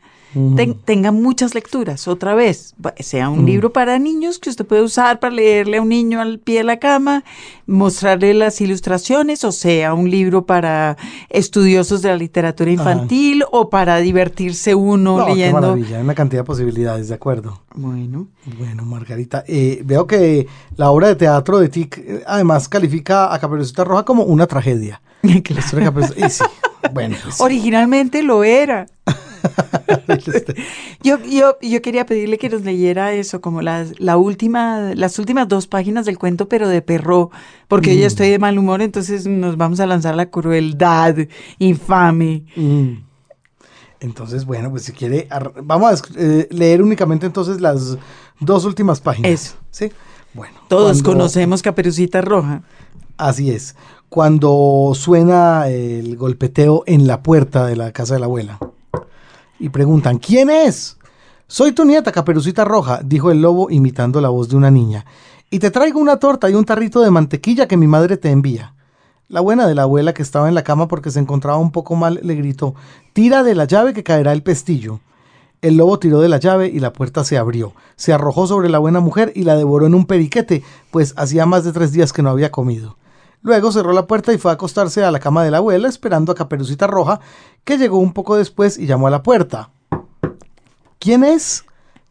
ten- 0.56 0.76
tenga 0.86 1.12
muchas 1.12 1.54
lecturas. 1.56 2.08
Otra 2.08 2.34
vez, 2.36 2.76
sea 3.00 3.30
un 3.30 3.46
libro 3.46 3.72
para 3.74 4.00
niños 4.00 4.40
que 4.40 4.50
usted 4.50 4.66
puede 4.66 4.82
usar 4.82 5.20
para 5.20 5.34
leerle 5.34 5.78
a 5.78 5.82
un 5.82 5.90
niño 5.90 6.22
al 6.22 6.40
pie 6.40 6.60
de 6.60 6.64
la 6.64 6.78
cama, 6.80 7.24
mostrarle 7.68 8.34
las 8.34 8.60
ilustraciones, 8.62 9.44
o 9.44 9.52
sea, 9.52 9.94
un 9.94 10.10
libro 10.10 10.46
para 10.46 10.98
estudiosos 11.30 12.02
de 12.02 12.10
la 12.10 12.18
literatura 12.18 12.72
infantil 12.72 13.44
o 13.52 13.70
para 13.70 13.98
divertirse 13.98 14.76
uno 14.76 15.18
No, 15.18 15.26
qué 15.26 15.32
leyendo. 15.32 15.62
maravilla, 15.62 15.98
hay 15.98 16.04
una 16.04 16.16
cantidad 16.16 16.42
de 16.42 16.46
posibilidades, 16.46 17.08
de 17.10 17.16
acuerdo. 17.16 17.62
Bueno, 17.76 18.28
Bueno, 18.60 18.84
Margarita, 18.86 19.44
eh, 19.48 19.82
veo 19.86 20.06
que 20.06 20.48
la 20.76 20.92
obra 20.92 21.08
de 21.08 21.16
teatro 21.16 21.60
de 21.60 21.70
TIC 21.70 21.98
eh, 21.98 22.24
además 22.28 22.68
califica 22.68 23.34
a 23.34 23.40
Caperucita 23.40 23.84
Roja 23.84 24.04
como 24.04 24.24
una 24.24 24.48
tragedia. 24.48 25.02
La 25.24 25.32
historia 25.38 25.86
de 25.90 25.92
Caperucita- 25.92 26.28
y 26.28 26.30
sí, 26.30 26.44
bueno, 26.94 27.16
pues 27.24 27.36
sí. 27.36 27.44
originalmente 27.44 28.22
lo 28.24 28.44
era. 28.44 28.86
Yo, 31.04 31.18
yo, 31.26 31.58
yo 31.62 31.82
quería 31.82 32.06
pedirle 32.06 32.38
que 32.38 32.50
nos 32.50 32.62
leyera 32.62 33.12
eso, 33.14 33.42
como 33.42 33.62
las, 33.62 34.00
la 34.00 34.18
última, 34.18 34.94
las 34.96 35.20
últimas 35.20 35.48
dos 35.48 35.68
páginas 35.68 36.06
del 36.06 36.18
cuento, 36.18 36.48
pero 36.48 36.68
de 36.70 36.82
perro, 36.82 37.30
porque 37.68 37.92
Mm. 37.92 37.94
yo 37.96 38.00
ya 38.02 38.08
estoy 38.08 38.30
de 38.30 38.40
mal 38.40 38.58
humor, 38.58 38.82
entonces 38.82 39.28
nos 39.28 39.58
vamos 39.58 39.80
a 39.80 39.86
lanzar 39.86 40.16
la 40.16 40.28
crueldad 40.30 41.16
infame. 41.60 42.46
Mm. 42.56 43.04
Entonces, 44.00 44.46
bueno, 44.46 44.70
pues 44.70 44.84
si 44.84 44.92
quiere, 44.94 45.28
vamos 45.64 46.02
a 46.02 46.06
eh, 46.18 46.48
leer 46.52 46.82
únicamente 46.82 47.26
entonces 47.26 47.60
las 47.62 47.98
dos 48.40 48.66
últimas 48.66 49.00
páginas. 49.02 49.32
Eso. 49.32 49.56
Sí. 49.72 49.92
Bueno. 50.34 50.56
Todos 50.68 51.02
cuando- 51.04 51.20
conocemos 51.20 51.62
Caperucita 51.62 52.22
Roja. 52.22 52.64
Así 53.18 53.52
es. 53.52 53.76
Cuando 54.10 54.92
suena 54.96 55.70
el 55.70 56.18
golpeteo 56.18 56.84
en 56.86 57.08
la 57.08 57.24
puerta 57.24 57.66
de 57.66 57.76
la 57.76 57.92
casa 57.92 58.14
de 58.16 58.20
la 58.20 58.26
abuela. 58.26 58.60
Y 59.64 59.70
preguntan, 59.70 60.18
¿quién 60.18 60.50
es? 60.50 60.98
Soy 61.48 61.72
tu 61.72 61.86
nieta, 61.86 62.12
Caperucita 62.12 62.66
Roja, 62.66 63.00
dijo 63.02 63.32
el 63.32 63.42
lobo 63.42 63.70
imitando 63.70 64.20
la 64.20 64.28
voz 64.28 64.50
de 64.50 64.58
una 64.58 64.70
niña. 64.70 65.06
Y 65.50 65.60
te 65.60 65.72
traigo 65.72 66.02
una 66.02 66.18
torta 66.18 66.50
y 66.50 66.54
un 66.54 66.66
tarrito 66.66 67.00
de 67.00 67.10
mantequilla 67.10 67.66
que 67.66 67.78
mi 67.78 67.88
madre 67.88 68.18
te 68.18 68.30
envía. 68.30 68.76
La 69.30 69.40
buena 69.40 69.66
de 69.66 69.74
la 69.74 69.84
abuela, 69.84 70.14
que 70.14 70.22
estaba 70.22 70.50
en 70.50 70.56
la 70.56 70.66
cama 70.66 70.90
porque 70.90 71.12
se 71.12 71.20
encontraba 71.20 71.60
un 71.60 71.72
poco 71.72 71.96
mal, 71.96 72.20
le 72.24 72.36
gritó, 72.36 72.76
tira 73.14 73.42
de 73.42 73.56
la 73.56 73.64
llave 73.64 73.94
que 73.94 74.04
caerá 74.04 74.34
el 74.34 74.44
pestillo. 74.44 75.00
El 75.62 75.78
lobo 75.78 75.98
tiró 75.98 76.20
de 76.20 76.28
la 76.28 76.40
llave 76.40 76.68
y 76.68 76.82
la 76.82 76.92
puerta 76.92 77.24
se 77.24 77.38
abrió. 77.38 77.72
Se 77.96 78.12
arrojó 78.12 78.48
sobre 78.48 78.68
la 78.68 78.80
buena 78.80 79.00
mujer 79.00 79.32
y 79.34 79.44
la 79.44 79.56
devoró 79.56 79.86
en 79.86 79.96
un 79.96 80.08
periquete, 80.08 80.62
pues 80.92 81.14
hacía 81.16 81.46
más 81.46 81.64
de 81.64 81.72
tres 81.72 81.94
días 81.94 82.12
que 82.12 82.22
no 82.22 82.32
había 82.32 82.52
comido. 82.52 82.98
Luego 83.44 83.74
cerró 83.74 83.92
la 83.92 84.08
puerta 84.08 84.32
y 84.34 84.38
fue 84.38 84.52
a 84.52 84.54
acostarse 84.56 85.04
a 85.04 85.12
la 85.12 85.20
cama 85.20 85.44
de 85.44 85.52
la 85.52 85.58
abuela 85.58 85.90
esperando 85.90 86.32
a 86.32 86.36
Caperucita 86.36 86.88
Roja, 86.88 87.20
que 87.66 87.78
llegó 87.78 87.98
un 88.00 88.14
poco 88.14 88.38
después 88.38 88.78
y 88.78 88.86
llamó 88.86 89.08
a 89.08 89.12
la 89.12 89.22
puerta. 89.22 89.70
¿Quién 90.98 91.26
es? 91.26 91.66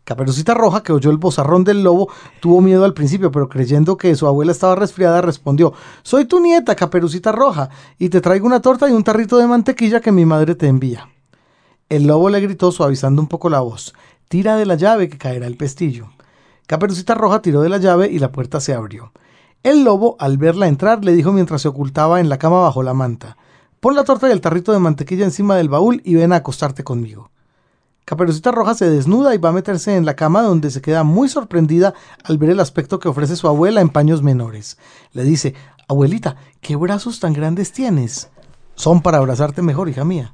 Caperucita 0.04 0.52
Roja, 0.52 0.82
que 0.82 0.92
oyó 0.92 1.10
el 1.10 1.16
bozarrón 1.16 1.64
del 1.64 1.82
lobo, 1.82 2.10
tuvo 2.40 2.60
miedo 2.60 2.84
al 2.84 2.92
principio, 2.92 3.30
pero 3.32 3.48
creyendo 3.48 3.96
que 3.96 4.14
su 4.14 4.26
abuela 4.26 4.52
estaba 4.52 4.74
resfriada, 4.74 5.22
respondió, 5.22 5.72
Soy 6.02 6.26
tu 6.26 6.38
nieta, 6.38 6.74
Caperucita 6.74 7.32
Roja, 7.32 7.70
y 7.98 8.10
te 8.10 8.20
traigo 8.20 8.46
una 8.46 8.60
torta 8.60 8.90
y 8.90 8.92
un 8.92 9.04
tarrito 9.04 9.38
de 9.38 9.46
mantequilla 9.46 10.00
que 10.00 10.12
mi 10.12 10.26
madre 10.26 10.54
te 10.54 10.66
envía. 10.66 11.08
El 11.88 12.06
lobo 12.06 12.28
le 12.28 12.40
gritó 12.40 12.72
suavizando 12.72 13.22
un 13.22 13.28
poco 13.28 13.48
la 13.48 13.60
voz, 13.60 13.94
Tira 14.28 14.56
de 14.56 14.66
la 14.66 14.76
llave 14.76 15.08
que 15.08 15.18
caerá 15.18 15.46
el 15.46 15.56
pestillo. 15.56 16.10
Caperucita 16.66 17.14
Roja 17.14 17.42
tiró 17.42 17.60
de 17.60 17.68
la 17.68 17.78
llave 17.78 18.08
y 18.10 18.18
la 18.18 18.32
puerta 18.32 18.60
se 18.60 18.74
abrió. 18.74 19.12
El 19.62 19.84
lobo, 19.84 20.16
al 20.18 20.38
verla 20.38 20.66
entrar, 20.66 21.04
le 21.04 21.12
dijo 21.12 21.32
mientras 21.32 21.62
se 21.62 21.68
ocultaba 21.68 22.20
en 22.20 22.28
la 22.28 22.38
cama 22.38 22.60
bajo 22.60 22.82
la 22.82 22.94
manta, 22.94 23.36
Pon 23.82 23.96
la 23.96 24.04
torta 24.04 24.28
y 24.28 24.30
el 24.30 24.40
tarrito 24.40 24.72
de 24.72 24.78
mantequilla 24.78 25.24
encima 25.24 25.56
del 25.56 25.68
baúl 25.68 26.02
y 26.04 26.14
ven 26.14 26.32
a 26.32 26.36
acostarte 26.36 26.84
conmigo. 26.84 27.32
Caperucita 28.04 28.52
Roja 28.52 28.74
se 28.74 28.88
desnuda 28.88 29.34
y 29.34 29.38
va 29.38 29.48
a 29.48 29.52
meterse 29.52 29.96
en 29.96 30.04
la 30.04 30.14
cama 30.14 30.42
donde 30.42 30.70
se 30.70 30.80
queda 30.80 31.02
muy 31.02 31.28
sorprendida 31.28 31.92
al 32.22 32.38
ver 32.38 32.50
el 32.50 32.60
aspecto 32.60 33.00
que 33.00 33.08
ofrece 33.08 33.34
su 33.34 33.48
abuela 33.48 33.80
en 33.80 33.88
paños 33.88 34.22
menores. 34.22 34.78
Le 35.12 35.24
dice, 35.24 35.56
abuelita, 35.88 36.36
¿qué 36.60 36.76
brazos 36.76 37.18
tan 37.18 37.32
grandes 37.32 37.72
tienes? 37.72 38.30
Son 38.76 39.02
para 39.02 39.18
abrazarte 39.18 39.62
mejor, 39.62 39.88
hija 39.88 40.04
mía. 40.04 40.32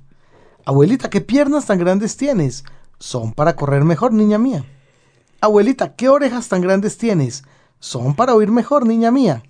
Abuelita, 0.66 1.08
¿qué 1.08 1.22
piernas 1.22 1.64
tan 1.64 1.78
grandes 1.78 2.18
tienes? 2.18 2.64
Son 2.98 3.32
para 3.32 3.56
correr 3.56 3.84
mejor, 3.84 4.12
niña 4.12 4.36
mía. 4.36 4.66
Abuelita, 5.40 5.94
¿qué 5.94 6.10
orejas 6.10 6.48
tan 6.48 6.60
grandes 6.60 6.98
tienes? 6.98 7.44
Son 7.80 8.14
para 8.14 8.34
oír 8.34 8.50
mejor, 8.50 8.86
niña 8.86 9.10
mía. 9.10 9.42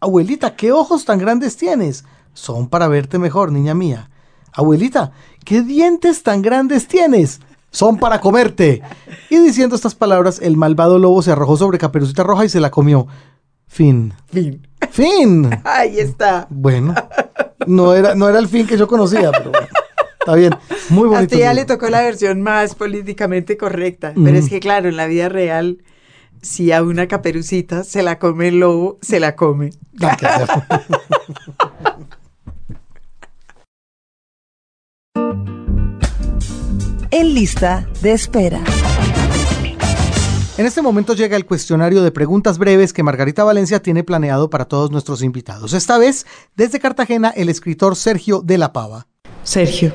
Abuelita, 0.00 0.56
¿qué 0.56 0.72
ojos 0.72 1.04
tan 1.04 1.18
grandes 1.18 1.56
tienes? 1.56 2.04
Son 2.32 2.68
para 2.68 2.88
verte 2.88 3.18
mejor, 3.18 3.52
niña 3.52 3.74
mía. 3.74 4.10
Abuelita, 4.52 5.12
¿qué 5.44 5.62
dientes 5.62 6.22
tan 6.22 6.42
grandes 6.42 6.88
tienes? 6.88 7.40
Son 7.70 7.98
para 7.98 8.20
comerte. 8.20 8.82
Y 9.28 9.38
diciendo 9.38 9.76
estas 9.76 9.94
palabras, 9.94 10.40
el 10.42 10.56
malvado 10.56 10.98
lobo 10.98 11.22
se 11.22 11.32
arrojó 11.32 11.56
sobre 11.56 11.78
Caperucita 11.78 12.22
Roja 12.22 12.44
y 12.44 12.48
se 12.48 12.60
la 12.60 12.70
comió. 12.70 13.06
Fin. 13.66 14.14
Fin. 14.32 14.66
Fin. 14.90 15.50
Ahí 15.64 15.98
está. 15.98 16.46
Bueno, 16.48 16.94
no 17.66 17.92
era, 17.94 18.14
no 18.14 18.28
era 18.28 18.38
el 18.38 18.48
fin 18.48 18.66
que 18.66 18.78
yo 18.78 18.86
conocía, 18.86 19.30
pero 19.32 19.50
bueno. 19.50 19.66
Está 20.20 20.34
bien. 20.34 20.54
Muy 20.88 21.06
A 21.08 21.10
bonito. 21.12 21.34
ti 21.34 21.40
ya 21.40 21.52
le 21.52 21.64
tocó 21.66 21.88
la 21.88 22.00
versión 22.02 22.40
más 22.40 22.74
políticamente 22.74 23.56
correcta, 23.56 24.12
pero 24.14 24.36
es 24.36 24.48
que 24.48 24.58
claro, 24.60 24.88
en 24.88 24.96
la 24.96 25.06
vida 25.06 25.28
real, 25.28 25.78
si 26.42 26.72
a 26.72 26.82
una 26.82 27.08
caperucita 27.08 27.84
se 27.84 28.02
la 28.02 28.18
come 28.18 28.48
el 28.48 28.60
lobo, 28.60 28.98
se 29.02 29.20
la 29.20 29.36
come. 29.36 29.70
Hacer. 30.00 30.48
En 37.18 37.32
lista 37.32 37.88
de 38.02 38.12
espera. 38.12 38.60
En 40.58 40.66
este 40.66 40.82
momento 40.82 41.14
llega 41.14 41.36
el 41.36 41.46
cuestionario 41.46 42.02
de 42.02 42.10
preguntas 42.10 42.58
breves 42.58 42.92
que 42.92 43.02
Margarita 43.02 43.42
Valencia 43.44 43.80
tiene 43.80 44.04
planeado 44.04 44.50
para 44.50 44.66
todos 44.66 44.90
nuestros 44.90 45.22
invitados. 45.22 45.72
Esta 45.72 45.96
vez, 45.98 46.26
desde 46.56 46.80
Cartagena, 46.80 47.30
el 47.30 47.48
escritor 47.48 47.96
Sergio 47.96 48.42
de 48.42 48.58
la 48.58 48.72
Pava. 48.72 49.06
Sergio, 49.44 49.94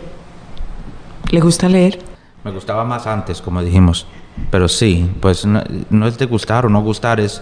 ¿le 1.31 1.41
gusta 1.41 1.67
leer? 1.67 1.99
Me 2.43 2.51
gustaba 2.51 2.85
más 2.85 3.05
antes, 3.05 3.41
como 3.41 3.61
dijimos. 3.61 4.07
Pero 4.49 4.67
sí, 4.67 5.09
pues 5.21 5.45
no, 5.45 5.61
no 5.89 6.07
es 6.07 6.17
de 6.17 6.25
gustar 6.25 6.65
o 6.65 6.69
no 6.69 6.81
gustar, 6.81 7.19
es, 7.19 7.41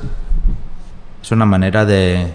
es 1.21 1.32
una 1.32 1.45
manera 1.45 1.86
de... 1.86 2.34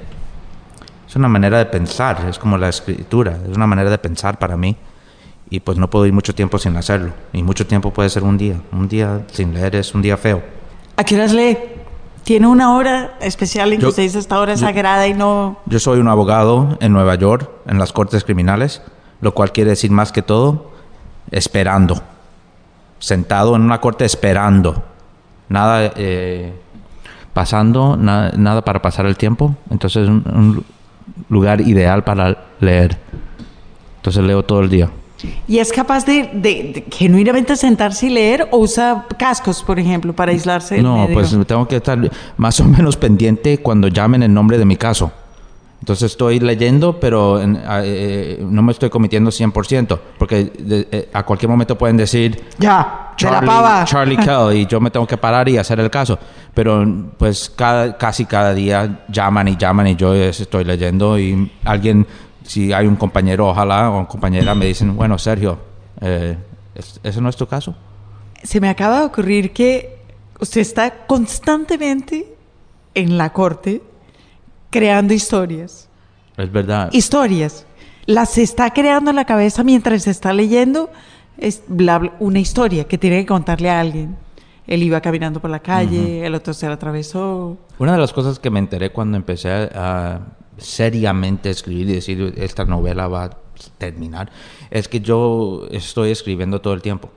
Es 1.08 1.16
una 1.16 1.28
manera 1.28 1.58
de 1.58 1.66
pensar, 1.66 2.26
es 2.28 2.38
como 2.38 2.58
la 2.58 2.68
escritura, 2.70 3.38
es 3.48 3.56
una 3.56 3.66
manera 3.68 3.88
de 3.90 3.98
pensar 3.98 4.38
para 4.38 4.56
mí. 4.56 4.76
Y 5.50 5.60
pues 5.60 5.78
no 5.78 5.88
puedo 5.88 6.06
ir 6.06 6.12
mucho 6.12 6.34
tiempo 6.34 6.58
sin 6.58 6.76
hacerlo. 6.76 7.12
Y 7.32 7.42
mucho 7.42 7.66
tiempo 7.66 7.92
puede 7.92 8.08
ser 8.08 8.24
un 8.24 8.36
día. 8.36 8.56
Un 8.72 8.88
día 8.88 9.20
sin 9.30 9.54
leer 9.54 9.76
es 9.76 9.94
un 9.94 10.02
día 10.02 10.16
feo. 10.16 10.42
¿A 10.96 11.04
qué 11.04 11.14
horas 11.14 11.32
lee? 11.32 11.56
¿Tiene 12.24 12.46
una 12.48 12.74
hora 12.74 13.16
especial 13.20 13.72
en 13.74 13.80
que 13.80 13.86
usted 13.86 14.02
dice 14.02 14.18
esta 14.18 14.40
hora 14.40 14.54
es 14.54 14.60
yo- 14.60 14.66
sagrada 14.66 15.06
y 15.06 15.14
no... 15.14 15.58
Yo 15.66 15.78
soy 15.78 16.00
un 16.00 16.08
abogado 16.08 16.76
en 16.80 16.92
Nueva 16.92 17.14
York, 17.16 17.48
en 17.66 17.78
las 17.78 17.92
cortes 17.92 18.24
criminales, 18.24 18.80
lo 19.20 19.34
cual 19.34 19.52
quiere 19.52 19.70
decir 19.70 19.90
más 19.92 20.10
que 20.10 20.22
todo, 20.22 20.72
esperando. 21.30 22.02
Sentado 23.04 23.54
en 23.54 23.60
una 23.60 23.80
corte 23.82 24.06
esperando. 24.06 24.82
Nada 25.50 25.92
eh, 25.96 26.54
pasando, 27.34 27.98
na- 27.98 28.30
nada 28.30 28.62
para 28.62 28.80
pasar 28.80 29.04
el 29.04 29.16
tiempo. 29.18 29.54
Entonces 29.70 30.04
es 30.04 30.08
un, 30.08 30.22
un 30.34 30.64
lugar 31.28 31.60
ideal 31.60 32.02
para 32.02 32.34
leer. 32.60 32.96
Entonces 33.96 34.24
leo 34.24 34.42
todo 34.42 34.60
el 34.60 34.70
día. 34.70 34.88
¿Y 35.46 35.58
es 35.58 35.70
capaz 35.70 36.06
de, 36.06 36.30
de- 36.32 36.72
de 36.74 36.84
genuinamente 36.90 37.56
sentarse 37.56 38.06
y 38.06 38.10
leer 38.10 38.48
o 38.50 38.58
usa 38.58 39.06
cascos, 39.18 39.62
por 39.62 39.78
ejemplo, 39.78 40.14
para 40.14 40.32
aislarse 40.32 40.80
No, 40.82 41.06
pues 41.12 41.36
tengo 41.46 41.68
que 41.68 41.76
estar 41.76 42.10
más 42.38 42.58
o 42.60 42.64
menos 42.64 42.96
pendiente 42.96 43.58
cuando 43.58 43.88
llamen 43.88 44.22
el 44.22 44.32
nombre 44.32 44.56
de 44.56 44.64
mi 44.64 44.76
caso. 44.76 45.12
Entonces 45.84 46.12
estoy 46.12 46.40
leyendo, 46.40 46.98
pero 46.98 47.36
a- 47.36 47.82
eh, 47.84 48.38
no 48.40 48.62
me 48.62 48.72
estoy 48.72 48.88
cometiendo 48.88 49.30
100%, 49.30 50.00
porque 50.18 50.44
de- 50.58 50.88
eh, 50.90 51.10
a 51.12 51.24
cualquier 51.26 51.50
momento 51.50 51.76
pueden 51.76 51.98
decir 51.98 52.42
Ya, 52.58 53.10
la 53.10 53.14
Charlie. 53.18 53.84
Charlie 53.84 54.16
Kell 54.16 54.56
y 54.56 54.64
yo 54.66 54.80
me 54.80 54.90
tengo 54.90 55.06
que 55.06 55.18
parar 55.18 55.46
y 55.50 55.58
hacer 55.58 55.78
el 55.80 55.90
caso. 55.90 56.18
Pero 56.54 56.86
pues 57.18 57.50
cada, 57.54 57.98
casi 57.98 58.24
cada 58.24 58.54
día 58.54 59.04
llaman 59.08 59.46
y 59.48 59.58
llaman 59.58 59.88
y 59.88 59.94
yo 59.96 60.14
estoy 60.14 60.64
leyendo 60.64 61.18
y 61.18 61.52
alguien, 61.66 62.06
si 62.44 62.72
hay 62.72 62.86
un 62.86 62.96
compañero, 62.96 63.46
ojalá, 63.48 63.90
o 63.90 64.08
compañera, 64.08 64.54
me 64.54 64.64
dicen, 64.64 64.96
bueno, 64.96 65.18
Sergio, 65.18 65.58
eh, 66.00 66.34
¿es- 66.74 66.98
¿ese 67.02 67.20
no 67.20 67.28
es 67.28 67.36
tu 67.36 67.46
caso? 67.46 67.74
Se 68.42 68.58
me 68.58 68.70
acaba 68.70 69.00
de 69.00 69.04
ocurrir 69.04 69.52
que 69.52 69.92
Usted 70.40 70.62
está 70.62 71.06
constantemente 71.06 72.34
en 72.94 73.16
la 73.18 73.32
corte 73.32 73.82
creando 74.74 75.14
historias. 75.14 75.88
Es 76.36 76.50
verdad. 76.50 76.90
Historias. 76.92 77.64
Las 78.06 78.36
está 78.38 78.72
creando 78.72 79.10
en 79.10 79.16
la 79.16 79.24
cabeza 79.24 79.62
mientras 79.62 80.02
se 80.02 80.10
está 80.10 80.32
leyendo. 80.32 80.90
Es 81.38 81.62
una 82.18 82.40
historia 82.40 82.82
que 82.82 82.98
tiene 82.98 83.20
que 83.20 83.26
contarle 83.26 83.70
a 83.70 83.78
alguien. 83.78 84.16
Él 84.66 84.82
iba 84.82 85.00
caminando 85.00 85.38
por 85.38 85.50
la 85.50 85.60
calle, 85.60 86.26
el 86.26 86.34
otro 86.34 86.52
se 86.52 86.66
la 86.66 86.72
atravesó. 86.72 87.56
Una 87.78 87.92
de 87.92 87.98
las 87.98 88.12
cosas 88.12 88.40
que 88.40 88.50
me 88.50 88.58
enteré 88.58 88.90
cuando 88.90 89.16
empecé 89.16 89.48
a, 89.48 90.22
seriamente 90.58 91.50
escribir 91.50 91.90
y 91.90 91.92
decir 91.92 92.34
esta 92.36 92.64
novela 92.64 93.06
va 93.06 93.24
a 93.24 93.30
terminar, 93.78 94.32
es 94.70 94.88
que 94.88 94.98
yo 94.98 95.68
estoy 95.70 96.10
escribiendo 96.10 96.60
todo 96.60 96.74
el 96.74 96.82
tiempo. 96.82 97.10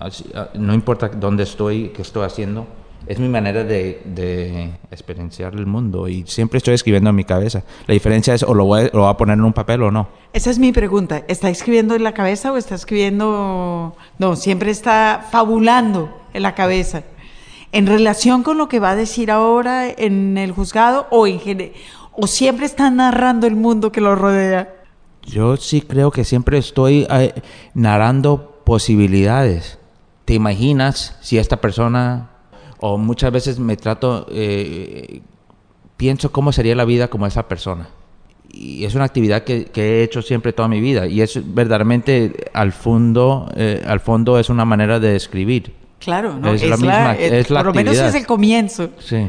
Ah, 0.00 0.10
no 0.54 0.74
importa 0.74 1.08
dónde 1.08 1.44
estoy, 1.44 1.90
qué 1.90 2.02
estoy 2.02 2.24
haciendo, 2.24 2.66
es 3.06 3.18
mi 3.18 3.28
manera 3.28 3.64
de, 3.64 4.72
experienciar 4.90 5.54
el 5.54 5.66
mundo 5.66 6.08
y 6.08 6.24
siempre 6.26 6.58
estoy 6.58 6.74
escribiendo 6.74 7.10
en 7.10 7.16
mi 7.16 7.24
cabeza. 7.24 7.62
La 7.86 7.94
diferencia 7.94 8.34
es 8.34 8.42
o 8.42 8.54
lo 8.54 8.64
voy, 8.64 8.90
a 8.92 9.16
poner 9.16 9.38
en 9.38 9.44
un 9.44 9.52
papel 9.52 9.82
o 9.82 9.90
no. 9.90 10.08
Esa 10.32 10.50
es 10.50 10.58
mi 10.58 10.72
pregunta. 10.72 11.22
¿Está 11.28 11.50
escribiendo 11.50 11.94
en 11.94 12.02
la 12.02 12.12
cabeza 12.12 12.52
o 12.52 12.56
está 12.56 12.74
escribiendo... 12.74 13.94
No, 14.18 14.36
siempre 14.36 14.70
está 14.70 15.26
fabulando 15.30 16.16
en 16.32 16.42
la 16.42 16.54
cabeza. 16.54 17.02
¿En 17.72 17.86
relación 17.86 18.42
con 18.42 18.56
lo 18.56 18.68
que 18.68 18.80
va 18.80 18.90
a 18.90 18.96
decir 18.96 19.30
ahora 19.30 19.88
en 19.88 20.38
el 20.38 20.52
juzgado 20.52 21.06
o, 21.10 21.26
en 21.26 21.72
o 22.12 22.26
siempre 22.26 22.66
está 22.66 22.90
narrando 22.90 23.46
el 23.46 23.56
mundo 23.56 23.92
que 23.92 24.00
lo 24.00 24.14
rodea? 24.14 24.72
Yo 25.22 25.56
sí 25.56 25.80
creo 25.80 26.10
que 26.10 26.24
siempre 26.24 26.58
estoy 26.58 27.06
eh, 27.10 27.34
narrando 27.74 28.62
posibilidades. 28.64 29.78
¿Te 30.24 30.34
imaginas 30.34 31.16
si 31.20 31.38
esta 31.38 31.60
persona 31.60 32.30
o 32.80 32.98
muchas 32.98 33.32
veces 33.32 33.58
me 33.58 33.76
trato, 33.76 34.26
eh, 34.30 35.20
pienso 35.96 36.32
cómo 36.32 36.52
sería 36.52 36.74
la 36.74 36.84
vida 36.84 37.08
como 37.08 37.26
esa 37.26 37.48
persona. 37.48 37.88
Y 38.50 38.84
es 38.84 38.94
una 38.94 39.04
actividad 39.04 39.42
que, 39.42 39.70
he 39.74 40.02
hecho 40.02 40.22
siempre 40.22 40.52
toda 40.52 40.68
mi 40.68 40.80
vida 40.80 41.06
y 41.06 41.20
es 41.20 41.40
verdaderamente 41.54 42.50
al 42.52 42.72
fondo, 42.72 43.50
eh, 43.56 43.82
al 43.86 44.00
fondo 44.00 44.38
es 44.38 44.48
una 44.48 44.64
manera 44.64 45.00
de 45.00 45.16
escribir. 45.16 45.74
Claro, 45.98 46.38
es, 46.52 46.62
la 46.62 46.76
misma, 46.76 47.14
es 47.14 47.50
la 47.50 47.60
por 47.60 47.66
lo 47.68 47.74
menos 47.74 47.96
es 47.96 48.14
el 48.14 48.26
comienzo. 48.26 48.90
Sí, 48.98 49.28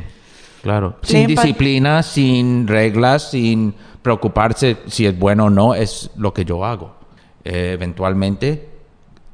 claro. 0.62 0.98
Sin 1.02 1.28
disciplina, 1.28 2.04
sin 2.04 2.68
reglas, 2.68 3.32
sin 3.32 3.74
preocuparse 4.02 4.78
si 4.88 5.06
es 5.06 5.18
bueno 5.18 5.46
o 5.46 5.50
no, 5.50 5.74
es 5.74 6.12
lo 6.18 6.34
que 6.34 6.46
yo 6.46 6.66
hago. 6.66 6.94
Eh, 7.44 7.72
eventualmente, 7.74 8.70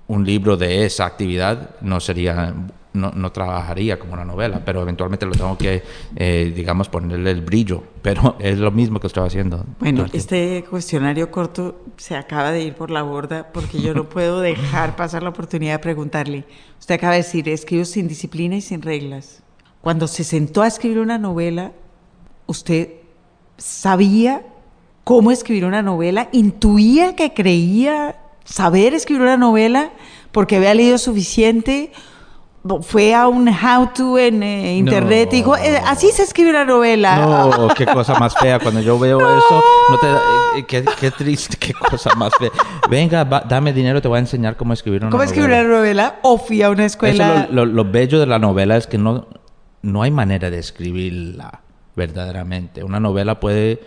un 0.07 0.25
libro 0.25 0.55
de 0.55 0.85
esa 0.85 1.05
actividad 1.05 1.71
no 1.81 1.99
sería 1.99 2.53
no, 2.93 3.11
no, 3.15 3.31
trabajaría 3.31 3.97
como 3.99 4.13
una 4.13 4.25
novela, 4.25 4.63
pero 4.65 4.81
eventualmente 4.81 5.25
lo 5.25 5.31
tengo 5.31 5.57
que, 5.57 5.83
eh, 6.15 6.51
digamos, 6.55 6.89
ponerle 6.89 7.31
el 7.31 7.41
brillo. 7.41 7.83
Pero 8.01 8.35
es 8.39 8.57
lo 8.57 8.71
mismo 8.71 8.99
que 8.99 9.07
estoy 9.07 9.25
haciendo. 9.25 9.65
Bueno, 9.79 10.05
este 10.11 10.65
cuestionario 10.69 11.31
corto 11.31 11.85
se 11.97 12.15
acaba 12.15 12.51
de 12.51 12.63
ir 12.63 12.73
por 12.73 12.91
la 12.91 13.03
borda 13.03 13.51
porque 13.53 13.81
yo 13.81 13.93
no 13.93 14.09
puedo 14.09 14.41
dejar 14.41 14.95
pasar 14.95 15.23
la 15.23 15.29
oportunidad 15.29 15.73
de 15.73 15.79
preguntarle. 15.79 16.45
Usted 16.79 16.95
acaba 16.95 17.13
de 17.13 17.19
decir, 17.19 17.47
escribo 17.47 17.85
sin 17.85 18.07
disciplina 18.07 18.55
y 18.55 18.61
sin 18.61 18.81
reglas. 18.81 19.41
Cuando 19.81 20.07
se 20.07 20.23
sentó 20.23 20.61
a 20.61 20.67
escribir 20.67 20.99
una 20.99 21.17
novela, 21.17 21.71
¿usted 22.45 22.89
sabía 23.57 24.45
cómo 25.03 25.31
escribir 25.31 25.65
una 25.65 25.81
novela? 25.81 26.29
¿Intuía 26.31 27.15
que 27.15 27.33
creía 27.33 28.17
saber 28.43 28.93
escribir 28.93 29.23
una 29.23 29.37
novela 29.37 29.91
porque 30.31 30.57
había 30.57 30.73
leído 30.73 30.97
suficiente? 30.97 31.91
Fue 32.81 33.13
a 33.15 33.27
un 33.27 33.49
how 33.49 33.89
to 33.93 34.19
en 34.19 34.43
eh, 34.43 34.77
internet 34.77 35.29
y 35.33 35.37
dijo, 35.37 35.57
eh, 35.57 35.81
así 35.85 36.11
se 36.11 36.23
escribe 36.23 36.51
una 36.51 36.63
novela. 36.63 37.17
No, 37.17 37.67
qué 37.75 37.85
cosa 37.85 38.19
más 38.19 38.35
fea. 38.35 38.59
Cuando 38.59 38.81
yo 38.81 38.99
veo 38.99 39.19
eso, 39.19 39.63
no 39.89 39.97
te, 39.97 40.59
eh, 40.59 40.65
qué, 40.99 41.11
triste, 41.11 41.57
qué 41.57 41.73
cosa 41.73 42.13
más 42.15 42.33
fea. 42.37 42.51
Venga, 42.89 43.25
dame 43.25 43.73
dinero, 43.73 44.01
te 44.01 44.07
voy 44.07 44.17
a 44.17 44.19
enseñar 44.19 44.57
cómo 44.57 44.73
escribir 44.73 45.01
una 45.01 45.09
novela. 45.09 45.17
¿Cómo 45.17 45.23
escribir 45.23 45.49
una 45.49 45.75
novela? 45.75 46.19
O 46.21 46.37
fui 46.37 46.61
a 46.61 46.69
una 46.69 46.85
escuela. 46.85 47.47
lo, 47.51 47.65
lo, 47.65 47.85
bello 47.85 48.19
de 48.19 48.27
la 48.27 48.37
novela 48.37 48.77
es 48.77 48.85
que 48.85 48.99
no, 48.99 49.27
no 49.81 50.03
hay 50.03 50.11
manera 50.11 50.51
de 50.51 50.59
escribirla 50.59 51.61
verdaderamente. 51.95 52.83
Una 52.83 52.99
novela 52.99 53.39
puede 53.39 53.81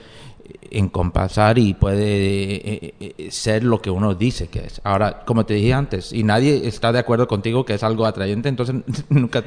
encompasar 0.70 1.58
y 1.58 1.74
puede 1.74 2.54
eh, 2.54 2.94
eh, 3.00 3.30
ser 3.30 3.64
lo 3.64 3.80
que 3.80 3.90
uno 3.90 4.14
dice 4.14 4.48
que 4.48 4.60
es. 4.60 4.80
Ahora, 4.84 5.20
como 5.24 5.46
te 5.46 5.54
dije 5.54 5.72
antes, 5.72 6.12
y 6.12 6.22
nadie 6.22 6.66
está 6.66 6.92
de 6.92 6.98
acuerdo 6.98 7.28
contigo 7.28 7.64
que 7.64 7.74
es 7.74 7.82
algo 7.82 8.06
atrayente, 8.06 8.48
entonces 8.48 8.76
nunca 9.08 9.44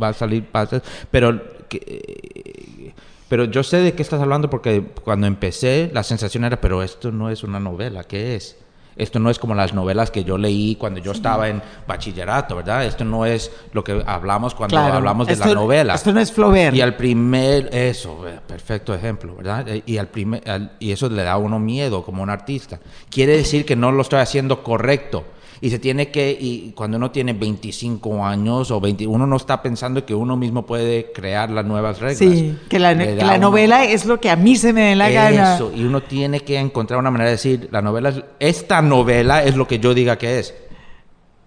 va 0.00 0.08
a 0.08 0.12
salir 0.12 0.44
pases. 0.44 0.82
Pero, 1.10 1.40
eh, 1.70 2.92
pero 3.28 3.44
yo 3.44 3.62
sé 3.62 3.78
de 3.78 3.94
qué 3.94 4.02
estás 4.02 4.20
hablando 4.20 4.48
porque 4.50 4.82
cuando 5.04 5.26
empecé 5.26 5.90
la 5.92 6.02
sensación 6.02 6.44
era, 6.44 6.60
pero 6.60 6.82
esto 6.82 7.10
no 7.10 7.30
es 7.30 7.42
una 7.42 7.60
novela, 7.60 8.04
¿qué 8.04 8.36
es? 8.36 8.56
Esto 8.96 9.18
no 9.18 9.30
es 9.30 9.38
como 9.38 9.54
las 9.54 9.72
novelas 9.72 10.10
que 10.10 10.24
yo 10.24 10.36
leí 10.38 10.76
cuando 10.76 11.00
yo 11.00 11.12
estaba 11.12 11.48
en 11.48 11.62
bachillerato, 11.86 12.56
¿verdad? 12.56 12.84
Esto 12.84 13.04
no 13.04 13.24
es 13.24 13.50
lo 13.72 13.82
que 13.82 14.02
hablamos 14.06 14.54
cuando 14.54 14.78
hablamos 14.78 15.26
de 15.26 15.36
la 15.36 15.46
novela. 15.54 15.94
Esto 15.94 16.12
no 16.12 16.20
es 16.20 16.32
Flaubert. 16.32 16.76
Y 16.76 16.80
al 16.80 16.96
primer, 16.96 17.70
eso, 17.72 18.28
eh, 18.28 18.38
perfecto 18.46 18.94
ejemplo, 18.94 19.36
¿verdad? 19.36 19.68
Eh, 19.68 19.82
y, 19.86 19.96
al 19.96 20.08
primer, 20.08 20.42
y 20.78 20.92
eso 20.92 21.08
le 21.08 21.22
da 21.22 21.32
a 21.32 21.38
uno 21.38 21.58
miedo 21.58 22.04
como 22.04 22.22
un 22.22 22.30
artista. 22.30 22.80
Quiere 23.10 23.36
decir 23.36 23.64
que 23.64 23.76
no 23.76 23.92
lo 23.92 24.02
estoy 24.02 24.20
haciendo 24.20 24.62
correcto 24.62 25.24
y 25.62 25.70
se 25.70 25.78
tiene 25.78 26.08
que, 26.08 26.36
y 26.38 26.72
cuando 26.72 26.96
uno 26.96 27.12
tiene 27.12 27.34
25 27.34 28.26
años 28.26 28.72
o 28.72 28.80
20, 28.80 29.06
uno 29.06 29.28
no 29.28 29.36
está 29.36 29.62
pensando 29.62 30.04
que 30.04 30.12
uno 30.12 30.36
mismo 30.36 30.66
puede 30.66 31.12
crear 31.12 31.50
las 31.50 31.64
nuevas 31.64 32.00
reglas. 32.00 32.18
Sí, 32.18 32.58
que 32.68 32.80
la, 32.80 32.96
novela 33.38 33.84
es 33.84 34.04
lo 34.04 34.18
que 34.18 34.28
a 34.28 34.34
mí 34.34 34.56
se 34.56 34.72
me 34.72 34.88
dé 34.88 34.96
la 34.96 35.08
gana. 35.08 35.54
Eso, 35.54 35.70
y 35.72 35.84
uno 35.84 36.02
tiene 36.02 36.40
que 36.40 36.58
encontrar 36.58 36.98
una 36.98 37.12
manera 37.12 37.30
de 37.30 37.36
decir, 37.36 37.68
la 37.70 37.80
novela 37.80 38.08
es, 38.08 38.24
esta 38.40 38.81
novela 38.82 39.42
es 39.42 39.56
lo 39.56 39.66
que 39.66 39.78
yo 39.78 39.94
diga 39.94 40.18
que 40.18 40.38
es. 40.38 40.54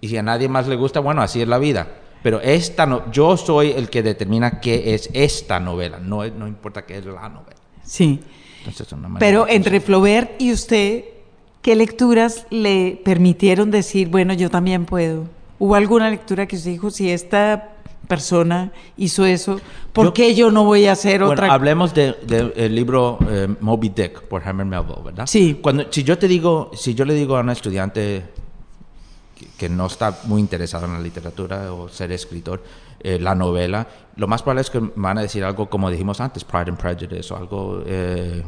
Y 0.02 0.08
si 0.08 0.18
a 0.18 0.24
nadie 0.24 0.50
más 0.50 0.68
le 0.68 0.76
gusta, 0.76 1.00
bueno, 1.00 1.22
así 1.22 1.42
es 1.42 1.48
la 1.48 1.60
vida. 1.60 1.88
Pero 2.24 2.42
esta 2.42 2.86
no, 2.86 3.12
yo 3.12 3.38
soy 3.38 3.72
el 3.72 3.90
que 3.90 4.02
determina 4.02 4.60
qué 4.60 4.96
es 4.96 5.10
esta 5.14 5.60
novela, 5.60 6.00
no, 6.00 6.26
no 6.26 6.48
importa 6.48 6.86
qué 6.86 6.98
es 6.98 7.06
la 7.06 7.30
novela. 7.30 7.58
Sí. 7.84 8.20
Pero 9.20 9.48
entre 9.48 9.80
Flaubert 9.80 10.42
y 10.42 10.52
usted 10.52 11.04
¿Qué 11.66 11.76
lecturas 11.76 12.46
le 12.52 13.02
permitieron 13.04 13.72
decir, 13.72 14.10
bueno, 14.10 14.36
yo 14.36 14.52
también 14.52 14.86
puedo? 14.86 15.26
¿Hubo 15.58 15.74
alguna 15.74 16.12
lectura 16.12 16.46
que 16.46 16.58
usted 16.58 16.70
dijo, 16.70 16.92
si 16.92 17.10
esta 17.10 17.75
persona 18.06 18.72
hizo 18.98 19.26
eso, 19.26 19.60
¿por 19.94 20.14
qué 20.14 20.36
yo 20.36 20.52
no 20.52 20.64
voy 20.64 20.86
a 20.88 20.94
hacer 20.94 21.20
bueno, 21.20 21.34
otra? 21.34 21.54
Hablemos 21.54 21.94
del 21.94 22.76
libro 22.76 23.18
eh, 23.30 23.48
Moby 23.60 23.90
Dick 23.90 24.22
por 24.24 24.42
Herman 24.42 24.70
Melville, 24.70 25.04
¿verdad? 25.04 25.26
Sí. 25.28 25.60
Cuando, 25.62 25.92
si 25.92 26.04
yo 26.04 26.18
te 26.18 26.28
digo, 26.28 26.72
si 26.74 26.94
yo 26.96 27.06
le 27.06 27.14
digo 27.14 27.38
a 27.38 27.42
una 27.42 27.54
estudiante 27.54 28.24
que, 29.58 29.70
no 29.70 29.88
está 29.88 30.20
muy 30.26 30.42
interesada 30.42 30.88
en 30.88 30.94
la 30.94 31.00
literatura 31.00 31.74
o 31.74 31.90
ser 31.90 32.12
escritor, 32.12 32.64
eh, 33.00 33.20
la 33.20 33.36
novela, 33.36 33.88
lo 34.16 34.28
más 34.28 34.42
probable 34.42 34.62
es 34.62 34.70
que 34.70 34.80
van 34.96 35.18
a 35.18 35.22
decir 35.22 35.44
algo 35.44 35.70
como 35.70 35.90
dijimos 35.90 36.22
antes, 36.22 36.44
Pride 36.44 36.72
and 36.72 36.78
Prejudice 36.78 37.34
o 37.34 37.38
algo... 37.38 37.84
Eh, 37.86 38.44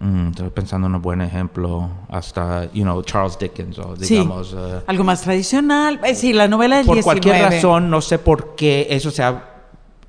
Mm, 0.00 0.28
estoy 0.28 0.50
pensando 0.50 0.88
en 0.88 0.94
un 0.94 1.02
buen 1.02 1.20
ejemplo, 1.20 1.88
hasta, 2.08 2.70
you 2.72 2.82
know, 2.82 3.00
Charles 3.02 3.38
Dickens, 3.38 3.78
o 3.78 3.94
digamos... 3.94 4.54
Eh, 4.56 4.80
algo 4.86 5.04
más 5.04 5.22
tradicional. 5.22 6.00
Eh, 6.04 6.14
sí, 6.14 6.32
la 6.32 6.48
novela 6.48 6.78
del 6.78 6.86
Por 6.86 7.00
cualquier 7.02 7.40
razón, 7.40 7.90
no 7.90 8.00
sé 8.00 8.18
por 8.18 8.56
qué 8.56 8.88
eso 8.90 9.10
se 9.10 9.22
ha, 9.22 9.44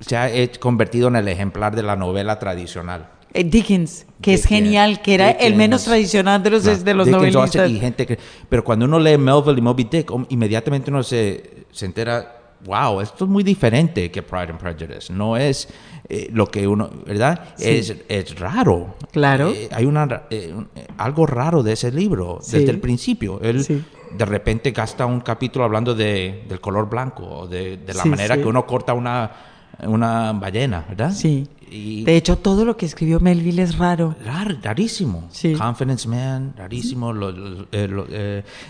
se 0.00 0.16
ha 0.16 0.28
convertido 0.58 1.08
en 1.08 1.16
el 1.16 1.28
ejemplar 1.28 1.76
de 1.76 1.82
la 1.82 1.94
novela 1.94 2.38
tradicional. 2.38 3.08
Eh, 3.32 3.44
Dickens, 3.44 4.06
que 4.20 4.34
es 4.34 4.44
genial, 4.44 5.02
que 5.02 5.14
era 5.14 5.30
el 5.30 5.54
menos 5.54 5.84
tradicional 5.84 6.42
de 6.42 6.50
los, 6.50 6.64
de 6.84 6.94
los 6.94 7.06
novelistas. 7.06 7.70
Y 7.70 7.78
gente 7.78 8.06
que, 8.06 8.18
pero 8.48 8.64
cuando 8.64 8.86
uno 8.86 8.98
lee 8.98 9.18
Melville 9.18 9.58
y 9.58 9.62
Moby 9.62 9.84
Dick, 9.84 10.10
inmediatamente 10.30 10.90
uno 10.90 11.02
se, 11.02 11.66
se 11.70 11.86
entera 11.86 12.36
wow, 12.64 13.00
esto 13.00 13.24
es 13.24 13.30
muy 13.30 13.42
diferente 13.44 14.10
que 14.10 14.22
Pride 14.22 14.50
and 14.50 14.58
Prejudice. 14.58 15.12
No 15.12 15.36
es 15.36 15.68
eh, 16.08 16.30
lo 16.32 16.46
que 16.46 16.68
uno, 16.68 16.88
¿verdad? 17.04 17.54
Es, 17.58 17.92
es, 18.08 18.38
raro. 18.38 18.94
Claro. 19.10 19.50
Eh, 19.50 19.68
hay 19.72 19.86
una, 19.86 20.22
eh, 20.30 20.54
algo 20.98 21.26
raro 21.26 21.64
de 21.64 21.72
ese 21.72 21.90
libro 21.90 22.38
desde 22.40 22.70
el 22.70 22.78
principio. 22.78 23.40
Él 23.40 23.84
de 24.16 24.24
repente 24.24 24.70
gasta 24.70 25.04
un 25.04 25.20
capítulo 25.20 25.64
hablando 25.64 25.96
de, 25.96 26.44
del 26.48 26.60
color 26.60 26.88
blanco, 26.88 27.48
de, 27.48 27.78
de 27.78 27.94
la 27.94 28.04
manera 28.04 28.36
que 28.36 28.46
uno 28.46 28.64
corta 28.66 28.94
una, 28.94 29.32
una 29.80 30.32
ballena, 30.32 30.84
¿verdad? 30.88 31.10
Sí. 31.10 31.48
de 31.68 32.16
hecho, 32.16 32.38
todo 32.38 32.64
lo 32.64 32.76
que 32.76 32.86
escribió 32.86 33.18
Melville 33.18 33.62
es 33.62 33.76
raro. 33.76 34.14
rarísimo. 34.62 35.28
Confidence 35.58 36.06
Man, 36.06 36.54
rarísimo. 36.56 37.12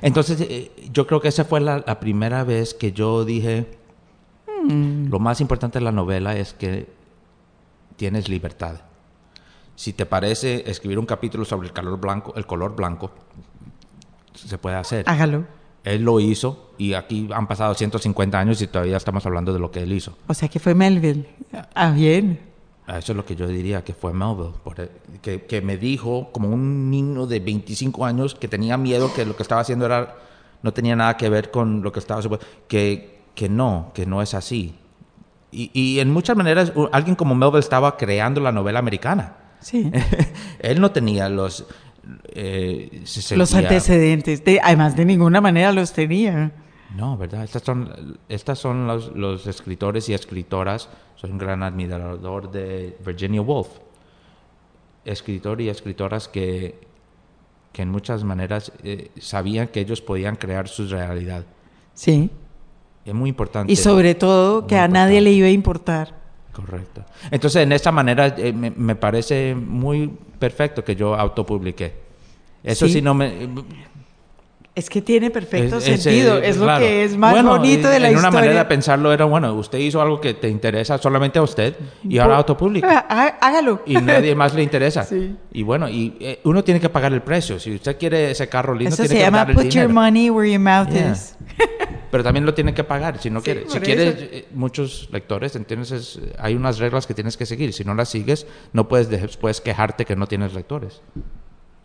entonces, 0.00 0.70
yo 0.90 1.06
creo 1.06 1.20
que 1.20 1.28
esa 1.28 1.44
fue 1.44 1.60
la, 1.60 1.84
la 1.86 2.00
primera 2.00 2.44
vez 2.44 2.72
que 2.72 2.92
yo 2.92 3.26
dije, 3.26 3.66
hmm. 4.64 5.08
lo 5.10 5.18
más 5.18 5.42
importante 5.42 5.80
de 5.80 5.84
la 5.84 5.92
novela 5.92 6.34
es 6.34 6.54
que 6.54 6.95
tienes 7.96 8.28
libertad. 8.28 8.76
Si 9.74 9.92
te 9.92 10.06
parece 10.06 10.68
escribir 10.70 10.98
un 10.98 11.06
capítulo 11.06 11.44
sobre 11.44 11.68
el 11.68 11.74
color 11.74 11.98
blanco, 12.00 12.32
el 12.36 12.46
color 12.46 12.74
blanco, 12.74 13.10
se 14.34 14.58
puede 14.58 14.76
hacer. 14.76 15.04
Hágalo. 15.08 15.44
él 15.84 16.02
lo 16.02 16.18
hizo 16.20 16.72
y 16.78 16.94
aquí 16.94 17.28
han 17.32 17.46
pasado 17.46 17.74
150 17.74 18.38
años 18.38 18.60
y 18.62 18.66
todavía 18.66 18.96
estamos 18.96 19.24
hablando 19.26 19.52
de 19.52 19.58
lo 19.58 19.70
que 19.70 19.82
él 19.82 19.92
hizo. 19.92 20.16
O 20.26 20.34
sea 20.34 20.48
que 20.48 20.58
fue 20.58 20.74
Melville. 20.74 21.28
Ah, 21.74 21.90
bien. 21.90 22.40
Eso 22.88 23.12
es 23.12 23.16
lo 23.16 23.24
que 23.24 23.34
yo 23.36 23.46
diría 23.48 23.82
que 23.84 23.92
fue 23.94 24.12
Melville, 24.12 24.52
por- 24.62 24.88
que, 25.20 25.42
que 25.44 25.60
me 25.60 25.76
dijo 25.76 26.30
como 26.32 26.48
un 26.48 26.88
niño 26.90 27.26
de 27.26 27.40
25 27.40 28.04
años 28.04 28.34
que 28.34 28.46
tenía 28.48 28.76
miedo 28.76 29.12
que 29.12 29.24
lo 29.24 29.36
que 29.36 29.42
estaba 29.42 29.60
haciendo 29.60 29.86
era 29.86 30.16
no 30.62 30.72
tenía 30.72 30.94
nada 30.96 31.16
que 31.16 31.28
ver 31.28 31.50
con 31.50 31.82
lo 31.82 31.92
que 31.92 31.98
estaba 32.00 32.22
que 32.68 33.14
que 33.34 33.48
no, 33.50 33.90
que 33.92 34.06
no 34.06 34.22
es 34.22 34.32
así. 34.34 34.74
Y, 35.50 35.70
y 35.72 36.00
en 36.00 36.10
muchas 36.10 36.36
maneras 36.36 36.72
alguien 36.92 37.16
como 37.16 37.34
Melville 37.34 37.60
estaba 37.60 37.96
creando 37.96 38.40
la 38.40 38.52
novela 38.52 38.78
americana. 38.78 39.36
Sí. 39.60 39.90
Él 40.58 40.80
no 40.80 40.90
tenía 40.90 41.28
los 41.28 41.66
eh, 42.28 43.02
se 43.04 43.36
los 43.36 43.54
antecedentes. 43.54 44.44
De, 44.44 44.60
además, 44.62 44.96
de 44.96 45.04
ninguna 45.04 45.40
manera 45.40 45.72
los 45.72 45.92
tenía. 45.92 46.52
No, 46.94 47.16
¿verdad? 47.16 47.44
Estas 47.44 47.62
son, 47.62 48.18
estas 48.28 48.58
son 48.58 48.86
los, 48.86 49.14
los 49.14 49.46
escritores 49.46 50.08
y 50.08 50.14
escritoras. 50.14 50.88
Soy 51.16 51.30
un 51.30 51.38
gran 51.38 51.62
admirador 51.62 52.50
de 52.50 52.96
Virginia 53.04 53.42
Woolf. 53.42 53.68
Escritor 55.04 55.60
y 55.60 55.68
escritoras 55.68 56.28
que, 56.28 56.80
que 57.72 57.82
en 57.82 57.90
muchas 57.90 58.24
maneras 58.24 58.72
eh, 58.82 59.10
sabían 59.18 59.68
que 59.68 59.80
ellos 59.80 60.00
podían 60.00 60.36
crear 60.36 60.68
su 60.68 60.86
realidad. 60.88 61.44
Sí. 61.94 62.30
Es 63.06 63.14
muy 63.14 63.30
importante. 63.30 63.72
Y 63.72 63.76
sobre 63.76 64.14
todo 64.16 64.66
que 64.66 64.76
a 64.76 64.88
nadie 64.88 65.20
le 65.20 65.30
iba 65.32 65.46
a 65.46 65.50
importar. 65.50 66.14
Correcto. 66.52 67.04
Entonces, 67.30 67.62
en 67.62 67.72
esta 67.72 67.92
manera 67.92 68.34
eh, 68.36 68.52
me, 68.52 68.70
me 68.70 68.96
parece 68.96 69.54
muy 69.54 70.10
perfecto 70.38 70.82
que 70.82 70.96
yo 70.96 71.14
autopubliqué. 71.14 71.94
Eso 72.64 72.86
Sí. 72.86 72.94
sí, 72.94 73.02
no 73.02 73.14
me... 73.14 73.48
Es 74.76 74.90
que 74.90 75.00
tiene 75.00 75.30
perfecto 75.30 75.78
Es- 75.78 75.88
es, 75.88 76.02
sentido. 76.02 76.36
eh, 76.36 76.50
Es, 76.50 76.58
lo 76.58 76.64
claro. 76.64 76.84
que 76.84 77.02
es 77.02 77.16
más 77.16 77.32
Bueno, 77.32 77.48
bonito 77.56 77.88
de 77.88 77.98
la 77.98 78.08
en 78.08 78.12
historia. 78.14 78.28
una 78.28 78.30
manera 78.30 78.58
de 78.58 78.64
pensarlo 78.66 79.10
era, 79.10 79.24
bueno, 79.24 79.54
usted 79.54 79.78
hizo 79.78 80.02
algo 80.02 80.20
que 80.20 80.34
te 80.34 80.50
interesa 80.50 80.98
solamente 80.98 81.38
a 81.38 81.42
usted 81.42 81.74
y 82.06 82.18
ahora 82.18 82.36
autopublica. 82.36 83.06
Ah, 83.08 83.36
há- 83.40 83.46
Hágalo. 83.48 83.80
Y 83.86 83.94
nadie 83.94 84.34
más 84.34 84.52
le 84.54 84.62
interesa. 84.62 85.02
Sí. 85.08 85.34
Y 85.52 85.62
bueno, 85.62 85.88
y 85.88 86.14
eh, 86.20 86.40
uno 86.44 86.62
tiene 86.62 86.78
que 86.78 86.90
pagar 86.90 87.10
el 87.14 87.22
precio. 87.22 87.58
Si 87.58 87.74
usted 87.76 87.96
quiere 87.96 88.30
ese 88.32 88.48
carro 88.50 88.74
lindo, 88.74 88.90
Eso 88.92 89.04
tiene 89.04 89.08
se 89.08 89.14
que 89.14 89.20
llama 89.22 89.38
pagar 89.46 89.50
el 89.58 89.64
put 89.64 89.72
your 89.74 89.88
money 89.88 90.28
where 90.28 90.50
your 90.52 90.60
mouth 90.60 90.88
Yeah. 90.90 91.12
is. 91.12 91.34
Pero 92.10 92.22
también 92.22 92.44
lo 92.44 92.52
tiene 92.52 92.74
que 92.74 92.84
pagar 92.84 93.18
si 93.18 93.30
no 93.30 93.40
Sí, 93.40 93.44
quiere. 93.44 93.64
Si 93.66 93.78
eso. 93.78 94.18
eh, 94.30 94.46
muchos 94.52 95.08
lectores, 95.10 95.56
entonces 95.56 96.20
hay 96.38 96.54
unas 96.54 96.78
reglas 96.78 97.06
que 97.06 97.14
tienes 97.14 97.38
que 97.38 97.46
seguir. 97.46 97.72
Si 97.72 97.82
no 97.82 97.94
las 97.94 98.10
sigues, 98.10 98.46
no 98.74 98.88
puedes 98.88 99.08
después 99.08 99.62
quejarte 99.62 100.04
que 100.04 100.16
no 100.16 100.26
tienes 100.26 100.52
lectores. 100.52 101.00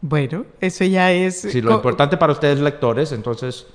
Bueno, 0.01 0.45
eso 0.59 0.83
ya 0.85 1.11
es. 1.11 1.41
Si 1.41 1.61
lo 1.61 1.73
importante 1.75 2.17
para 2.17 2.33
ustedes 2.33 2.57
es 2.57 2.63
lectores, 2.63 3.11
entonces... 3.11 3.67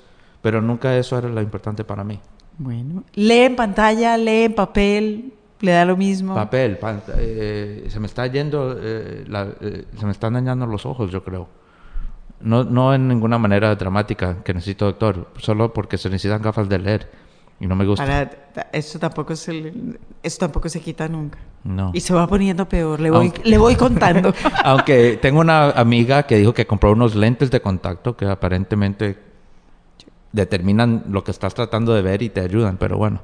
Pero 0.42 0.60
nunca 0.62 0.96
eso 0.96 1.18
era 1.18 1.28
lo 1.28 1.40
importante 1.40 1.82
para 1.82 2.04
mí. 2.04 2.20
Bueno, 2.58 3.02
lee 3.14 3.40
en 3.40 3.56
pantalla, 3.56 4.16
lee 4.16 4.44
en 4.44 4.54
papel, 4.54 5.32
le 5.60 5.72
da 5.72 5.84
lo 5.84 5.96
mismo. 5.96 6.34
Papel, 6.34 6.78
pan- 6.78 7.02
eh, 7.16 7.86
se 7.88 7.98
me 7.98 8.06
está 8.06 8.26
yendo, 8.28 8.76
eh, 8.80 9.24
la- 9.26 9.48
eh, 9.60 9.86
se 9.98 10.06
me 10.06 10.12
están 10.12 10.34
dañando 10.34 10.66
los 10.66 10.86
ojos, 10.86 11.10
yo 11.10 11.24
creo. 11.24 11.48
No, 12.40 12.62
no 12.64 12.94
en 12.94 13.08
ninguna 13.08 13.38
manera 13.38 13.74
dramática 13.74 14.44
que 14.44 14.54
necesito 14.54 14.84
doctor, 14.84 15.28
solo 15.38 15.72
porque 15.72 15.98
se 15.98 16.10
necesitan 16.10 16.42
gafas 16.42 16.68
de 16.68 16.78
leer 16.78 17.10
y 17.60 17.66
no 17.66 17.74
me 17.76 17.86
gusta. 17.86 18.30
Eso 18.72 18.98
tampoco 18.98 19.34
se 19.36 19.72
eso 20.22 20.38
tampoco 20.38 20.68
se 20.68 20.80
quita 20.80 21.08
nunca. 21.08 21.38
No. 21.64 21.90
Y 21.94 22.00
se 22.00 22.14
va 22.14 22.26
poniendo 22.26 22.68
peor, 22.68 23.00
le 23.00 23.10
voy, 23.10 23.26
Aunque- 23.26 23.42
le 23.48 23.58
voy 23.58 23.74
contando. 23.76 24.32
Aunque 24.64 25.18
tengo 25.20 25.40
una 25.40 25.70
amiga 25.70 26.24
que 26.24 26.36
dijo 26.38 26.54
que 26.54 26.66
compró 26.66 26.92
unos 26.92 27.14
lentes 27.14 27.50
de 27.50 27.60
contacto 27.60 28.16
que 28.16 28.26
aparentemente 28.26 29.18
determinan 30.32 31.04
lo 31.08 31.24
que 31.24 31.30
estás 31.30 31.54
tratando 31.54 31.94
de 31.94 32.02
ver 32.02 32.22
y 32.22 32.28
te 32.28 32.40
ayudan, 32.40 32.76
pero 32.76 32.98
bueno, 32.98 33.22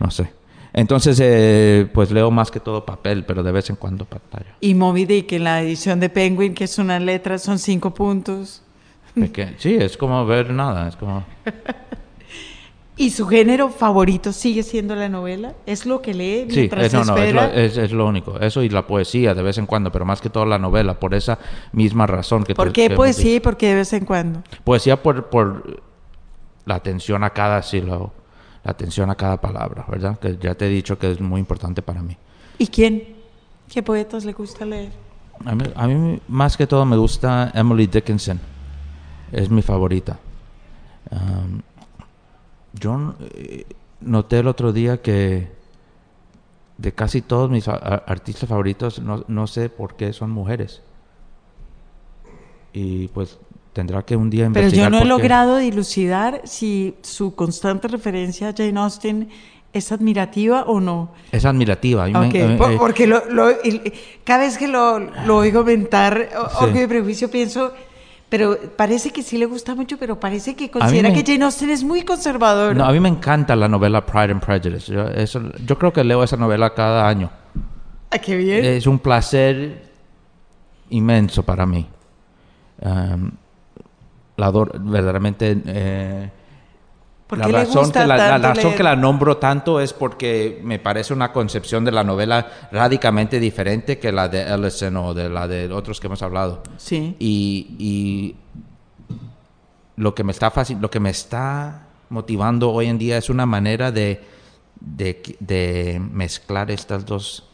no 0.00 0.10
sé. 0.10 0.32
Entonces, 0.72 1.18
eh, 1.22 1.88
pues 1.94 2.10
leo 2.10 2.30
más 2.30 2.50
que 2.50 2.60
todo 2.60 2.84
papel, 2.84 3.24
pero 3.24 3.42
de 3.42 3.50
vez 3.52 3.70
en 3.70 3.76
cuando 3.76 4.04
pantalla. 4.04 4.56
y 4.60 4.74
Moby 4.74 5.06
Dick 5.06 5.32
en 5.32 5.44
la 5.44 5.62
edición 5.62 6.00
de 6.00 6.10
Penguin, 6.10 6.54
que 6.54 6.64
es 6.64 6.78
una 6.78 6.98
letra, 6.98 7.38
son 7.38 7.58
cinco 7.58 7.94
puntos. 7.94 8.62
Peque- 9.14 9.54
sí, 9.58 9.74
es 9.74 9.96
como 9.96 10.24
ver 10.26 10.50
nada, 10.50 10.88
es 10.88 10.96
como... 10.96 11.24
¿Y 12.98 13.10
su 13.10 13.26
género 13.26 13.68
favorito 13.68 14.32
sigue 14.32 14.62
siendo 14.62 14.94
la 14.96 15.08
novela? 15.10 15.52
¿Es 15.66 15.84
lo 15.84 16.00
que 16.00 16.14
lee 16.14 16.46
Sí, 16.48 16.56
mientras 16.60 16.86
es, 16.86 16.92
no, 16.94 17.04
no, 17.04 17.16
es, 17.18 17.34
lo, 17.34 17.42
es- 17.42 17.76
es 17.76 17.92
lo 17.92 18.06
único. 18.06 18.40
Eso 18.40 18.62
y 18.62 18.70
la 18.70 18.86
poesía 18.86 19.34
de 19.34 19.42
vez 19.42 19.58
en 19.58 19.66
cuando, 19.66 19.92
pero 19.92 20.06
más 20.06 20.20
que 20.22 20.30
todo 20.30 20.46
la 20.46 20.58
novela, 20.58 20.98
por 20.98 21.12
esa 21.14 21.38
misma 21.72 22.06
razón 22.06 22.42
que 22.44 22.54
¿Por 22.54 22.68
te- 22.68 22.72
qué 22.72 22.90
poesía 22.96 23.34
y 23.34 23.40
por 23.40 23.56
qué 23.58 23.68
de 23.68 23.74
vez 23.74 23.92
en 23.92 24.06
cuando? 24.06 24.42
Poesía 24.64 25.02
por, 25.02 25.26
por 25.28 25.82
la 26.64 26.76
atención 26.76 27.22
a 27.22 27.30
cada 27.30 27.62
sílabo, 27.62 28.12
la 28.64 28.70
atención 28.70 29.10
a 29.10 29.14
cada 29.14 29.40
palabra, 29.42 29.84
¿verdad? 29.88 30.18
Que 30.18 30.38
ya 30.40 30.54
te 30.54 30.66
he 30.66 30.70
dicho 30.70 30.98
que 30.98 31.10
es 31.10 31.20
muy 31.20 31.38
importante 31.40 31.82
para 31.82 32.00
mí. 32.02 32.16
¿Y 32.58 32.66
quién? 32.68 33.14
¿Qué 33.68 33.82
poetas 33.82 34.24
le 34.24 34.32
gusta 34.32 34.64
leer? 34.64 34.90
A 35.44 35.54
mí, 35.54 35.64
a 35.74 35.86
mí 35.86 36.18
más 36.28 36.56
que 36.56 36.66
todo 36.66 36.86
me 36.86 36.96
gusta 36.96 37.52
Emily 37.54 37.86
Dickinson. 37.88 38.40
Es 39.32 39.50
mi 39.50 39.60
favorita. 39.60 40.18
Um, 41.10 41.60
yo 42.78 43.14
eh, 43.34 43.64
noté 44.00 44.38
el 44.40 44.48
otro 44.48 44.72
día 44.72 45.00
que 45.02 45.48
de 46.78 46.92
casi 46.92 47.22
todos 47.22 47.50
mis 47.50 47.68
artistas 47.68 48.48
favoritos, 48.48 48.98
no, 49.00 49.24
no 49.28 49.46
sé 49.46 49.68
por 49.70 49.96
qué 49.96 50.12
son 50.12 50.30
mujeres. 50.30 50.82
Y 52.72 53.08
pues 53.08 53.38
tendrá 53.72 54.02
que 54.02 54.16
un 54.16 54.30
día 54.30 54.48
Pero 54.52 54.68
yo 54.68 54.76
investigar 54.76 54.90
no 54.90 54.98
he 54.98 55.02
qué. 55.02 55.06
logrado 55.08 55.56
dilucidar 55.58 56.42
si 56.44 56.94
su 57.02 57.34
constante 57.34 57.88
referencia 57.88 58.48
a 58.50 58.54
Jane 58.56 58.78
Austen 58.78 59.28
es 59.72 59.92
admirativa 59.92 60.62
o 60.64 60.80
no. 60.80 61.10
Es 61.32 61.44
admirativa. 61.44 62.04
a 62.04 62.06
mí 62.06 62.12
me- 62.12 62.26
Ok, 62.28 62.34
eh, 62.34 62.56
po- 62.58 62.78
porque 62.78 63.06
lo, 63.06 63.24
lo- 63.30 63.48
cada 64.24 64.44
vez 64.44 64.56
que 64.58 64.68
lo, 64.68 64.98
lo 64.98 65.36
oigo 65.38 65.64
mentar, 65.64 66.28
o- 66.38 66.48
Sí. 66.50 66.56
Orgullo 66.64 66.84
y 66.84 66.86
Prejuicio, 66.86 67.30
pienso, 67.30 67.72
pero 68.28 68.58
parece 68.76 69.10
que 69.10 69.22
sí 69.22 69.38
le 69.38 69.46
gusta 69.46 69.74
mucho, 69.74 69.98
pero 69.98 70.18
parece 70.18 70.54
que 70.56 70.70
considera 70.70 71.10
me- 71.10 71.14
que 71.22 71.32
Jane 71.32 71.44
Austen 71.44 71.70
es 71.70 71.84
muy 71.84 72.02
conservadora. 72.02 72.74
no, 72.74 72.84
a 72.84 72.92
mí 72.92 72.98
me 73.00 73.08
encanta 73.08 73.54
la 73.56 73.68
novela 73.68 74.04
Pride 74.04 74.32
and 74.32 74.40
Prejudice. 74.44 74.92
Yo, 74.92 75.06
eso- 75.08 75.42
yo 75.64 75.78
creo 75.78 75.92
que 75.92 76.02
leo 76.04 76.22
esa 76.24 76.36
novela 76.36 76.74
cada 76.74 77.08
año. 77.08 77.30
Ah, 78.10 78.18
qué 78.18 78.36
bien. 78.36 78.64
Es 78.64 78.86
un 78.86 78.98
placer 78.98 79.82
inmenso 80.90 81.42
para 81.42 81.66
mí. 81.66 81.86
Um, 82.80 83.30
la 84.36 84.46
adoro- 84.52 84.72
verdaderamente. 84.78 85.56
eh, 85.66 86.30
¿Por 87.26 87.38
la 87.38 87.46
le 87.48 87.52
razón, 87.52 87.82
gusta 87.84 88.02
que 88.02 88.06
la, 88.06 88.16
la 88.16 88.28
tanto 88.28 88.48
razón 88.48 88.64
leer? 88.64 88.76
que 88.76 88.82
la 88.84 88.96
nombro 88.96 89.36
tanto 89.38 89.80
es 89.80 89.92
porque 89.92 90.60
me 90.62 90.78
parece 90.78 91.12
una 91.12 91.32
concepción 91.32 91.84
de 91.84 91.90
la 91.90 92.04
novela 92.04 92.46
radicalmente 92.70 93.40
diferente 93.40 93.98
que 93.98 94.12
la 94.12 94.28
de 94.28 94.42
Ellison 94.42 94.96
o 94.96 95.12
de 95.12 95.28
la 95.28 95.48
de 95.48 95.72
otros 95.72 95.98
que 95.98 96.06
hemos 96.06 96.22
hablado. 96.22 96.62
Sí. 96.76 97.16
Y, 97.18 97.76
y 97.78 98.36
lo 99.96 100.14
que 100.14 100.22
me 100.22 100.30
está 100.30 100.52
lo 100.78 100.90
que 100.90 101.00
me 101.00 101.10
está 101.10 101.86
motivando 102.10 102.70
hoy 102.70 102.86
en 102.86 102.98
día 102.98 103.18
es 103.18 103.28
una 103.28 103.46
manera 103.46 103.90
de, 103.90 104.22
de, 104.78 105.36
de 105.40 106.00
mezclar 106.12 106.70
estas 106.70 107.04
dos 107.06 107.48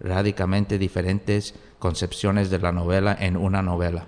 radicalmente 0.00 0.78
diferentes 0.78 1.54
concepciones 1.78 2.48
de 2.48 2.58
la 2.58 2.72
novela 2.72 3.14
en 3.20 3.36
una 3.36 3.60
novela. 3.60 4.06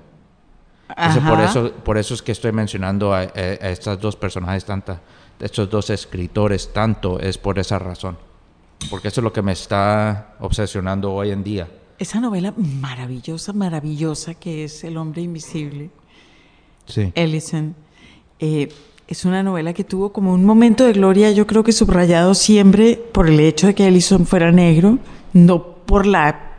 Entonces, 0.97 1.22
por 1.28 1.40
eso, 1.40 1.72
por 1.84 1.99
eso 1.99 2.14
es 2.14 2.22
que 2.22 2.32
estoy 2.32 2.53
mencionando 2.53 3.12
a, 3.14 3.20
a- 3.20 3.24
a 3.24 3.70
estas 3.70 4.01
dos 4.01 4.16
personajes, 4.16 4.64
tanta, 4.64 5.01
estos 5.40 5.68
dos 5.70 5.90
escritores, 5.90 6.72
tanto 6.72 7.18
es 7.20 7.38
por 7.38 7.59
esa 7.59 7.78
razón. 7.78 8.16
Porque 8.90 9.09
eso 9.09 9.20
es 9.20 9.24
lo 9.24 9.32
que 9.32 9.43
me 9.43 9.53
está 9.53 10.34
obsesionando 10.40 11.12
hoy 11.12 11.30
en 11.30 11.43
día. 11.45 11.68
Esa 11.99 12.18
novela 12.20 12.53
maravillosa, 12.57 13.53
maravillosa 13.53 14.34
que 14.34 14.64
es 14.64 14.82
El 14.84 14.97
hombre 14.97 15.22
invisible, 15.22 15.90
Sí. 16.86 17.12
Ellison, 17.14 17.76
eh, 18.40 18.68
es 19.07 19.24
una 19.24 19.43
novela 19.45 19.72
que 19.72 19.84
tuvo 19.84 20.12
como 20.12 20.32
un 20.34 20.45
momento 20.45 20.84
de 20.84 20.93
gloria, 20.93 21.30
yo 21.30 21.47
creo 21.47 21.62
que 21.62 21.70
subrayado 21.72 22.34
siempre 22.34 22.97
por 22.97 23.28
el 23.28 23.38
hecho 23.38 23.68
de 23.68 23.74
que 23.74 23.86
Ellison 23.86 24.26
fuera 24.26 24.51
negro, 24.51 24.99
no 25.32 25.62
por 25.62 26.07
la 26.07 26.51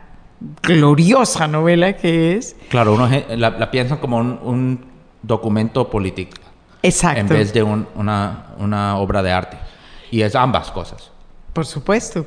gloriosa 0.62 1.46
novela 1.48 1.94
que 1.94 2.36
es. 2.36 2.56
Claro, 2.68 2.94
uno 2.94 3.08
la, 3.36 3.50
la 3.50 3.70
piensan 3.70 3.98
como 3.98 4.18
un, 4.18 4.38
un 4.42 4.84
documento 5.22 5.88
político 5.90 6.36
Exacto. 6.82 7.20
en 7.20 7.28
vez 7.28 7.52
de 7.52 7.62
un- 7.62 7.86
una, 7.94 8.46
una 8.58 8.96
obra 8.98 9.22
de 9.22 9.32
arte. 9.32 9.58
Y 10.10 10.22
es 10.22 10.34
ambas 10.34 10.70
cosas. 10.70 11.10
Por 11.52 11.66
supuesto, 11.66 12.24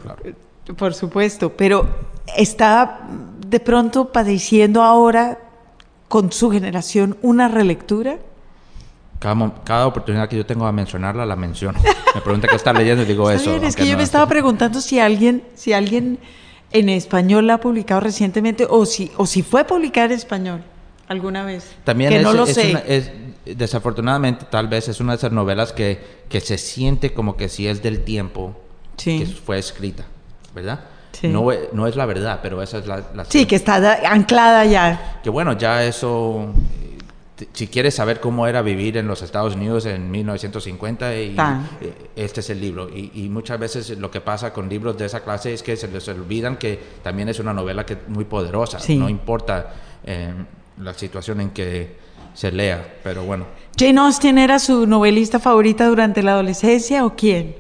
por 0.78 0.93
supuesto, 0.93 1.53
pero 1.53 1.88
está 2.36 3.01
de 3.47 3.59
pronto 3.59 4.11
padeciendo 4.11 4.84
ahora 4.84 5.38
con 6.07 6.32
su 6.32 6.49
generación 6.49 7.18
una 7.22 7.47
relectura. 7.47 8.18
Cada, 9.20 9.51
cada 9.63 9.88
oportunidad 9.88 10.30
que 10.30 10.38
yo 10.38 10.45
tengo 10.45 10.65
a 10.68 10.72
mencionarla, 10.72 11.26
la 11.26 11.36
menciono. 11.36 11.80
Me 12.15 12.22
pregunta 12.22 12.47
qué 12.47 12.55
está 12.55 12.72
leyendo 12.74 13.03
y 13.03 13.05
digo 13.05 13.30
eso. 13.32 13.49
bien, 13.51 13.63
es 13.63 13.76
que 13.76 13.86
yo 13.86 13.91
no 13.93 13.97
me 13.97 14.03
es- 14.03 14.09
estaba 14.09 14.28
preguntando 14.28 14.80
si 14.82 14.99
alguien, 14.99 15.43
si 15.55 15.74
alguien 15.74 16.20
en 16.72 16.89
español 16.89 17.47
la 17.47 17.55
ha 17.55 17.59
publicado 17.59 18.01
recientemente 18.01 18.65
o 18.70 18.86
si, 18.86 19.11
o 19.18 19.26
si 19.26 19.41
fue 19.43 19.63
publicada 19.65 20.07
en 20.07 20.11
español 20.13 20.61
alguna 21.07 21.43
vez. 21.43 21.65
También 21.84 22.09
que 22.11 22.18
es, 22.18 22.24
no 22.24 22.34
lo 22.34 22.43
es 22.45 22.53
sé. 22.55 22.70
una- 22.72 22.80
es- 22.80 23.11
desafortunadamente 23.45 24.45
tal 24.49 24.68
vez 24.68 24.89
es 24.89 24.99
una 24.99 25.13
de 25.13 25.18
esas 25.18 25.32
novelas 25.32 25.72
que, 25.72 25.99
que 26.28 26.41
se 26.41 26.57
siente 26.57 27.13
como 27.13 27.38
que 27.38 27.47
sí 27.49 27.68
es 27.68 27.82
del 27.82 28.03
tiempo 28.03 28.55
Sí. 28.97 29.20
que 29.20 29.26
fue 29.28 29.57
escrita, 29.59 30.05
¿verdad? 30.53 30.82
Sí. 31.13 31.28
No, 31.30 31.47
no 31.72 31.88
es 31.88 31.95
la 31.95 32.05
verdad, 32.05 32.39
pero 32.43 32.61
esa 32.61 32.80
es 32.80 32.88
la... 32.88 33.03
la 33.15 33.26
Sí, 33.26 33.45
que 33.45 33.55
está 33.55 33.80
da- 33.80 33.99
anclada 34.11 34.65
ya. 34.65 35.20
que 35.24 35.30
bueno, 35.30 35.53
ya 35.57 35.84
eso, 35.84 36.47
si 37.53 37.67
quieres 37.67 37.93
saber 37.95 38.19
cómo 38.19 38.47
era 38.47 38.61
vivir 38.61 38.97
en 38.97 39.07
los 39.07 39.21
Estados 39.21 39.55
Unidos 39.55 39.85
en 39.85 40.09
1950, 40.09 41.15
y, 41.19 41.35
Tan. 41.35 41.67
eh, 41.81 41.93
este 42.15 42.39
es 42.39 42.49
el 42.49 42.59
libro. 42.59 42.89
Y, 42.89 43.11
y 43.13 43.29
muchas 43.29 43.59
veces 43.59 43.97
lo 43.97 44.09
que 44.09 44.21
pasa 44.21 44.51
con 44.53 44.67
libros 44.69 44.97
de 44.97 45.05
esa 45.05 45.19
clase 45.23 45.53
es 45.53 45.61
que 45.61 45.75
se 45.75 45.88
les 45.88 46.07
olvidan 46.07 46.57
que 46.57 46.79
también 47.03 47.29
es 47.29 47.39
una 47.39 47.53
novela 47.53 47.85
que 47.85 47.97
muy 48.07 48.25
poderosa, 48.25 48.79
Sí. 48.79 48.97
no 48.97 49.07
importa 49.09 49.73
eh, 50.03 50.33
la 50.81 50.93
situación 50.93 51.41
en 51.41 51.49
que 51.51 51.95
se 52.33 52.51
lea, 52.51 52.97
pero 53.03 53.23
bueno. 53.23 53.45
¿Jane 53.77 53.99
Austen 53.99 54.38
era 54.38 54.57
su 54.59 54.85
novelista 54.88 55.39
favorita 55.39 55.88
durante 55.88 56.23
la 56.23 56.33
adolescencia 56.33 57.05
o 57.05 57.15
quién? 57.15 57.55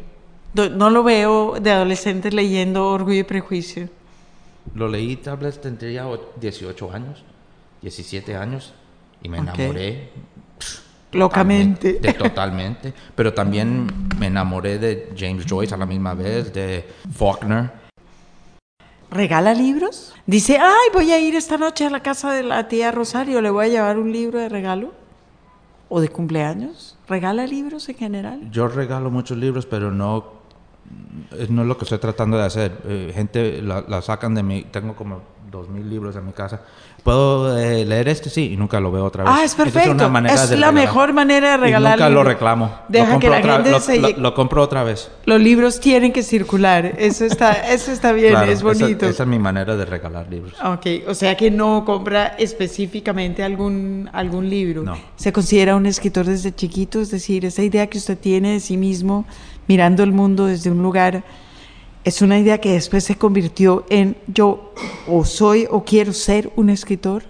No 0.53 0.89
lo 0.89 1.03
veo 1.03 1.57
de 1.61 1.69
adolescente 1.71 2.31
leyendo 2.31 2.87
Orgullo 2.89 3.19
y 3.19 3.23
Prejuicio. 3.23 3.89
Lo 4.73 4.87
leí 4.87 5.15
tal 5.17 5.37
vez 5.37 5.61
tendría 5.61 6.07
o- 6.07 6.31
18 6.39 6.91
años, 6.91 7.23
17 7.83 8.35
años, 8.35 8.73
y 9.21 9.29
me 9.29 9.37
enamoré 9.37 10.09
Locamente. 11.11 11.93
De, 11.93 12.13
totalmente. 12.13 12.93
Pero 13.15 13.33
también 13.33 13.87
me 14.19 14.27
enamoré 14.27 14.77
de 14.77 15.13
James 15.17 15.45
Joyce 15.47 15.73
a 15.73 15.77
la 15.77 15.85
misma 15.85 16.13
vez, 16.13 16.53
de 16.53 16.85
Faulkner. 17.11 17.71
¿Regala 19.09 19.53
libros? 19.53 20.13
Dice, 20.25 20.57
ay, 20.57 20.89
voy 20.93 21.11
a 21.11 21.19
ir 21.19 21.35
esta 21.35 21.57
noche 21.57 21.85
a 21.85 21.89
la 21.89 22.01
casa 22.01 22.33
de 22.33 22.43
la 22.43 22.67
tía 22.67 22.91
Rosario, 22.91 23.41
le 23.41 23.49
voy 23.49 23.67
a 23.67 23.69
llevar 23.69 23.97
un 23.97 24.11
libro 24.11 24.39
de 24.39 24.49
regalo. 24.49 24.93
¿O 25.89 26.01
de 26.01 26.09
cumpleaños? 26.09 26.97
¿Regala 27.07 27.47
libros 27.47 27.87
en 27.87 27.95
general? 27.95 28.51
Yo 28.51 28.67
regalo 28.67 29.09
muchos 29.09 29.37
libros, 29.37 29.65
pero 29.65 29.89
no, 29.89 30.25
no 31.47 31.61
es 31.61 31.67
lo 31.67 31.77
que 31.77 31.85
estoy 31.85 31.99
tratando 31.99 32.37
de 32.37 32.43
hacer. 32.43 32.77
Eh, 32.85 33.11
gente 33.15 33.61
la, 33.61 33.85
la 33.87 34.01
sacan 34.01 34.35
de 34.35 34.43
mí. 34.43 34.65
Tengo 34.69 34.97
como 34.97 35.21
dos 35.51 35.69
mil 35.69 35.89
libros 35.89 36.15
en 36.15 36.25
mi 36.25 36.33
casa. 36.33 36.61
¿Puedo 37.03 37.57
eh, 37.57 37.85
leer 37.85 38.09
este? 38.09 38.29
Sí, 38.29 38.51
y 38.53 38.57
nunca 38.57 38.79
lo 38.81 38.91
veo 38.91 39.05
otra 39.05 39.23
vez. 39.23 39.33
Ah, 39.33 39.43
es 39.45 39.55
perfecto. 39.55 39.91
una 39.91 40.09
manera 40.09 40.33
Es 40.33 40.41
la 40.49 40.55
regalar. 40.55 40.73
mejor 40.73 41.13
manera 41.13 41.51
de 41.51 41.57
Y 41.57 41.61
regalar 41.61 41.93
nunca 41.97 42.09
lo 42.09 42.23
reclamo. 42.23 42.75
Deja 42.89 43.13
lo 43.13 43.19
que 43.19 43.29
la 43.29 43.41
gente 43.41 43.71
lo, 43.71 43.79
se 43.79 43.99
lo- 43.99 44.09
lo 44.17 44.33
compro 44.33 44.61
otra 44.61 44.83
vez. 44.83 45.09
Los 45.25 45.39
libros 45.39 45.79
tienen 45.79 46.11
que 46.11 46.21
circular. 46.23 46.95
Eso 46.97 47.23
está, 47.23 47.53
eso 47.71 47.91
está 47.93 48.11
bien, 48.11 48.31
Claro, 48.31 48.51
es 48.51 48.57
esa- 48.57 48.63
bonito. 48.65 49.05
Esa, 49.05 49.23
es 49.23 49.29
mi 49.29 49.39
manera 49.39 49.77
de 49.77 49.85
regalar 49.85 50.27
libros. 50.29 50.53
Ok, 50.61 50.85
o 51.07 51.13
sea 51.13 51.37
que 51.37 51.49
no 51.49 51.85
compra 51.85 52.35
específicamente 52.37 53.41
algún, 53.43 54.09
algún 54.11 54.49
libro. 54.49 54.83
No. 54.83 54.97
Se 55.15 55.31
considera 55.31 55.75
un 55.77 55.85
escritor 55.85 56.25
desde 56.25 56.53
chiquito, 56.53 56.99
es 56.99 57.09
decir, 57.11 57.45
esa 57.45 57.63
idea 57.63 57.87
que 57.87 57.97
usted 57.97 58.17
tiene 58.17 58.53
de 58.53 58.59
sí 58.59 58.75
mismo, 58.75 59.25
mirando 59.67 60.03
el 60.03 60.11
mundo 60.11 60.45
desde 60.47 60.69
un 60.71 60.81
lugar, 60.83 61.23
es 62.07 62.21
una 62.21 62.39
idea 62.39 62.57
que 62.59 62.71
después 62.71 63.03
se 63.03 63.17
convirtió 63.17 63.85
en 63.89 64.15
yo 64.27 64.73
o 65.09 65.25
soy 65.25 65.67
o 65.69 65.83
quiero 65.83 66.13
ser 66.13 66.49
un 66.55 66.69
escritor, 66.69 67.23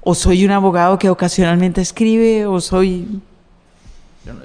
o 0.00 0.16
soy 0.16 0.44
un 0.44 0.50
abogado 0.50 0.98
que 0.98 1.08
ocasionalmente 1.08 1.80
escribe, 1.80 2.44
o 2.46 2.60
soy... 2.60 3.06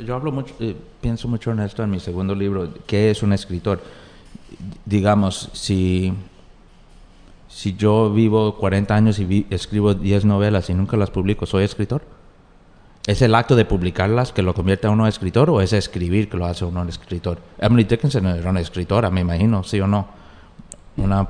Yo, 0.05 0.13
hablo 0.13 0.31
mucho, 0.31 0.53
eh, 0.59 0.75
pienso 1.01 1.27
mucho 1.27 1.51
en 1.51 1.61
esto 1.61 1.81
en 1.81 1.89
mi 1.89 1.99
segundo 1.99 2.35
libro, 2.35 2.71
¿qué 2.85 3.09
es 3.09 3.23
un 3.23 3.33
escritor? 3.33 3.81
Digamos, 4.85 5.49
si, 5.53 6.13
si 7.49 7.75
yo 7.75 8.13
vivo 8.13 8.57
40 8.57 8.95
años 8.95 9.17
y 9.17 9.47
escribo 9.49 9.95
10 9.95 10.25
novelas 10.25 10.69
y 10.69 10.75
nunca 10.75 10.97
las 10.97 11.09
publico, 11.09 11.47
¿soy 11.47 11.63
escritor? 11.63 12.03
¿Es 13.07 13.21
el 13.21 13.33
acto 13.35 13.55
de 13.55 13.63
publicarlas 13.63 14.33
que 14.33 14.41
lo 14.43 14.53
convierte 14.53 14.85
a 14.87 14.89
uno 14.91 15.05
en 15.05 15.09
escritor 15.09 15.49
o 15.49 15.61
es 15.61 15.71
escribir 15.71 16.27
que 16.29 16.35
lo 16.35 16.45
hace 16.45 16.65
a 16.65 16.67
uno 16.67 16.81
en 16.81 16.89
escritor? 16.89 17.39
Emily 17.57 17.85
Dickinson 17.85 18.25
era 18.27 18.49
una 18.49 18.59
escritora, 18.59 19.09
me 19.09 19.21
imagino, 19.21 19.63
¿sí 19.63 19.79
o 19.79 19.87
no? 19.87 20.07
Una, 20.97 21.25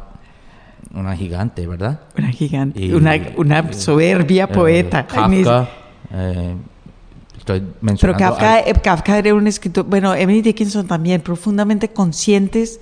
una 0.95 1.15
gigante, 1.15 1.67
¿verdad? 1.67 1.99
Una 2.17 2.29
gigante, 2.29 2.79
Y- 2.83 2.91
una, 2.93 3.13
una 3.37 3.59
eh, 3.59 3.73
soberbia 3.73 4.45
eh, 4.45 4.47
poeta. 4.47 5.05
Kafka, 5.05 5.69
eh, 6.11 6.55
estoy 7.37 7.59
Pero 7.59 7.73
mencionando... 7.81 8.17
Kafka, 8.25 8.55
al- 8.55 8.63
eh, 8.67 8.73
Kafka 8.83 9.17
era 9.19 9.35
un 9.35 9.45
escritor, 9.45 9.85
bueno, 9.85 10.15
Emily 10.15 10.41
Dickinson 10.41 10.87
también, 10.87 11.21
profundamente 11.21 11.89
conscientes 11.89 12.79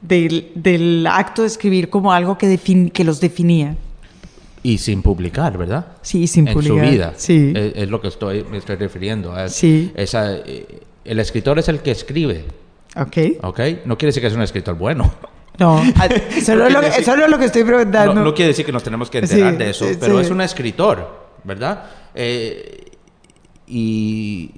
del, 0.00 0.52
del 0.54 1.06
acto 1.06 1.42
de 1.42 1.48
escribir 1.48 1.90
como 1.90 2.12
algo 2.14 2.38
que, 2.38 2.46
defin- 2.48 2.90
que 2.92 3.04
los 3.04 3.20
definía. 3.20 3.76
Y 4.62 4.78
sin 4.78 5.02
publicar, 5.02 5.56
¿verdad? 5.56 5.86
Sí, 6.02 6.26
sin 6.26 6.48
en 6.48 6.54
publicar. 6.54 6.84
su 6.86 6.90
vida. 6.90 7.12
Sí. 7.16 7.52
Es, 7.54 7.72
es 7.76 7.90
lo 7.90 8.00
que 8.00 8.08
estoy, 8.08 8.44
me 8.44 8.58
estoy 8.58 8.76
refiriendo. 8.76 9.32
Sí. 9.48 9.92
esa, 9.94 10.34
eh, 10.36 10.80
el 11.04 11.18
escritor 11.20 11.58
es 11.58 11.68
el 11.68 11.80
que 11.80 11.92
escribe, 11.92 12.44
¿Ok? 12.96 13.16
¿ok? 13.42 13.60
No 13.84 13.96
quiere 13.96 14.08
decir 14.08 14.20
que 14.20 14.26
es 14.26 14.34
un 14.34 14.42
escritor 14.42 14.76
bueno. 14.76 15.10
No, 15.58 15.82
eso, 15.82 16.54
no 16.54 16.66
es 16.68 16.72
lo, 16.72 16.80
decir- 16.80 17.38
que 17.38 17.44
estoy 17.46 17.64
preguntando. 17.64 18.14
no 18.14 18.32
quiere 18.32 18.48
decir 18.50 18.64
que 18.64 18.70
nos 18.72 18.82
tenemos 18.84 19.10
que 19.10 19.18
enterar 19.18 19.52
Sí, 19.52 19.58
de 19.58 19.70
eso, 19.70 19.86
sí, 19.88 19.96
pero 19.98 20.16
sí. 20.18 20.24
es 20.24 20.30
un 20.30 20.40
escritor, 20.40 21.26
¿verdad? 21.42 21.84
Eh, 22.14 22.84
y 23.66 24.50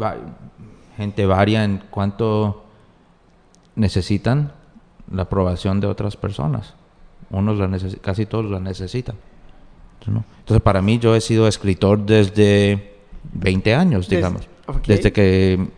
va- 0.00 0.16
gente 0.96 1.24
varia 1.26 1.62
en 1.64 1.82
cuanto 1.90 2.64
necesitan 3.76 4.52
la 5.12 5.22
aprobación 5.22 5.80
de 5.80 5.86
otras 5.86 6.16
personas. 6.16 6.74
Unos 7.30 7.58
la 7.58 7.70
casi 8.00 8.26
todos 8.26 8.50
la 8.50 8.58
necesitan. 8.60 9.16
¿No? 10.06 10.24
Entonces, 10.40 10.62
para 10.62 10.80
mí, 10.82 10.98
yo 10.98 11.14
he 11.14 11.20
sido 11.20 11.46
escritor 11.48 12.04
desde 12.04 12.94
20 13.32 13.74
años, 13.74 14.06
Desde- 14.08 14.16
digamos. 14.16 14.48
Desde 14.86 15.12
que 15.12 15.68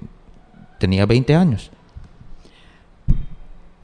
tenía 0.78 1.06
20 1.06 1.34
años. 1.34 1.70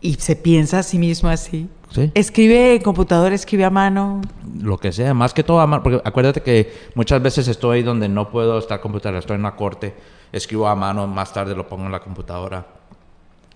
Y 0.01 0.15
se 0.15 0.37
piensa 0.37 0.79
a 0.81 0.83
sí 0.83 0.99
mismo 0.99 1.29
así. 1.29 1.69
¿sí? 1.91 2.11
Escribe 2.15 2.77
en 2.77 2.83
computador, 2.83 3.33
escribe 3.33 3.65
a 3.65 3.71
mano. 3.71 4.21
lo 4.61 4.79
que 4.79 4.93
sea, 4.93 5.13
más 5.15 5.35
que 5.35 5.43
todo, 5.43 5.61
a 5.61 5.67
mano, 5.67 5.83
porque 5.83 6.01
acuérdate 6.05 6.43
que 6.43 6.73
muchas 6.95 7.21
veces 7.23 7.49
estoy 7.49 7.83
donde 7.83 8.09
no 8.09 8.31
puedo 8.31 8.59
estar 8.59 8.81
computadora, 8.81 9.19
estoy 9.19 9.37
en 9.37 9.43
la 9.43 9.57
corte, 9.57 9.95
escribo 10.33 10.69
a 10.69 10.77
mano, 10.77 11.07
más 11.07 11.33
tarde 11.33 11.55
lo 11.57 11.69
pongo 11.69 11.87
en 11.87 11.93
la 11.93 12.01
computadora, 12.01 12.67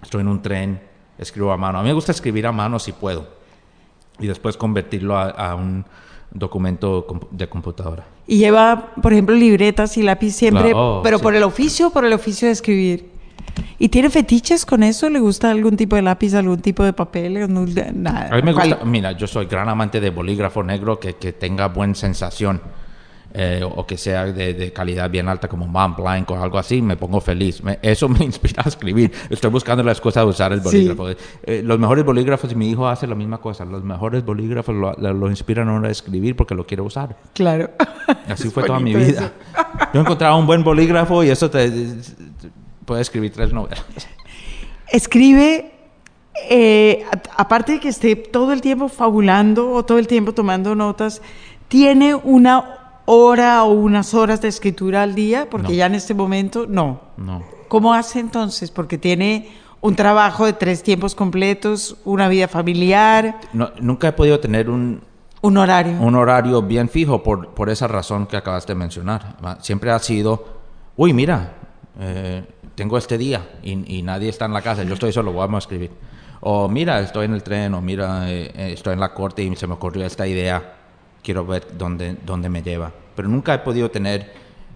estoy 0.02 0.22
en 0.22 0.28
un 0.28 0.42
tren, 0.42 0.80
escribo 1.18 1.52
a 1.52 1.56
mano. 1.56 1.78
A 1.78 1.82
mí 1.82 1.88
me 1.88 1.94
gusta 1.94 2.12
escribir 2.12 2.46
a 2.46 2.52
mano 2.52 2.78
si 2.78 2.92
puedo 2.92 3.26
y 4.18 4.26
después 4.26 4.56
convertirlo 4.56 5.16
a, 5.16 5.30
a 5.30 5.54
un 5.54 5.84
documento 6.34 7.06
de 7.30 7.48
computadora. 7.48 8.04
Y 8.26 8.38
lleva, 8.38 8.92
por 9.02 9.12
ejemplo, 9.12 9.34
libretas 9.34 9.96
y 9.96 10.02
lápiz 10.02 10.32
siempre, 10.32 10.70
Claro, 10.70 10.98
oh, 10.98 11.02
pero 11.02 11.18
sí. 11.18 11.22
por 11.22 11.34
el 11.34 11.42
oficio, 11.42 11.90
por 11.90 12.04
el 12.04 12.12
oficio 12.12 12.46
de 12.48 12.52
escribir. 12.52 13.10
¿Y 13.78 13.88
tiene 13.88 14.08
fetiches 14.10 14.64
con 14.64 14.82
eso? 14.82 15.10
¿Le 15.10 15.20
gusta 15.20 15.50
algún 15.50 15.76
tipo 15.76 15.96
de 15.96 16.02
lápiz, 16.02 16.34
algún 16.34 16.60
tipo 16.60 16.84
de 16.84 16.92
papel? 16.92 17.52
No, 17.52 17.66
nada. 17.94 18.28
A 18.32 18.36
mí 18.36 18.42
me 18.42 18.54
¿Cuál? 18.54 18.70
gusta, 18.70 18.84
mira, 18.84 19.12
yo 19.12 19.26
soy 19.26 19.46
gran 19.46 19.68
amante 19.68 20.00
de 20.00 20.10
bolígrafo 20.10 20.62
negro 20.62 20.98
que, 20.98 21.14
que 21.14 21.32
tenga 21.32 21.68
buena 21.68 21.94
sensación. 21.94 22.60
Eh, 23.34 23.62
o 23.64 23.86
que 23.86 23.96
sea 23.96 24.26
de, 24.26 24.54
de 24.54 24.72
calidad 24.72 25.08
bien 25.10 25.28
alta 25.28 25.48
como 25.48 25.66
Mont 25.66 25.96
Blanc 25.96 26.30
o 26.30 26.36
algo 26.42 26.58
así, 26.58 26.82
me 26.82 26.96
pongo 26.96 27.20
feliz. 27.20 27.62
Me- 27.62 27.78
eso 27.82 28.08
me 28.10 28.24
inspira 28.24 28.62
a 28.64 28.68
escribir. 28.68 29.10
Estoy 29.30 29.50
buscando 29.50 29.82
la 29.82 29.92
excusa 29.92 30.20
de 30.20 30.26
usar 30.26 30.52
el 30.52 30.60
Sí. 30.60 30.64
bolígrafo. 30.88 31.08
Eh, 31.44 31.62
los 31.64 31.78
mejores 31.78 32.04
bolígrafos, 32.04 32.52
y 32.52 32.54
mi 32.54 32.70
hijo 32.70 32.86
hace 32.88 33.06
la 33.06 33.14
misma 33.14 33.38
cosa, 33.38 33.64
los 33.64 33.82
mejores 33.82 34.24
bolígrafos 34.24 34.74
lo, 34.74 34.92
lo- 34.94 35.30
inspiran 35.30 35.68
a 35.68 35.72
uno 35.72 35.86
a 35.88 35.90
escribir 35.90 36.36
porque 36.36 36.54
lo 36.54 36.66
quiere 36.66 36.82
usar. 36.82 37.16
Claro. 37.32 37.70
Así 38.28 38.48
Es 38.48 38.52
fue 38.52 38.64
toda 38.64 38.80
mi 38.80 38.94
vida. 38.94 39.32
Yo 39.94 40.00
encontraba 40.00 40.36
un 40.36 40.46
buen 40.46 40.62
bolígrafo 40.62 41.24
y 41.24 41.30
eso 41.30 41.50
te, 41.50 41.70
te- 41.70 42.50
puede 42.84 43.00
escribir 43.02 43.32
tres 43.32 43.52
novelas. 43.52 43.84
Escribe, 44.88 45.72
eh, 46.50 47.04
a- 47.10 47.42
aparte 47.42 47.72
de 47.72 47.80
que 47.80 47.88
esté 47.88 48.14
todo 48.16 48.52
el 48.52 48.60
tiempo 48.60 48.88
fabulando 48.88 49.70
o 49.72 49.84
todo 49.84 49.98
el 49.98 50.06
tiempo 50.06 50.32
tomando 50.34 50.74
notas, 50.74 51.22
tiene 51.68 52.14
una 52.14 52.81
hora 53.04 53.64
o 53.64 53.72
unas 53.72 54.14
horas 54.14 54.40
de 54.40 54.48
escritura 54.48 55.02
al 55.02 55.14
día, 55.14 55.48
porque 55.50 55.68
No. 55.68 55.74
ya 55.74 55.86
en 55.86 55.94
este 55.94 56.14
momento 56.14 56.66
no. 56.68 57.00
No. 57.16 57.42
¿Cómo 57.68 57.94
hace 57.94 58.20
entonces? 58.20 58.70
Porque 58.70 58.98
tiene 58.98 59.50
un 59.80 59.96
trabajo 59.96 60.46
de 60.46 60.52
tres 60.52 60.82
tiempos 60.82 61.14
completos, 61.14 61.96
una 62.04 62.28
vida 62.28 62.46
familiar, 62.48 63.40
No- 63.52 63.70
nunca 63.80 64.08
he 64.08 64.12
podido 64.12 64.38
tener 64.38 64.70
un, 64.70 65.00
un 65.40 65.56
horario. 65.56 66.00
un 66.00 66.14
horario 66.14 66.62
bien 66.62 66.88
fijo 66.88 67.22
por, 67.22 67.48
por 67.48 67.68
esa 67.70 67.88
razón 67.88 68.26
que 68.26 68.36
acabaste 68.36 68.72
de 68.74 68.78
mencionar. 68.78 69.36
¿va? 69.44 69.58
Siempre 69.60 69.90
ha 69.90 69.98
sido, 69.98 70.44
uy, 70.96 71.12
mira, 71.12 71.54
eh, 71.98 72.44
tengo 72.76 72.96
este 72.96 73.18
día 73.18 73.42
y, 73.62 73.98
y 73.98 74.02
nadie 74.02 74.28
está 74.28 74.44
en 74.44 74.52
la 74.52 74.62
casa, 74.62 74.82
yo 74.84 74.94
estoy 74.94 75.12
solo, 75.12 75.32
vamos 75.32 75.56
a 75.56 75.64
escribir. 75.66 75.90
O 76.40 76.68
mira, 76.68 77.00
estoy 77.00 77.26
en 77.26 77.34
el 77.34 77.42
tren, 77.42 77.74
o 77.74 77.80
mira, 77.80 78.30
eh, 78.30 78.50
eh, 78.54 78.72
estoy 78.72 78.94
en 78.94 79.00
la 79.00 79.12
corte 79.14 79.42
y 79.42 79.54
se 79.56 79.66
me 79.66 79.74
ocurrió 79.74 80.04
esta 80.06 80.26
idea, 80.26 80.74
quiero 81.22 81.46
ver 81.46 81.66
dónde, 81.76 82.16
dónde 82.24 82.48
me 82.48 82.62
lleva. 82.62 82.92
Pero 83.14 83.28
nunca 83.28 83.54
he 83.54 83.58
podido 83.58 83.90
tener 83.90 84.32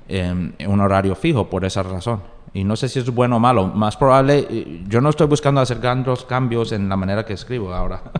eh, 0.09 0.53
un 0.67 0.81
horario 0.81 1.15
fijo 1.15 1.49
por 1.49 1.65
esa 1.65 1.83
razón. 1.83 2.21
Y 2.53 2.65
no 2.65 2.77
sé 2.77 2.89
si 2.89 2.99
es 2.99 3.11
bueno 3.11 3.37
o 3.37 3.41
malo. 3.41 3.67
Más 3.67 3.97
probable, 3.97 4.47
eh, 4.49 4.85
yo 4.89 5.01
no 5.01 5.11
estoy 5.11 5.27
buscando 5.27 5.61
hacer 5.61 5.79
grandes 5.79 6.25
cambios 6.25 6.73
en 6.73 6.89
la 6.89 6.97
manera 6.97 7.25
que 7.25 7.35
escribo 7.35 7.73
ahora. 7.75 8.03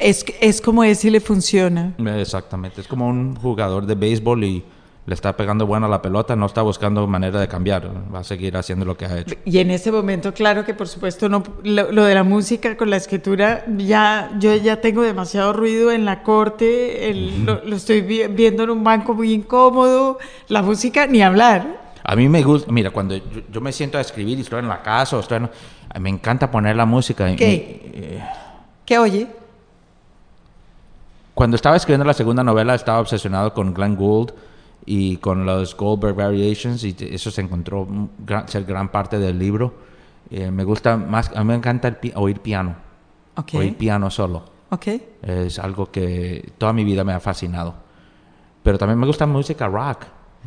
Es, 0.00 0.24
es 0.40 0.60
como 0.60 0.82
es 0.82 1.04
y 1.04 1.10
le 1.10 1.20
funciona. 1.20 1.94
Exactamente, 2.18 2.80
es 2.80 2.88
como 2.88 3.06
un 3.06 3.36
jugador 3.36 3.86
de 3.86 3.94
béisbol 3.94 4.42
y 4.42 4.64
le 5.10 5.14
está 5.14 5.36
pegando 5.36 5.66
bueno 5.66 5.86
a 5.86 5.88
la 5.88 6.00
pelota, 6.00 6.36
no 6.36 6.46
está 6.46 6.62
buscando 6.62 7.04
manera 7.08 7.40
de 7.40 7.48
cambiar, 7.48 7.90
va 8.14 8.20
a 8.20 8.24
seguir 8.24 8.56
haciendo 8.56 8.84
lo 8.84 8.96
que 8.96 9.06
ha 9.06 9.18
hecho. 9.18 9.34
Y 9.44 9.58
en 9.58 9.72
ese 9.72 9.90
momento, 9.90 10.32
claro 10.32 10.64
que 10.64 10.72
por 10.72 10.86
supuesto 10.86 11.28
no 11.28 11.42
lo, 11.64 12.04
de 12.04 12.14
la 12.14 12.22
música 12.22 12.76
con 12.76 12.90
la 12.90 12.96
escritura, 12.96 13.64
ya 13.76 14.30
yo 14.38 14.54
ya 14.54 14.80
tengo 14.80 15.02
demasiado 15.02 15.52
ruido 15.52 15.90
en 15.90 16.04
la 16.04 16.22
corte, 16.22 17.12
lo, 17.44 17.74
estoy 17.74 18.02
viendo 18.02 18.62
en 18.62 18.70
un 18.70 18.84
banco 18.84 19.12
muy 19.12 19.32
incómodo, 19.32 20.20
la 20.46 20.62
música 20.62 21.08
ni 21.08 21.22
hablar. 21.22 21.66
A 22.04 22.14
mí 22.14 22.28
me 22.28 22.44
gusta, 22.44 22.70
mira, 22.70 22.90
cuando 22.90 23.16
yo, 23.16 23.60
me 23.60 23.72
siento 23.72 23.98
a 23.98 24.02
escribir 24.02 24.38
y 24.38 24.42
estoy 24.42 24.60
en 24.60 24.68
la 24.68 24.80
casa 24.80 25.16
o 25.16 25.20
estoy 25.20 25.40
me 25.98 26.08
encanta 26.08 26.48
poner 26.52 26.76
la 26.76 26.86
música. 26.86 27.34
¿Qué? 27.34 27.90
Eh, 27.92 28.22
¿Qué 28.86 28.96
oye? 28.96 29.26
Cuando 31.34 31.56
estaba 31.56 31.74
escribiendo 31.74 32.04
la 32.04 32.14
segunda 32.14 32.44
novela 32.44 32.76
estaba 32.76 33.00
obsesionado 33.00 33.52
con 33.52 33.74
Glenn 33.74 33.96
Gould 33.96 34.32
y 34.86 35.16
con 35.18 35.46
los 35.46 35.76
Goldberg 35.76 36.14
Variations 36.14 36.84
y 36.84 36.96
eso 36.98 37.30
se 37.30 37.40
encontró 37.42 37.86
ser 38.46 38.64
gran 38.64 38.90
parte 38.90 39.18
del 39.18 39.38
libro. 39.38 39.74
Eh, 40.30 40.50
me 40.50 40.64
gusta 40.64 40.96
más, 40.96 41.30
a 41.34 41.40
mí 41.40 41.48
me 41.48 41.54
encanta 41.54 41.98
oír 42.14 42.40
piano. 42.40 42.76
Oír 43.54 43.76
piano 43.76 44.10
solo. 44.10 44.44
Okay. 44.70 45.02
Es 45.22 45.58
algo 45.58 45.90
que 45.90 46.52
toda 46.58 46.72
mi 46.72 46.84
vida 46.84 47.04
me 47.04 47.12
ha 47.12 47.20
fascinado. 47.20 47.74
Pero 48.62 48.78
también 48.78 48.98
me 48.98 49.06
gusta 49.06 49.26
música 49.26 49.66
rock, 49.66 50.04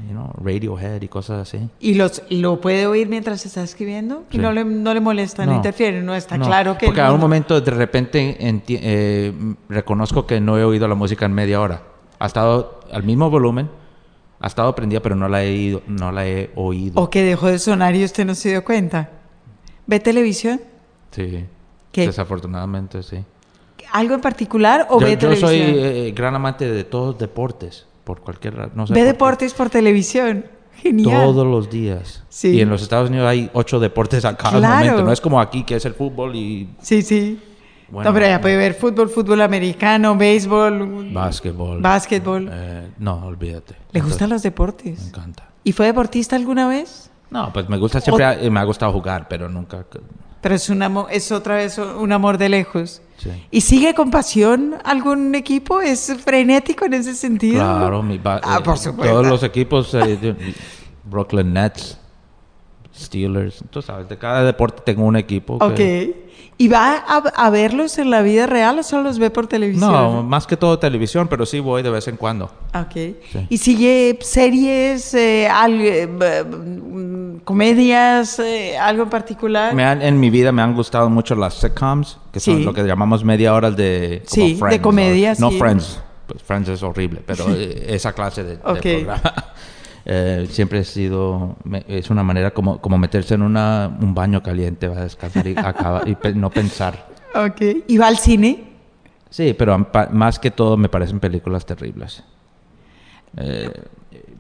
you 0.08 0.12
know, 0.12 0.32
Radiohead 0.38 1.02
y 1.02 1.08
cosas 1.08 1.48
así. 1.48 1.70
¿Y 1.80 1.96
los, 1.96 2.22
lo 2.30 2.62
puede 2.62 2.86
oír 2.86 3.10
mientras 3.10 3.46
está 3.46 3.64
escribiendo? 3.64 4.24
¿Y 4.32 4.38
no, 4.38 4.52
le, 4.52 4.64
no 4.64 4.94
le 4.94 5.00
molesta, 5.00 5.46
no, 5.46 5.56
interfiere? 5.56 6.02
No 6.02 6.16
está 6.16 6.38
claro 6.38 6.78
que... 6.78 6.86
Porque 6.86 7.02
a 7.02 7.12
un 7.12 7.20
momento 7.20 7.60
de 7.60 7.72
repente 7.72 8.38
eh, 8.40 9.34
reconozco 9.68 10.26
que 10.26 10.40
no 10.40 10.58
he 10.58 10.64
oído 10.64 10.88
la 10.88 10.96
música 10.96 11.26
en 11.26 11.34
media 11.34 11.60
hora. 11.60 11.82
Ha 12.20 12.28
estado 12.28 12.80
al 12.92 13.04
mismo 13.04 13.30
volumen 13.30 13.70
ha 14.44 14.48
estado 14.48 14.76
prendida, 14.76 15.00
pero 15.00 15.16
no 15.16 15.30
la 15.30 15.46
he, 15.46 15.82
no 15.88 16.12
la 16.12 16.28
he 16.28 16.52
oído. 16.56 17.02
O 17.02 17.10
que 17.10 17.24
dejó 17.24 17.48
de 17.48 17.58
sonar 17.60 17.96
y 17.96 18.04
usted 18.04 18.26
no 18.26 18.36
se 18.36 18.50
dio 18.50 18.66
cuenta. 18.66 19.10
¿Ve 19.88 20.02
televisión? 20.02 20.60
Sí. 21.12 21.46
¿Qué? 21.94 22.08
Desafortunadamente, 22.08 23.04
sí. 23.04 23.24
¿Algo 23.94 24.16
en 24.16 24.20
particular 24.20 24.88
o 24.90 25.00
ve 25.00 25.16
televisión? 25.16 25.50
Yo 25.50 25.58
soy 25.58 25.78
eh, 25.78 26.14
gran 26.14 26.36
amante 26.36 26.70
de 26.70 26.84
todos 26.84 27.18
deportes, 27.18 27.86
por 28.04 28.20
cualquier... 28.20 28.76
No 28.76 28.86
¿Ve 28.88 29.06
deportes 29.06 29.54
por 29.54 29.70
televisión? 29.70 30.46
Genial. 30.76 31.22
Todos 31.22 31.48
los 31.48 31.70
días. 31.70 32.26
Sí. 32.28 32.50
Y 32.50 32.60
en 32.60 32.70
los 32.70 32.82
Estados 32.82 33.10
Unidos 33.10 33.30
hay 33.30 33.50
ocho 33.54 33.80
deportes 33.80 34.26
a 34.26 34.36
cada 34.36 34.60
momento. 34.60 35.04
No 35.04 35.14
es 35.14 35.22
como 35.22 35.40
aquí 35.40 35.64
que 35.64 35.78
es 35.78 35.86
el 35.86 35.94
fútbol 35.94 36.36
y... 36.36 36.68
Sí, 36.82 37.02
sí 37.02 37.40
no, 38.02 38.14
pero 38.14 38.26
ya 38.26 38.42
puede 38.42 38.58
ver 38.58 38.74
fútbol, 38.74 39.10
fútbol 39.10 39.42
americano, 39.42 40.16
béisbol. 40.16 41.12
Básquetbol. 41.14 41.82
Básquetbol. 41.82 42.50
Eh, 42.52 42.90
no, 42.98 43.26
olvídate. 43.26 43.76
¿Le 43.92 44.02
gustan 44.02 44.30
los 44.30 44.42
deportes? 44.42 45.00
Me 45.00 45.08
encanta. 45.08 45.50
¿Y 45.64 45.72
fue 45.72 45.86
deportista 45.86 46.36
alguna 46.36 46.68
vez? 46.68 47.12
No, 47.30 47.52
pues 47.54 47.70
me 47.70 47.78
gusta 47.78 48.02
siempre, 48.02 48.50
me 48.50 48.60
ha 48.60 48.64
gustado 48.64 48.92
jugar, 48.92 49.28
pero 49.28 49.50
nunca... 49.50 49.86
Pero 50.42 50.56
es, 50.56 50.70
un 50.70 50.84
amor, 50.84 51.08
es 51.10 51.32
otra 51.32 51.56
vez 51.56 51.78
un 51.78 52.12
amor 52.12 52.38
de 52.38 52.50
lejos. 52.50 53.02
Sí. 53.18 53.30
¿Y 53.50 53.62
sigue 53.62 53.94
con 53.94 54.12
pasión 54.12 54.76
algún 54.84 55.34
equipo? 55.36 55.80
¿Es 55.80 56.14
frenético 56.24 56.84
en 56.84 56.96
ese 56.96 57.16
sentido? 57.16 57.62
Claro, 57.62 58.04
mi 58.04 58.20
ah, 58.26 58.60
por 58.62 58.76
eh, 58.76 58.78
supuesto. 58.78 59.14
todos 59.14 59.26
los 59.26 59.42
equipos, 59.44 59.94
eh, 59.94 60.36
Brooklyn 61.06 61.54
Nets, 61.54 61.98
Steelers, 62.94 63.64
tú 63.70 63.82
sabes, 63.82 64.10
de 64.10 64.18
cada 64.18 64.44
deporte 64.44 64.84
tengo 64.86 65.06
un 65.06 65.16
equipo. 65.16 65.56
Ok. 65.56 65.80
¿Y 66.58 66.68
va 66.68 66.96
a, 66.96 67.50
verlos 67.50 67.98
en 67.98 68.10
la 68.10 68.22
vida 68.22 68.46
real 68.46 68.80
o 68.80 68.84
solo 68.84 69.04
los 69.04 69.20
ve 69.20 69.30
por 69.30 69.48
televisión? 69.48 69.92
No, 69.92 70.24
más 70.24 70.46
que 70.46 70.56
todo 70.56 70.78
televisión, 70.78 71.28
pero 71.28 71.46
sí 71.46 71.60
voy 71.60 71.82
de 71.82 71.90
vez 71.90 72.08
en 72.08 72.18
cuando. 72.18 72.46
Ok. 72.74 73.16
¿Y 73.50 73.58
sigue 73.58 74.20
series, 74.22 75.14
eh, 75.14 75.48
eh 75.48 76.08
mm, 76.08 77.38
comedias, 77.44 78.40
eh, 78.40 78.78
algo 78.78 79.04
en 79.04 79.10
particular? 79.10 79.78
en 80.02 80.20
mi 80.20 80.30
vida 80.30 80.52
me 80.52 80.62
han 80.62 80.76
gustado 80.76 81.10
mucho 81.10 81.36
las 81.36 81.56
sitcoms, 81.56 82.20
que 82.32 82.40
son 82.40 82.64
lo 82.64 82.74
que 82.74 82.84
llamamos 82.84 83.24
media 83.24 83.54
hora 83.54 83.72
de 83.72 84.22
Sí, 84.26 84.60
de 84.70 84.82
comedia, 84.82 85.34
No 85.40 85.52
Friends, 85.52 86.00
pues 86.28 86.44
Friends 86.44 86.70
es 86.70 86.84
horrible, 86.84 87.22
pero 87.26 87.48
esa 87.88 88.14
clase 88.14 88.44
de, 88.44 88.58
de 88.58 88.58
programa. 88.58 89.22
Eh, 90.06 90.48
siempre 90.50 90.80
ha 90.80 90.84
sido, 90.84 91.56
es 91.88 92.10
una 92.10 92.24
manera 92.24 92.52
como, 92.52 92.80
como 92.82 92.98
meterse 92.98 93.36
en 93.36 93.42
una, 93.42 93.96
un 94.02 94.14
baño 94.14 94.44
caliente, 94.44 94.88
va 94.88 94.98
a 94.98 95.04
descansar 95.04 95.48
y, 95.48 95.52
y 96.30 96.34
no 96.36 96.50
pensar. 96.50 97.08
Ok. 97.36 97.62
¿Y 97.88 97.98
va 97.98 98.08
al 98.08 98.18
cine? 98.18 98.74
Sí, 99.30 99.56
pero 99.58 99.88
más 100.12 100.38
que 100.38 100.52
todo 100.52 100.78
me 100.78 100.90
parecen 100.90 101.20
películas 101.20 101.66
terribles. 101.66 102.24
Eh, 103.38 103.72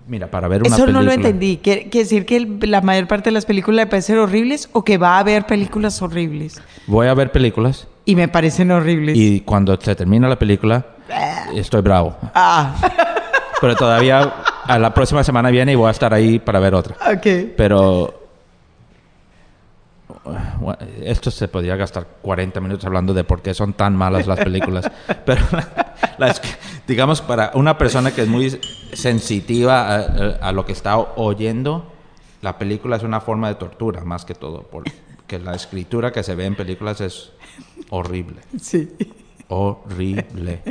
mira, 0.08 0.30
para 0.30 0.48
ver 0.48 0.62
una 0.62 0.76
Eso 0.76 0.86
no 0.86 1.02
lo 1.02 1.12
entendí. 1.12 1.58
¿Quiere, 1.58 1.90
decir 1.92 2.28
que 2.28 2.40
la 2.68 2.82
mayor 2.82 3.08
parte 3.08 3.30
de 3.30 3.34
las 3.34 3.46
películas 3.46 3.86
le 3.86 3.88
parecen 3.88 4.20
horribles 4.20 4.70
o 4.72 4.84
que 4.84 5.00
va 5.00 5.16
a 5.16 5.20
haber 5.20 5.48
películas 5.48 6.00
horribles? 6.02 6.62
Voy 6.86 7.08
a 7.08 7.14
ver 7.16 7.32
películas. 7.32 7.88
Y 8.06 8.16
me 8.16 8.28
parecen 8.28 8.70
horribles. 8.70 9.18
Y 9.18 9.40
cuando 9.40 9.80
se 9.82 9.96
termina 9.96 10.28
la 10.28 10.38
película, 10.38 10.86
estoy 11.56 11.82
bravo. 11.82 12.16
Ah. 12.36 12.76
Pero 13.60 13.76
todavía 13.76 14.32
a 14.66 14.80
la 14.80 14.94
próxima 14.94 15.24
semana 15.24 15.50
viene 15.50 15.74
y 15.74 15.76
voy 15.76 15.88
a 15.88 15.92
estar 15.92 16.14
ahí 16.14 16.40
para 16.40 16.60
ver 16.60 16.76
otra. 16.76 16.96
Ok. 17.12 17.54
Pero 17.56 18.24
esto 21.02 21.32
se 21.32 21.48
podría 21.48 21.76
gastar 21.76 22.08
40 22.22 22.62
minutos 22.62 22.86
hablando 22.86 23.14
de 23.14 23.24
por 23.24 23.42
qué 23.42 23.54
son 23.54 23.74
tan 23.74 23.96
malas 23.96 24.28
las 24.28 24.40
películas. 24.40 24.90
Pero 25.26 25.42
digamos, 26.88 27.22
para 27.22 27.52
una 27.56 27.78
persona 27.78 28.12
que 28.12 28.22
es 28.22 28.28
muy 28.28 28.60
sensitiva 28.94 29.96
a, 29.96 30.52
lo 30.52 30.66
que 30.66 30.72
está 30.72 30.98
oyendo, 30.98 31.92
la 32.42 32.58
película 32.58 32.96
es 32.98 33.04
una 33.04 33.22
forma 33.22 33.50
de 33.50 33.56
tortura, 33.56 34.04
más 34.04 34.26
que 34.26 34.34
todo. 34.34 34.64
Porque 34.64 35.40
la 35.40 35.56
escritura 35.56 36.12
que 36.12 36.24
se 36.24 36.36
ve 36.36 36.46
en 36.46 36.56
películas 36.56 37.02
es 37.02 37.32
horrible. 37.90 38.42
Sí. 38.62 38.90
Horrible. 39.50 40.62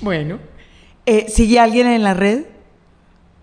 Bueno. 0.00 0.38
Eh, 1.04 1.26
¿Sigue 1.28 1.58
alguien 1.58 1.86
en 1.88 2.02
la 2.02 2.14
red? 2.14 2.44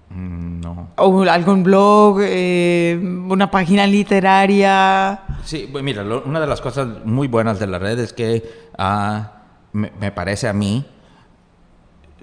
Mm, 0.09 0.61
no. 0.61 0.89
¿O 0.97 1.23
algún 1.23 1.63
blog? 1.63 2.19
Eh, 2.21 2.97
¿Una 3.01 3.51
página 3.51 3.85
literaria? 3.85 5.19
Sí, 5.43 5.67
pues 5.71 5.83
mira, 5.83 6.03
una 6.03 6.39
de 6.39 6.47
las 6.47 6.61
cosas 6.61 7.05
muy 7.05 7.27
buenas 7.27 7.59
de 7.59 7.67
la 7.67 7.79
red 7.79 7.99
es 7.99 8.13
que 8.13 8.69
ah, 8.77 9.33
me, 9.73 10.11
parece 10.11 10.47
a 10.47 10.53
mí 10.53 10.85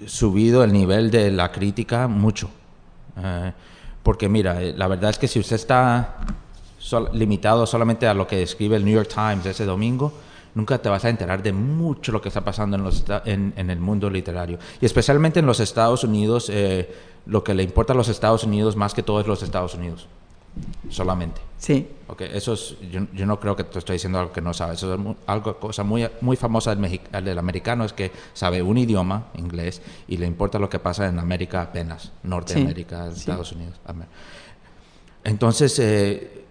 subido 0.05 0.63
el 0.63 0.73
nivel 0.73 1.11
de 1.11 1.31
la 1.31 1.51
crítica 1.51 2.07
mucho. 2.07 2.49
Eh, 3.23 3.51
porque 4.03 4.29
mira, 4.29 4.59
la 4.59 4.87
verdad 4.87 5.11
es 5.11 5.19
que 5.19 5.27
si 5.27 5.39
usted 5.39 5.55
está 5.55 6.17
limitado 7.13 7.65
solamente 7.65 8.07
a 8.07 8.13
lo 8.13 8.25
que 8.27 8.41
escribe 8.41 8.77
el 8.77 8.85
New 8.85 8.93
York 8.93 9.09
Times 9.13 9.45
ese 9.45 9.65
domingo, 9.65 10.13
nunca 10.57 10.79
te 10.79 10.89
vas 10.89 11.05
a 11.05 11.09
enterar 11.09 11.43
de 11.43 11.53
mucho 11.53 12.11
lo 12.11 12.19
que 12.19 12.29
está 12.29 12.43
pasando 12.43 12.75
en, 12.77 12.83
los, 12.83 13.05
en, 13.25 13.53
en 13.55 13.69
el 13.69 13.79
mundo 13.79 14.09
literario. 14.09 14.57
Y 14.81 14.85
especialmente 14.87 15.39
en 15.39 15.45
los 15.45 15.59
Estados 15.59 16.03
Unidos, 16.03 16.49
eh, 16.51 16.89
lo 17.27 17.43
que 17.43 17.53
le 17.53 17.61
importa 17.61 17.93
a 17.93 17.95
los 17.95 18.09
Estados 18.09 18.43
Unidos 18.43 18.75
más 18.75 18.95
que 18.95 19.03
todo 19.03 19.21
es 19.21 19.27
los 19.27 19.43
Estados 19.43 19.75
Unidos. 19.75 20.07
Solamente. 20.89 21.39
Sí. 21.59 21.87
Okay, 22.07 22.31
eso 22.33 22.53
es, 22.53 22.75
yo, 22.91 23.25
no 23.27 23.39
creo 23.39 23.55
que 23.55 23.65
te 23.65 23.77
estoy 23.77 23.93
diciendo 23.93 24.17
algo 24.17 24.31
que 24.33 24.41
no 24.41 24.51
sabes. 24.55 24.79
Eso 24.79 24.95
es 24.95 24.99
algo, 25.27 25.59
cosa 25.59 25.83
muy, 25.83 26.07
muy 26.21 26.35
famosa 26.35 26.73
del, 26.73 26.99
del, 27.23 27.37
americano, 27.37 27.85
es 27.85 27.93
que 27.93 28.11
sabe 28.33 28.63
un 28.63 28.79
idioma, 28.79 29.27
inglés, 29.35 29.83
y 30.07 30.17
le 30.17 30.25
importa 30.25 30.57
lo 30.57 30.67
que 30.67 30.79
pasa 30.79 31.07
en 31.07 31.19
América 31.19 31.61
apenas, 31.61 32.11
Norteamérica, 32.23 33.09
Estados 33.09 33.51
Unidos. 33.51 33.79
Entonces, 35.23 35.77
eh, 35.77 36.46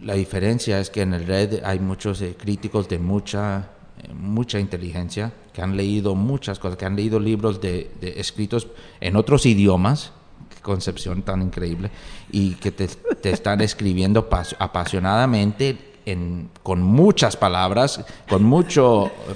la 0.00 0.14
diferencia 0.14 0.78
es 0.78 0.90
que 0.90 1.02
en 1.02 1.14
el 1.14 1.26
red 1.26 1.62
hay 1.64 1.78
muchos 1.78 2.20
eh, 2.20 2.36
críticos 2.38 2.88
de 2.88 2.98
mucha, 2.98 3.70
eh, 4.02 4.12
mucha 4.12 4.58
inteligencia 4.58 5.32
que 5.52 5.62
han 5.62 5.76
leído 5.76 6.14
muchas 6.14 6.58
cosas, 6.58 6.76
que 6.76 6.84
han 6.84 6.96
leído 6.96 7.18
libros 7.18 7.60
de, 7.60 7.90
escritos 8.16 8.68
en 9.00 9.16
otros 9.16 9.46
idiomas, 9.46 10.12
qué 10.54 10.60
concepción 10.62 11.22
tan 11.22 11.42
increíble, 11.42 11.90
y 12.30 12.54
que 12.54 12.70
te, 12.70 12.88
están 13.24 13.60
escribiendo 13.62 14.28
apasionadamente 14.58 15.78
en, 16.06 16.50
con 16.62 16.82
muchas 16.82 17.36
palabras, 17.36 18.04
con 18.28 18.42
mucha 18.42 18.82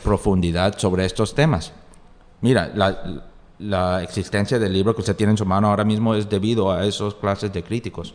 profundidad 0.03 0.79
sobre 0.79 1.05
estos 1.05 1.35
temas. 1.35 1.73
Mira, 2.43 2.71
la, 2.75 3.25
la 3.59 4.03
existencia 4.03 4.59
del 4.59 4.73
libro 4.73 4.95
que 4.95 5.01
usted 5.01 5.17
tiene 5.17 5.33
en 5.33 5.39
su 5.39 5.47
mano 5.47 5.69
ahora 5.69 5.85
mismo 5.85 6.15
es 6.15 6.29
debido 6.29 6.71
a 6.71 6.85
esas 6.85 7.15
clases 7.15 7.53
de 7.53 7.63
críticos. 7.63 8.15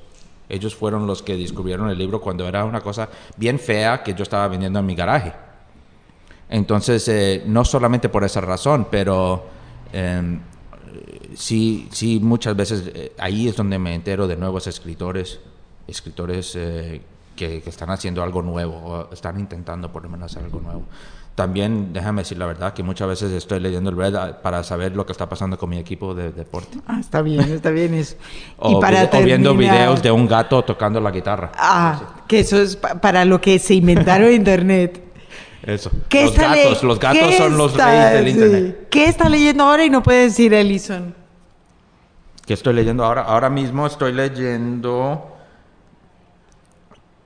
Ellos 0.49 0.75
fueron 0.75 1.05
los 1.05 1.21
que 1.21 1.37
descubrieron 1.37 1.89
el 1.89 1.97
libro 1.97 2.19
cuando 2.19 2.47
era 2.47 2.65
una 2.65 2.81
cosa 2.81 3.07
bien 3.37 3.59
fea 3.59 4.01
que 4.03 4.15
yo 4.15 4.23
estaba 4.23 4.47
vendiendo 4.47 4.79
en 4.79 4.85
mi 4.85 4.95
garaje. 4.95 5.31
Entonces, 6.49 7.07
eh, 7.07 7.43
no 7.45 7.63
solamente 7.63 8.09
por 8.09 8.23
esa 8.23 8.41
razón, 8.41 8.87
pero 8.89 9.45
em, 9.93 10.39
sí, 11.35 11.87
sí, 11.91 12.19
muchas 12.19 12.55
veces 12.55 12.91
eh, 12.93 13.13
ahí 13.19 13.47
es 13.47 13.55
donde 13.55 13.77
me 13.77 13.93
entero 13.93 14.27
de 14.27 14.35
nuevos 14.35 14.65
escritores, 14.65 15.39
escritores 15.87 16.55
eh, 16.55 17.01
que, 17.35 17.57
están 17.65 17.91
haciendo 17.91 18.23
algo 18.23 18.41
nuevo 18.41 18.75
o 18.75 19.13
están 19.13 19.39
intentando 19.39 19.91
por 19.91 20.03
lo 20.03 20.09
menos 20.09 20.31
hacer 20.31 20.43
algo 20.43 20.59
nuevo. 20.59 20.83
También, 21.39 21.93
déjame 21.93 22.23
decir 22.23 22.37
la 22.37 22.47
verdad, 22.47 22.73
que 22.73 22.83
muchas 22.83 23.07
veces 23.07 23.31
estoy 23.31 23.61
leyendo 23.61 23.91
el 23.91 23.95
Red 23.95 24.13
para 24.43 24.61
saber 24.61 24.93
lo 24.93 25.05
que 25.05 25.13
está 25.13 25.29
pasando 25.29 25.57
con 25.57 25.69
mi 25.69 25.77
equipo 25.77 26.13
de 26.13 26.33
deporte. 26.33 26.79
Ah, 26.85 26.97
está 26.99 27.21
bien, 27.21 27.49
está 27.53 27.69
bien 27.69 27.93
eso. 27.93 28.17
o, 28.57 28.71
y 28.71 28.81
para 28.81 29.05
viendo 29.21 29.55
videos 29.55 30.03
de 30.03 30.11
un 30.11 30.27
gato 30.27 30.61
tocando 30.65 30.99
la 30.99 31.11
guitarra. 31.11 31.53
Ah, 31.55 32.23
que 32.27 32.41
eso 32.41 32.61
es 32.61 32.75
para 32.75 33.23
lo 33.23 33.39
que 33.39 33.57
se 33.57 33.73
inventaron 33.75 34.33
Internet. 34.33 35.01
Eso. 35.63 35.89
los, 36.11 36.35
gatos, 36.35 36.83
los 36.83 36.99
gatos 36.99 37.35
son 37.35 37.57
los 37.57 37.73
reyes 37.73 38.11
del 38.11 38.27
Internet. 38.27 38.87
¿Qué 38.89 39.05
está 39.05 39.29
leyendo 39.29 39.63
ahora 39.63 39.85
y 39.85 39.89
no 39.89 40.03
puede 40.03 40.23
decir 40.23 40.53
Ellison? 40.53 41.15
¿Qué 42.45 42.53
estoy 42.53 42.73
leyendo 42.73 43.05
ahora? 43.05 43.21
Ahora 43.21 43.49
mismo 43.49 43.87
estoy 43.87 44.11
leyendo 44.11 45.37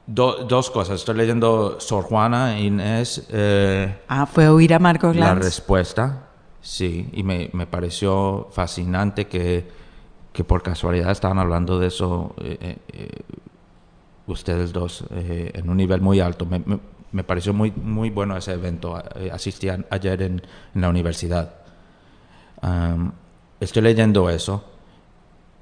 dos 0.07 0.69
cosas. 0.71 0.99
Estoy 0.99 1.15
leyendo 1.15 1.79
Sor 1.79 2.03
Juana 2.03 2.59
Inés. 2.59 3.25
Eh, 3.29 3.95
ah, 4.07 4.25
fue 4.25 4.47
oír 4.47 4.73
a 4.73 4.79
Marcos 4.79 5.15
La 5.15 5.35
respuesta, 5.35 6.27
sí. 6.61 7.09
Y 7.13 7.23
me, 7.23 7.49
me 7.53 7.67
pareció 7.67 8.49
fascinante 8.51 9.27
que, 9.27 9.67
que, 10.31 10.43
por 10.43 10.61
casualidad 10.61 11.11
estaban 11.11 11.39
hablando 11.39 11.79
de 11.79 11.87
eso 11.87 12.35
eh, 12.41 12.77
eh, 12.91 13.09
ustedes 14.27 14.71
dos 14.71 15.05
en 15.11 15.69
un 15.69 15.77
nivel 15.77 16.01
muy 16.01 16.19
alto. 16.19 16.45
Me, 16.45 16.61
me, 17.11 17.23
pareció 17.23 17.53
muy, 17.53 17.71
muy 17.71 18.09
bueno 18.09 18.35
ese 18.35 18.53
evento. 18.53 19.01
asistí 19.31 19.69
ayer 19.89 20.21
en, 20.21 20.41
en, 20.75 20.81
la 20.81 20.89
universidad. 20.89 21.55
estoy 23.59 23.81
leyendo 23.81 24.29
eso. 24.29 24.65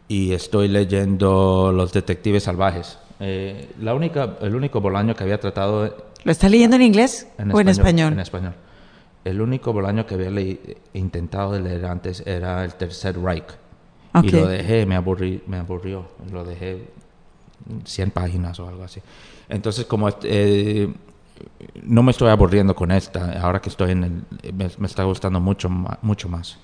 Y 0.07 0.33
estoy 0.33 0.67
leyendo 0.67 1.71
Los 1.73 1.93
Detectives 1.93 2.43
Salvajes 2.43 2.97
eh, 3.23 3.69
la 3.79 3.93
única, 3.93 4.37
el 4.41 4.55
único 4.55 4.81
Bolaño 4.81 5.15
que 5.15 5.23
había 5.23 5.39
tratado... 5.39 5.95
¿Lo 6.23 6.31
está 6.31 6.49
leyendo 6.49 6.75
en 6.75 6.81
inglés 6.81 7.27
o 7.37 7.59
en 7.59 7.69
español? 7.69 8.13
En 8.13 8.19
español. 8.19 8.53
El 9.23 9.39
único 9.41 9.71
Bolaño 9.71 10.07
que 10.07 10.15
había 10.15 10.57
intentado 10.93 11.51
de 11.51 11.61
leer 11.61 11.85
antes 11.85 12.23
era 12.25 12.65
el 12.65 12.73
Tercer 12.73 13.19
Reich. 13.19 13.45
Y 14.23 14.29
lo 14.31 14.47
dejé, 14.47 14.87
me, 14.87 14.95
aburrí, 14.95 15.43
me 15.45 15.57
aburrió. 15.57 16.07
Lo 16.31 16.43
dejé 16.43 16.89
100 17.85 18.09
páginas 18.09 18.59
o 18.59 18.67
algo 18.67 18.83
así. 18.83 19.01
Entonces, 19.47 19.85
como 19.85 20.09
eh, 20.23 20.91
no 21.83 22.01
me 22.01 22.11
estoy 22.11 22.29
aburriendo 22.29 22.75
con 22.75 22.91
esta, 22.91 23.39
ahora 23.39 23.61
que 23.61 23.69
estoy 23.69 23.91
en 23.91 24.03
el... 24.03 24.53
Me, 24.53 24.67
me 24.79 24.87
está 24.87 25.03
gustando 25.03 25.39
mucho, 25.39 25.69
mucho 26.01 26.27
más. 26.27 26.57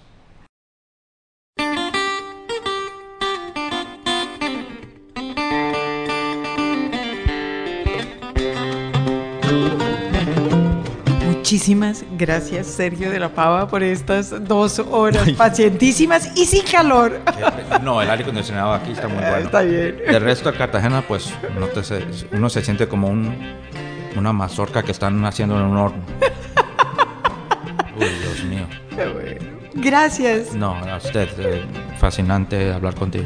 Muchísimas 11.25 12.03
gracias, 12.17 12.67
Sergio 12.67 13.09
de 13.09 13.19
la 13.19 13.29
Pava, 13.29 13.69
por 13.69 13.81
estas 13.81 14.43
dos 14.43 14.79
horas 14.79 15.29
pacientísimas 15.31 16.37
y 16.37 16.45
sin 16.45 16.63
calor. 16.65 17.21
No, 17.81 18.01
el 18.01 18.09
aire 18.09 18.23
acondicionado 18.23 18.73
aquí 18.73 18.91
está 18.91 19.07
muy 19.07 19.19
bueno. 19.19 19.37
Está 19.37 19.61
bien. 19.61 19.97
El 20.05 20.21
resto 20.21 20.51
de 20.51 20.57
Cartagena, 20.57 21.01
pues 21.07 21.33
te 21.73 22.35
uno 22.35 22.49
se 22.49 22.61
siente 22.61 22.89
como 22.89 23.07
un, 23.07 23.33
una 24.17 24.33
mazorca 24.33 24.83
que 24.83 24.91
están 24.91 25.23
haciendo 25.23 25.57
en 25.57 25.63
un 25.67 25.77
horno. 25.77 26.03
Uy, 27.95 28.09
Dios 28.21 28.43
mío. 28.43 28.67
Qué 28.89 29.07
bueno. 29.07 29.57
Gracias. 29.75 30.53
No, 30.53 30.75
a 30.75 30.97
usted. 30.97 31.29
Eh, 31.39 31.65
fascinante 31.97 32.73
hablar 32.73 32.95
contigo. 32.95 33.25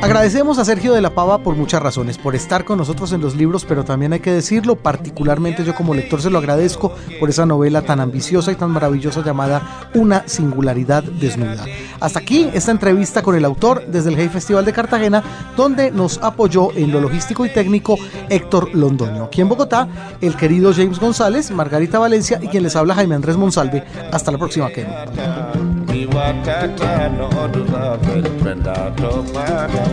Agradecemos 0.00 0.58
a 0.58 0.64
Sergio 0.64 0.94
de 0.94 1.02
la 1.02 1.10
Pava 1.10 1.38
por 1.38 1.56
muchas 1.56 1.82
razones, 1.82 2.18
por 2.18 2.36
estar 2.36 2.64
con 2.64 2.78
nosotros 2.78 3.12
en 3.12 3.20
los 3.20 3.34
libros, 3.34 3.64
pero 3.64 3.84
también 3.84 4.12
hay 4.12 4.20
que 4.20 4.32
decirlo, 4.32 4.76
particularmente 4.76 5.64
yo 5.64 5.74
como 5.74 5.92
lector 5.92 6.22
se 6.22 6.30
lo 6.30 6.38
agradezco 6.38 6.94
por 7.18 7.28
esa 7.28 7.44
novela 7.46 7.82
tan 7.82 7.98
ambiciosa 7.98 8.52
y 8.52 8.54
tan 8.54 8.70
maravillosa 8.70 9.24
llamada 9.24 9.90
Una 9.94 10.22
singularidad 10.26 11.02
desnuda. 11.02 11.66
Hasta 11.98 12.20
aquí 12.20 12.48
esta 12.54 12.70
entrevista 12.70 13.22
con 13.22 13.34
el 13.34 13.44
autor 13.44 13.86
desde 13.88 14.10
el 14.10 14.18
Hey 14.18 14.28
Festival 14.28 14.64
de 14.64 14.72
Cartagena, 14.72 15.22
donde 15.56 15.90
nos 15.90 16.18
apoyó 16.18 16.72
en 16.76 16.92
lo 16.92 17.00
logístico 17.00 17.44
y 17.44 17.52
técnico 17.52 17.96
Héctor 18.28 18.74
Londoño. 18.74 19.24
Aquí 19.24 19.40
en 19.40 19.48
Bogotá, 19.48 19.88
el 20.20 20.36
querido 20.36 20.72
James 20.72 21.00
González, 21.00 21.50
Margarita 21.50 21.98
Valencia 21.98 22.38
y 22.40 22.46
quien 22.46 22.62
les 22.62 22.76
habla 22.76 22.94
Jaime 22.94 23.16
Andrés 23.16 23.36
Monsalve. 23.36 23.84
Hasta 24.12 24.30
la 24.30 24.38
próxima, 24.38 24.70
Ken. 24.70 25.77
ni 25.98 26.06
the 26.06 27.08
no 27.18 27.26
odu 27.42 27.62
na 27.72 27.96
velprenda 28.04 28.76
to 28.98 29.10
madam 29.34 29.92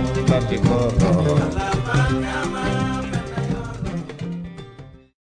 you 0.52 1.85